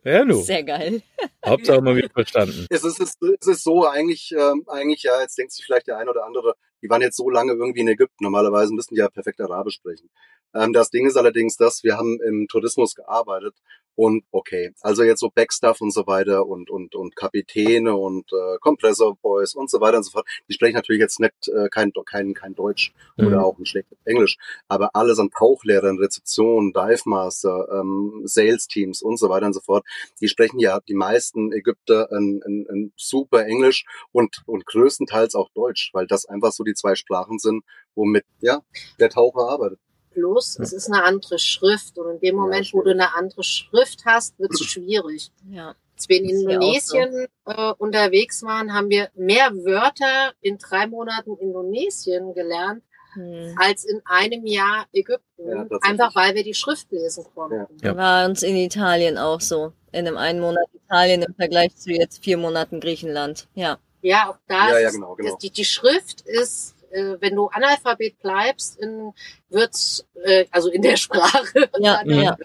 Ja, 0.04 0.24
nu. 0.24 0.42
Sehr 0.42 0.62
geil. 0.62 1.02
Hauptsache 1.46 1.80
mal 1.80 1.96
wieder 1.96 2.10
verstanden. 2.10 2.66
Es 2.70 2.84
ist, 2.84 3.00
es 3.00 3.16
ist, 3.20 3.36
es 3.40 3.46
ist 3.46 3.64
so, 3.64 3.86
eigentlich, 3.86 4.32
ähm, 4.36 4.64
eigentlich, 4.68 5.02
ja, 5.02 5.20
jetzt 5.20 5.36
denkt 5.36 5.52
sich 5.52 5.64
vielleicht 5.64 5.86
der 5.86 5.98
ein 5.98 6.08
oder 6.08 6.24
andere, 6.24 6.54
die 6.82 6.88
waren 6.88 7.02
jetzt 7.02 7.16
so 7.16 7.28
lange 7.30 7.52
irgendwie 7.52 7.80
in 7.80 7.88
Ägypten. 7.88 8.24
Normalerweise 8.24 8.72
müssten 8.72 8.94
die 8.94 9.00
ja 9.00 9.08
perfekt 9.08 9.40
Arabisch 9.40 9.74
sprechen. 9.74 10.08
Ähm, 10.54 10.72
das 10.72 10.90
Ding 10.90 11.06
ist 11.06 11.16
allerdings 11.16 11.56
das, 11.56 11.82
wir 11.82 11.96
haben 11.96 12.20
im 12.22 12.46
Tourismus 12.48 12.94
gearbeitet 12.94 13.54
und 13.98 14.22
okay, 14.30 14.70
also 14.80 15.02
jetzt 15.02 15.18
so 15.18 15.28
Backstuff 15.28 15.80
und 15.80 15.92
so 15.92 16.06
weiter 16.06 16.46
und, 16.46 16.70
und, 16.70 16.94
und 16.94 17.16
Kapitäne 17.16 17.96
und 17.96 18.32
äh, 18.32 18.58
Compressor 18.60 19.16
Boys 19.16 19.56
und 19.56 19.68
so 19.68 19.80
weiter 19.80 19.96
und 19.96 20.04
so 20.04 20.12
fort, 20.12 20.26
die 20.48 20.52
sprechen 20.52 20.76
natürlich 20.76 21.00
jetzt 21.00 21.18
nicht 21.18 21.48
äh, 21.48 21.68
kein, 21.68 21.92
kein, 22.06 22.32
kein 22.32 22.54
Deutsch 22.54 22.92
Mhm. 23.18 23.26
oder 23.26 23.44
auch 23.44 23.58
ein 23.58 23.66
schlechtes 23.66 23.98
Englisch, 24.04 24.38
aber 24.68 24.90
alles 24.94 25.18
an 25.18 25.30
Tauchlehrern, 25.30 25.98
Rezeption, 25.98 26.72
Dive 26.72 27.02
Master, 27.04 27.68
ähm, 27.72 28.22
Sales 28.24 28.68
Teams 28.68 29.02
und 29.02 29.18
so 29.18 29.28
weiter 29.28 29.46
und 29.46 29.54
so 29.54 29.60
fort, 29.60 29.84
die 30.20 30.28
sprechen 30.28 30.60
ja 30.60 30.80
die 30.88 30.94
meisten 30.94 31.52
Ägypter 31.52 32.08
ein, 32.12 32.40
ein, 32.46 32.66
ein 32.70 32.92
super 32.96 33.44
Englisch 33.46 33.84
und, 34.12 34.42
und 34.46 34.66
größtenteils 34.66 35.34
auch 35.34 35.50
Deutsch, 35.54 35.90
weil 35.92 36.06
das 36.06 36.26
einfach 36.26 36.52
so 36.52 36.64
die 36.64 36.74
zwei 36.74 36.94
Sprachen 36.94 37.38
sind, 37.38 37.64
womit 37.94 38.24
ja 38.40 38.60
der 39.00 39.10
Taucher 39.10 39.48
arbeitet. 39.48 39.80
Plus, 40.18 40.58
es 40.58 40.72
ist 40.72 40.88
eine 40.90 41.04
andere 41.04 41.38
Schrift 41.38 41.98
und 41.98 42.10
in 42.14 42.20
dem 42.20 42.34
Ja, 42.36 42.40
Moment, 42.42 42.72
wo 42.72 42.82
du 42.82 42.90
eine 42.90 43.14
andere 43.14 43.42
Schrift 43.42 44.04
hast, 44.04 44.38
wird 44.38 44.52
es 44.52 44.60
schwierig. 44.64 45.30
Ja. 45.50 45.74
Als 45.96 46.08
wir 46.08 46.18
in 46.22 46.28
Indonesien 46.28 47.26
äh, 47.46 47.72
unterwegs 47.78 48.42
waren, 48.42 48.72
haben 48.72 48.88
wir 48.88 49.10
mehr 49.14 49.50
Wörter 49.52 50.32
in 50.40 50.58
drei 50.58 50.86
Monaten 50.86 51.36
Indonesien 51.38 52.34
gelernt 52.34 52.82
Hm. 53.14 53.56
als 53.58 53.84
in 53.86 54.02
einem 54.04 54.44
Jahr 54.44 54.84
Ägypten. 54.92 55.48
Ja, 55.48 55.66
einfach 55.80 56.14
weil 56.14 56.34
wir 56.34 56.44
die 56.44 56.52
Schrift 56.52 56.92
lesen 56.92 57.24
konnten. 57.34 57.66
Ja. 57.82 57.96
War 57.96 58.26
uns 58.28 58.42
in 58.42 58.54
Italien 58.54 59.16
auch 59.16 59.40
so. 59.40 59.72
In 59.92 60.06
einem 60.06 60.18
einen 60.18 60.40
Monat 60.40 60.66
Italien 60.74 61.22
im 61.22 61.34
Vergleich 61.34 61.74
zu 61.74 61.90
jetzt 61.90 62.22
vier 62.22 62.36
Monaten 62.36 62.80
Griechenland. 62.80 63.48
Ja. 63.54 63.78
Ja, 64.02 64.28
auch 64.28 64.36
da 64.46 64.68
Ja, 64.68 64.76
ist 64.76 64.82
ja, 64.82 64.90
genau, 64.90 65.14
genau. 65.14 65.36
die, 65.38 65.50
die 65.50 65.64
Schrift 65.64 66.20
ist, 66.20 66.74
äh, 66.90 67.16
wenn 67.20 67.34
du 67.36 67.48
Analphabet 67.48 68.18
bleibst, 68.20 68.78
in, 68.78 69.12
wird's, 69.48 70.06
äh, 70.24 70.46
also 70.50 70.70
in 70.70 70.82
der 70.82 70.96
Sprache, 70.96 71.68
Ja, 71.78 72.02
ja. 72.04 72.36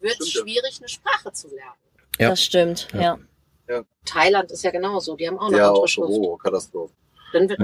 wird 0.00 0.20
es 0.20 0.30
schwierig, 0.30 0.78
eine 0.78 0.88
Sprache 0.88 1.32
zu 1.32 1.48
lernen. 1.48 1.76
Ja. 2.18 2.30
Das 2.30 2.42
stimmt. 2.42 2.88
Ja. 2.94 3.18
Ja. 3.68 3.82
Thailand 4.04 4.50
ist 4.50 4.64
ja 4.64 4.70
genauso, 4.70 5.16
die 5.16 5.26
haben 5.28 5.38
auch 5.38 5.48
eine 5.48 5.58
Ja, 5.58 5.68
andere 5.68 5.82
auch 5.84 5.88
Schrift. 5.88 6.08
oh, 6.10 6.36
Katastrophe. 6.36 6.92
Dann 7.32 7.48
wird, 7.48 7.60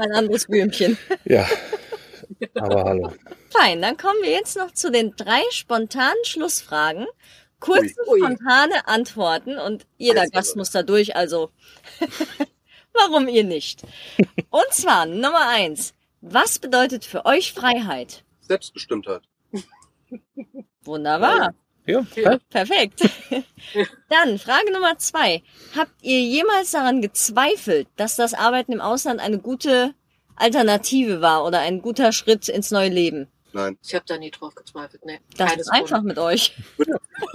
ein 0.00 0.12
anderes 0.12 0.46
Blümchen. 0.46 0.98
Ja. 1.24 1.46
Aber 2.54 2.84
hallo. 2.84 3.12
Fein, 3.50 3.80
dann 3.82 3.96
kommen 3.96 4.20
wir 4.22 4.30
jetzt 4.30 4.56
noch 4.56 4.72
zu 4.72 4.90
den 4.92 5.14
drei 5.16 5.40
spontanen 5.50 6.22
Schlussfragen. 6.24 7.06
Kurze, 7.60 7.94
Ui. 8.06 8.20
spontane 8.20 8.86
Antworten 8.86 9.58
und 9.58 9.86
jeder 9.96 10.26
Gast 10.28 10.54
muss 10.56 10.70
da 10.70 10.82
durch, 10.82 11.16
also 11.16 11.50
warum 12.98 13.28
ihr 13.28 13.44
nicht? 13.44 13.82
Und 14.50 14.66
zwar 14.70 15.06
Nummer 15.06 15.48
eins. 15.48 15.94
Was 16.20 16.58
bedeutet 16.58 17.04
für 17.04 17.24
euch 17.26 17.52
Freiheit? 17.52 18.24
Selbstbestimmtheit. 18.40 19.22
Wunderbar. 20.82 21.54
Ja, 21.86 22.04
Ja. 22.16 22.38
Perfekt. 22.50 23.00
Dann 24.10 24.38
Frage 24.38 24.72
Nummer 24.72 24.98
zwei. 24.98 25.42
Habt 25.76 25.92
ihr 26.02 26.20
jemals 26.20 26.72
daran 26.72 27.00
gezweifelt, 27.00 27.88
dass 27.96 28.16
das 28.16 28.34
Arbeiten 28.34 28.72
im 28.72 28.80
Ausland 28.80 29.20
eine 29.20 29.38
gute 29.38 29.94
Alternative 30.36 31.20
war 31.20 31.44
oder 31.46 31.60
ein 31.60 31.80
guter 31.80 32.12
Schritt 32.12 32.48
ins 32.48 32.70
neue 32.70 32.90
Leben? 32.90 33.28
Nein, 33.52 33.78
ich 33.82 33.94
habe 33.94 34.04
da 34.06 34.18
nie 34.18 34.30
drauf 34.30 34.54
gezweifelt. 34.54 35.04
Nee, 35.04 35.20
Das 35.36 35.56
ist 35.56 35.68
einfach 35.68 36.02
mit 36.02 36.18
euch. 36.18 36.54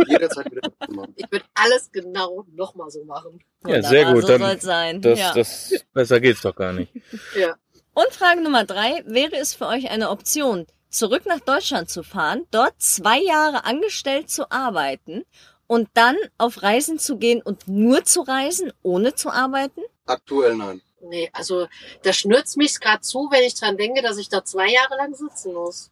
jederzeit 0.08 0.52
wieder 0.52 0.70
machen. 0.90 1.14
Ich 1.16 1.32
würde 1.32 1.46
alles 1.56 1.92
genau 1.92 2.46
nochmal 2.54 2.90
so 2.92 3.04
machen. 3.04 3.44
Ja, 3.66 3.82
sehr 3.82 4.08
Wunderbar, 4.08 4.14
gut, 4.14 4.22
So 4.22 4.28
dann- 4.28 4.42
soll's 4.42 4.64
sein. 4.64 5.02
das, 5.02 5.20
ja. 5.20 5.34
das, 5.34 5.74
besser 5.94 6.20
geht's 6.20 6.42
doch 6.42 6.56
gar 6.56 6.74
nicht. 6.74 6.92
Ja. 7.38 7.56
Und 7.94 8.12
Frage 8.12 8.42
Nummer 8.42 8.64
drei. 8.66 9.04
Wäre 9.06 9.36
es 9.38 9.54
für 9.54 9.68
euch 9.68 9.90
eine 9.90 10.10
Option, 10.10 10.66
zurück 10.90 11.26
nach 11.26 11.40
Deutschland 11.40 11.90
zu 11.90 12.04
fahren, 12.04 12.46
dort 12.52 12.74
zwei 12.82 13.20
Jahre 13.20 13.66
angestellt 13.66 14.30
zu 14.30 14.52
arbeiten 14.52 15.24
und 15.68 15.90
dann 15.94 16.16
auf 16.38 16.62
Reisen 16.64 17.00
zu 17.00 17.18
gehen 17.18 17.42
und 17.42 17.68
nur 17.68 18.04
zu 18.04 18.22
reisen, 18.22 18.72
ohne 18.84 19.16
zu 19.16 19.30
arbeiten? 19.30 19.82
Aktuell 20.06 20.56
nein. 20.56 20.82
Nee, 21.06 21.30
also 21.34 21.68
da 22.04 22.14
schnürzt 22.14 22.56
mich 22.58 22.80
gerade 22.80 23.02
zu, 23.02 23.28
wenn 23.32 23.44
ich 23.44 23.56
dran 23.56 23.76
denke, 23.78 24.02
dass 24.02 24.18
ich 24.18 24.30
da 24.30 24.44
zwei 24.46 24.70
Jahre 24.72 24.96
lang 24.96 25.14
sitzen 25.14 25.54
muss. 25.54 25.92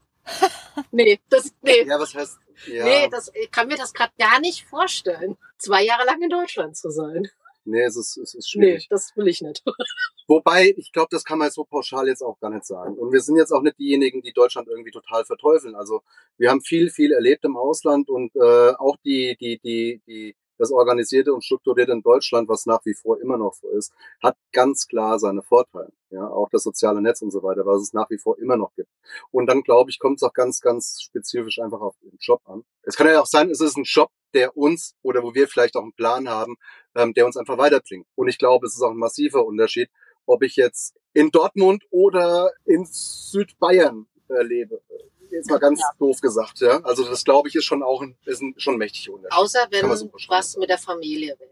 Nee, 0.91 1.19
das, 1.29 1.51
nee. 1.61 1.84
Ja, 1.86 1.99
was 1.99 2.13
heißt, 2.15 2.39
ja, 2.67 2.84
Nee, 2.86 3.09
das, 3.09 3.32
ich 3.34 3.49
kann 3.51 3.67
mir 3.67 3.77
das 3.77 3.93
gerade 3.93 4.13
gar 4.19 4.39
nicht 4.39 4.65
vorstellen, 4.65 5.38
zwei 5.57 5.84
Jahre 5.84 6.05
lang 6.05 6.21
in 6.21 6.29
Deutschland 6.29 6.77
zu 6.77 6.89
sein. 6.91 7.27
nee, 7.65 7.82
es 7.84 7.95
ist, 7.95 8.17
es 8.17 8.34
ist 8.36 8.55
Nee, 8.55 8.67
schwierig. 8.67 8.88
das 8.89 9.11
will 9.15 9.27
ich 9.27 9.41
nicht. 9.41 9.63
Wobei, 10.27 10.73
ich 10.77 10.91
glaube, 10.91 11.09
das 11.11 11.23
kann 11.23 11.39
man 11.39 11.51
so 11.51 11.63
pauschal 11.65 12.07
jetzt 12.07 12.21
auch 12.21 12.39
gar 12.39 12.49
nicht 12.51 12.65
sagen. 12.65 12.95
Und 12.95 13.11
wir 13.11 13.19
sind 13.21 13.36
jetzt 13.38 13.51
auch 13.51 13.61
nicht 13.61 13.77
diejenigen, 13.79 14.21
die 14.21 14.32
Deutschland 14.34 14.67
irgendwie 14.67 14.91
total 14.91 15.25
verteufeln. 15.25 15.75
Also 15.75 16.01
wir 16.38 16.49
haben 16.49 16.61
viel, 16.61 16.89
viel 16.89 17.11
erlebt 17.11 17.43
im 17.43 17.57
Ausland 17.57 18.09
und 18.09 18.34
äh, 18.36 18.71
auch 18.77 18.95
die, 19.03 19.36
die, 19.39 19.59
die, 19.59 20.01
die, 20.07 20.36
das 20.62 20.72
Organisierte 20.72 21.34
und 21.34 21.43
Strukturierte 21.43 21.91
in 21.91 22.03
Deutschland, 22.03 22.47
was 22.47 22.66
nach 22.66 22.86
wie 22.86 22.93
vor 22.93 23.20
immer 23.20 23.38
noch 23.38 23.53
so 23.53 23.68
ist, 23.70 23.91
hat 24.22 24.38
ganz 24.51 24.88
klar 24.88 25.18
seine 25.18 25.41
Vorteile. 25.41 25.91
Ja, 26.12 26.28
auch 26.28 26.49
das 26.49 26.64
soziale 26.64 27.01
Netz 27.01 27.22
und 27.22 27.32
so 27.32 27.41
weiter, 27.41 27.66
was 27.66 27.82
es 27.82 27.93
nach 27.93 28.09
wie 28.09 28.18
vor 28.18 28.38
immer 28.38 28.57
noch 28.57 28.74
gibt. 28.76 28.89
Und 29.32 29.47
dann 29.47 29.64
glaube 29.64 29.89
ich, 29.89 29.97
kommt 29.97 30.18
es 30.18 30.24
auch 30.24 30.34
ganz, 30.34 30.62
ganz 30.62 31.01
spezifisch 31.01 31.59
einfach 31.59 31.82
auf 31.82 31.95
den 32.03 32.16
Job 32.20 32.41
an. 32.45 32.64
Es 32.84 32.95
kann 32.95 33.07
ja 33.07 33.20
auch 33.20 33.26
sein, 33.26 33.49
es 33.49 33.59
ist 33.59 33.76
ein 33.76 33.86
Job, 33.86 34.12
der 34.34 34.55
uns 34.55 34.95
oder 35.01 35.24
wo 35.24 35.34
wir 35.34 35.47
vielleicht 35.47 35.76
auch 35.76 35.84
einen 35.84 35.93
Plan 35.93 36.30
haben, 36.30 36.57
ähm, 36.95 37.14
der 37.14 37.26
uns 37.26 37.38
einfach 37.38 37.57
weiterbringt. 37.57 38.05
Und 38.16 38.28
ich 38.28 38.38
glaube, 38.38 38.68
es 38.68 38.76
ist 38.76 38.82
auch 38.82 38.91
ein 38.91 38.97
massiver 38.97 39.45
Unterschied, 39.45 39.89
ob 40.26 40.43
ich 40.43 40.55
jetzt 40.57 40.95
in 41.14 41.32
Dortmund 41.32 41.84
oder 41.89 42.51
in 42.66 42.86
Südbayern 42.86 44.05
äh, 44.30 44.43
lebe. 44.43 44.82
Jetzt 45.32 45.49
mal 45.49 45.59
ganz 45.59 45.82
doof 45.99 46.19
gesagt, 46.21 46.59
ja. 46.59 46.79
Also 46.84 47.03
das 47.07 47.23
glaube 47.23 47.49
ich 47.49 47.55
ist 47.55 47.65
schon 47.65 47.84
auch 47.84 48.01
ein, 48.01 48.15
ist 48.25 48.41
ein 48.41 48.53
schon 48.57 48.75
ein 48.75 48.77
mächtiger 48.77 49.13
Unterschied. 49.13 49.38
Außer 49.38 49.67
wenn 49.71 49.89
was 49.89 50.57
mit 50.57 50.69
der 50.69 50.77
Familie 50.77 51.36
wäre. 51.39 51.49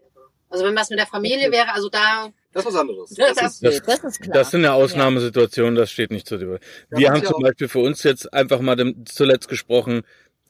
Also 0.48 0.64
wenn 0.64 0.74
was 0.76 0.90
mit 0.90 0.98
der 0.98 1.06
Familie 1.06 1.50
wäre, 1.52 1.72
also 1.72 1.88
da, 1.88 2.28
Das 2.52 2.64
ist 2.64 2.72
was 2.72 2.80
anderes. 2.80 3.16
Ja, 3.16 3.28
Das 3.28 3.36
das- 3.36 3.52
ist, 3.54 3.62
Nee, 3.62 3.80
das 3.86 4.04
ist 4.04 4.20
klar. 4.20 4.34
Das 4.34 4.50
sind 4.50 4.64
ja 4.64 4.72
Ausnahmesituationen, 4.74 5.76
das 5.76 5.90
steht 5.92 6.10
nicht 6.10 6.26
zur 6.26 6.38
Debatte. 6.38 6.64
Ja, 6.90 6.98
Wir 6.98 7.08
was 7.08 7.14
haben 7.16 7.22
ja 7.24 7.30
zum 7.30 7.42
Beispiel 7.42 7.68
für 7.68 7.78
uns 7.78 8.02
jetzt 8.02 8.32
einfach 8.34 8.60
mal 8.60 8.74
dem, 8.76 9.06
zuletzt 9.06 9.48
gesprochen, 9.48 10.02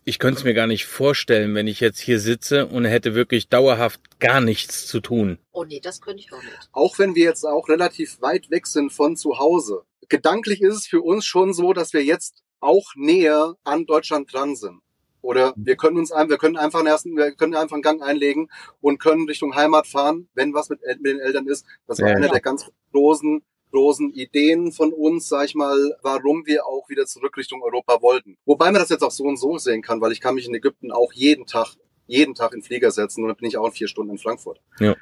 ich 0.04 0.18
könnte 0.18 0.38
es 0.38 0.44
mir 0.44 0.54
gar 0.54 0.66
nicht 0.66 0.86
vorstellen, 0.86 1.54
wenn 1.54 1.66
ich 1.66 1.80
jetzt 1.80 2.00
hier 2.00 2.18
sitze 2.18 2.66
und 2.66 2.86
hätte 2.86 3.14
wirklich 3.14 3.50
dauerhaft 3.50 4.00
gar 4.18 4.40
nichts 4.40 4.86
zu 4.86 5.00
tun. 5.00 5.38
Oh 5.52 5.64
nee, 5.64 5.80
das 5.80 6.00
könnte 6.00 6.20
ich 6.20 6.32
auch 6.32 6.42
nicht. 6.42 6.70
Auch 6.72 6.98
wenn 6.98 7.14
wir 7.14 7.24
jetzt 7.24 7.44
auch 7.44 7.68
relativ 7.68 8.22
weit 8.22 8.50
weg 8.50 8.66
sind 8.66 8.90
von 8.94 9.16
zu 9.18 9.38
Hause. 9.38 9.82
Gedanklich 10.08 10.62
ist 10.62 10.74
es 10.74 10.86
für 10.86 11.02
uns 11.02 11.26
schon 11.26 11.52
so, 11.52 11.74
dass 11.74 11.92
wir 11.92 12.02
jetzt 12.02 12.42
auch 12.60 12.94
näher 12.94 13.56
an 13.64 13.86
Deutschland 13.86 14.32
dran 14.32 14.56
sind. 14.56 14.80
Oder 15.22 15.52
wir 15.56 15.76
können 15.76 15.98
uns 15.98 16.12
ein, 16.12 16.30
wir 16.30 16.38
können 16.38 16.56
einfach 16.56 16.78
einen 16.78 16.88
ersten, 16.88 17.16
wir 17.16 17.32
können 17.32 17.54
einfach 17.54 17.74
einen 17.74 17.82
Gang 17.82 18.02
einlegen 18.02 18.48
und 18.80 18.98
können 18.98 19.28
Richtung 19.28 19.54
Heimat 19.54 19.86
fahren, 19.86 20.28
wenn 20.34 20.54
was 20.54 20.70
mit, 20.70 20.80
mit 21.00 21.06
den 21.06 21.20
Eltern 21.20 21.46
ist. 21.46 21.66
Das 21.86 22.00
war 22.00 22.08
Ja, 22.08 22.16
einer 22.16 22.26
ja. 22.26 22.32
der 22.32 22.40
ganz 22.40 22.70
großen, 22.92 23.42
großen 23.70 24.10
Ideen 24.14 24.72
von 24.72 24.92
uns, 24.92 25.28
sag 25.28 25.44
ich 25.46 25.54
mal, 25.54 25.76
warum 26.02 26.46
wir 26.46 26.66
auch 26.66 26.88
wieder 26.88 27.04
zurück 27.04 27.36
Richtung 27.36 27.62
Europa 27.62 28.00
wollten. 28.00 28.38
Wobei 28.46 28.66
man 28.66 28.80
das 28.80 28.88
jetzt 28.88 29.02
auch 29.02 29.10
so 29.10 29.24
und 29.24 29.36
so 29.36 29.58
sehen 29.58 29.82
kann, 29.82 30.00
weil 30.00 30.12
ich 30.12 30.20
kann 30.20 30.34
mich 30.34 30.48
in 30.48 30.54
Ägypten 30.54 30.90
auch 30.90 31.12
jeden 31.12 31.46
Tag, 31.46 31.74
jeden 32.06 32.34
Tag 32.34 32.54
in 32.54 32.62
Flieger 32.62 32.90
setzen 32.90 33.22
und 33.22 33.28
dann 33.28 33.36
bin 33.36 33.48
ich 33.48 33.58
auch 33.58 33.66
in 33.66 33.72
vier 33.72 33.88
Stunden 33.88 34.12
in 34.12 34.18
Frankfurt. 34.18 34.60
Ja. 34.78 34.96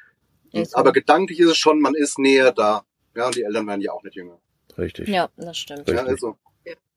Aber 0.73 0.91
gedanklich 0.91 1.39
ist 1.39 1.49
es 1.49 1.57
schon, 1.57 1.79
man 1.79 1.95
ist 1.95 2.19
näher 2.19 2.51
da. 2.51 2.83
Ja, 3.15 3.27
und 3.27 3.35
die 3.35 3.43
Eltern 3.43 3.67
werden 3.67 3.81
ja 3.81 3.91
auch 3.91 4.03
nicht 4.03 4.15
jünger. 4.15 4.39
Richtig. 4.77 5.07
Ja, 5.07 5.29
das 5.37 5.57
stimmt. 5.57 5.87
Ja, 5.87 6.03
also. 6.03 6.35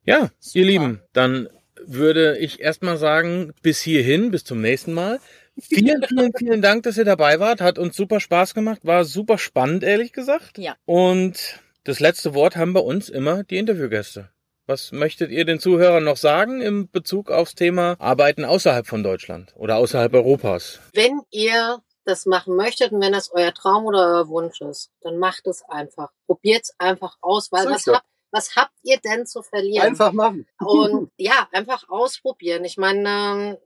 Ja, 0.04 0.30
Super. 0.40 0.58
ihr 0.58 0.64
Lieben, 0.64 1.02
dann 1.12 1.48
würde 1.84 2.38
ich 2.38 2.60
erstmal 2.60 2.96
sagen, 2.96 3.54
bis 3.62 3.80
hierhin, 3.80 4.30
bis 4.30 4.44
zum 4.44 4.60
nächsten 4.60 4.92
Mal. 4.92 5.20
Vielen, 5.60 6.02
vielen, 6.08 6.32
vielen 6.36 6.62
Dank, 6.62 6.84
dass 6.84 6.96
ihr 6.96 7.04
dabei 7.04 7.40
wart. 7.40 7.60
Hat 7.60 7.78
uns 7.78 7.96
super 7.96 8.20
Spaß 8.20 8.54
gemacht. 8.54 8.80
War 8.84 9.04
super 9.04 9.38
spannend, 9.38 9.84
ehrlich 9.84 10.12
gesagt. 10.12 10.58
Ja. 10.58 10.76
Und 10.84 11.60
das 11.84 12.00
letzte 12.00 12.34
Wort 12.34 12.56
haben 12.56 12.72
bei 12.72 12.80
uns 12.80 13.08
immer 13.08 13.44
die 13.44 13.58
Interviewgäste. 13.58 14.30
Was 14.66 14.92
möchtet 14.92 15.30
ihr 15.30 15.44
den 15.44 15.58
Zuhörern 15.58 16.04
noch 16.04 16.16
sagen 16.16 16.60
im 16.60 16.88
Bezug 16.88 17.30
aufs 17.30 17.56
Thema 17.56 17.96
Arbeiten 17.98 18.44
außerhalb 18.44 18.86
von 18.86 19.02
Deutschland 19.02 19.52
oder 19.56 19.76
außerhalb 19.76 20.14
Europas? 20.14 20.78
Wenn 20.94 21.20
ihr 21.30 21.82
das 22.04 22.26
machen 22.26 22.56
möchtet 22.56 22.92
und 22.92 23.00
wenn 23.00 23.12
das 23.12 23.30
euer 23.32 23.52
Traum 23.52 23.86
oder 23.86 23.98
euer 23.98 24.28
Wunsch 24.28 24.60
ist, 24.60 24.90
dann 25.00 25.18
macht 25.18 25.46
es 25.46 25.62
einfach. 25.68 26.10
Probiert 26.26 26.62
es 26.62 26.74
einfach 26.78 27.16
aus, 27.20 27.50
weil 27.50 27.66
was 27.66 27.86
habt, 27.86 28.06
was 28.32 28.56
habt 28.56 28.74
ihr 28.82 28.98
denn 28.98 29.26
zu 29.26 29.42
verlieren? 29.42 29.86
Einfach 29.86 30.12
machen. 30.12 30.46
Und 30.58 31.10
ja, 31.16 31.48
einfach 31.52 31.88
ausprobieren. 31.88 32.64
Ich 32.64 32.76
meine, 32.76 33.08
ähm, 33.08 33.56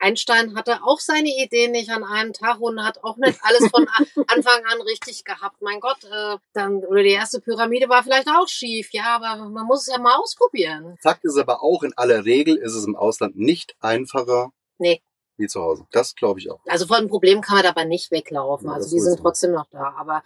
Einstein 0.00 0.56
hatte 0.56 0.80
auch 0.82 0.98
seine 0.98 1.28
Ideen 1.28 1.70
nicht 1.70 1.90
an 1.90 2.02
einem 2.02 2.32
Tag 2.32 2.60
und 2.60 2.82
hat 2.82 3.04
auch 3.04 3.16
nicht 3.18 3.38
alles 3.42 3.70
von 3.70 3.86
Anfang 4.26 4.64
an 4.64 4.80
richtig 4.80 5.24
gehabt. 5.24 5.62
Mein 5.62 5.78
Gott, 5.78 6.02
äh, 6.04 6.38
dann 6.54 6.84
oder 6.84 7.04
die 7.04 7.10
erste 7.10 7.40
Pyramide 7.40 7.88
war 7.88 8.02
vielleicht 8.02 8.28
auch 8.28 8.48
schief, 8.48 8.88
ja, 8.92 9.16
aber 9.20 9.48
man 9.48 9.66
muss 9.66 9.82
es 9.82 9.94
ja 9.94 10.00
mal 10.00 10.16
ausprobieren. 10.16 10.96
Fakt 11.00 11.24
ist 11.24 11.38
aber 11.38 11.62
auch, 11.62 11.84
in 11.84 11.92
aller 11.96 12.24
Regel 12.24 12.56
ist 12.56 12.74
es 12.74 12.84
im 12.84 12.96
Ausland 12.96 13.36
nicht 13.36 13.76
einfacher 13.80 14.50
Nee. 14.80 15.02
Wie 15.40 15.48
zu 15.48 15.60
Hause. 15.60 15.86
Das 15.90 16.14
glaube 16.14 16.38
ich 16.38 16.50
auch. 16.50 16.60
Also 16.66 16.86
von 16.86 17.08
Problemen 17.08 17.40
kann 17.40 17.56
man 17.56 17.64
dabei 17.64 17.84
nicht 17.84 18.10
weglaufen. 18.10 18.68
Ja, 18.68 18.74
also 18.74 18.94
die 18.94 19.00
sind 19.00 19.18
trotzdem 19.18 19.52
noch 19.52 19.66
da. 19.70 19.94
Aber 19.98 20.22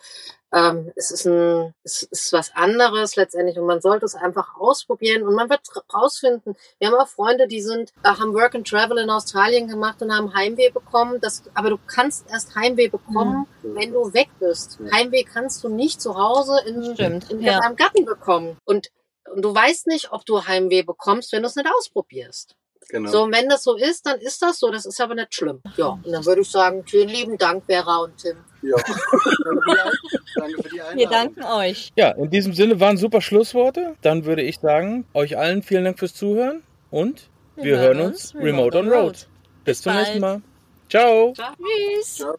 ähm, 0.53 0.93
es 0.95 1.11
ist 1.11 1.27
ein, 1.27 1.75
es 1.83 2.03
ist 2.05 2.33
was 2.33 2.55
anderes 2.55 3.17
letztendlich 3.17 3.59
und 3.59 3.67
man 3.67 3.81
sollte 3.81 4.05
es 4.05 4.15
einfach 4.15 4.57
ausprobieren 4.57 5.23
und 5.23 5.35
man 5.35 5.51
wird 5.51 5.63
rausfinden. 5.93 6.55
Wir 6.79 6.89
haben 6.89 6.95
auch 6.95 7.09
Freunde, 7.09 7.49
die 7.49 7.61
sind, 7.61 7.93
äh, 8.05 8.09
haben 8.09 8.35
Work 8.35 8.55
and 8.55 8.69
Travel 8.69 8.99
in 8.99 9.11
Australien 9.11 9.67
gemacht 9.67 10.01
und 10.03 10.15
haben 10.15 10.35
Heimweh 10.35 10.71
bekommen. 10.71 11.21
Das, 11.21 11.43
aber 11.55 11.71
du 11.71 11.79
kannst 11.87 12.31
erst 12.31 12.55
Heimweh 12.55 12.89
bekommen, 12.89 13.47
wenn 13.63 13.93
du 13.93 14.13
weg 14.13 14.29
bist. 14.39 14.79
Ja. 14.81 14.93
Heimweh 14.93 15.25
kannst 15.25 15.65
du 15.65 15.69
nicht 15.69 16.01
zu 16.01 16.17
Hause 16.17 16.61
in, 16.67 16.95
Stimmt, 16.95 17.31
in 17.31 17.41
ja. 17.41 17.61
deinem 17.61 17.77
Garten 17.77 18.05
bekommen. 18.05 18.57
Und, 18.65 18.91
und 19.33 19.43
du 19.43 19.55
weißt 19.55 19.87
nicht, 19.89 20.13
ob 20.13 20.25
du 20.25 20.47
Heimweh 20.47 20.83
bekommst, 20.83 21.33
wenn 21.33 21.43
du 21.43 21.49
es 21.49 21.57
nicht 21.57 21.69
ausprobierst. 21.69 22.55
Genau. 22.89 23.11
So, 23.11 23.23
und 23.25 23.35
wenn 23.35 23.49
das 23.49 23.65
so 23.65 23.77
ist, 23.77 24.07
dann 24.07 24.21
ist 24.21 24.43
das 24.43 24.59
so. 24.59 24.71
Das 24.71 24.87
ist 24.87 25.01
aber 25.01 25.15
nicht 25.15 25.35
schlimm. 25.35 25.61
Ja, 25.77 25.99
und 26.03 26.11
dann 26.11 26.25
würde 26.25 26.43
ich 26.43 26.51
sagen, 26.51 26.85
vielen 26.87 27.09
lieben 27.09 27.39
Dank, 27.39 27.65
Vera 27.67 27.99
und 27.99 28.17
Tim. 28.17 28.37
Ja. 28.63 28.77
Danke 30.37 30.63
für 30.63 30.69
die 30.69 30.81
Einladung. 30.81 30.99
Wir 30.99 31.09
danken 31.09 31.43
euch. 31.45 31.93
Ja, 31.97 32.11
in 32.11 32.31
diesem 32.31 32.53
Sinne 32.53 32.81
waren 32.81 32.97
super 32.97 33.21
Schlussworte. 33.21 33.97
Dann 34.03 34.25
würde 34.25 34.43
ich 34.43 34.59
sagen, 34.59 35.07
euch 35.15 35.37
allen 35.39 35.63
vielen 35.63 35.85
Dank 35.85 35.99
fürs 35.99 36.15
Zuhören 36.15 36.63
und 36.91 37.29
wir, 37.57 37.79
hören 37.79 38.01
uns 38.01 38.35
remote 38.35 38.79
on 38.79 38.89
road. 38.89 39.29
Bis 39.65 39.83
zum 39.83 39.93
bald. 39.93 40.05
nächsten 40.05 40.21
Mal. 40.21 40.43
Ciao. 40.89 41.33
Ciao. 41.35 41.55
Tschüss. 41.57 42.17
Ciao. 42.17 42.37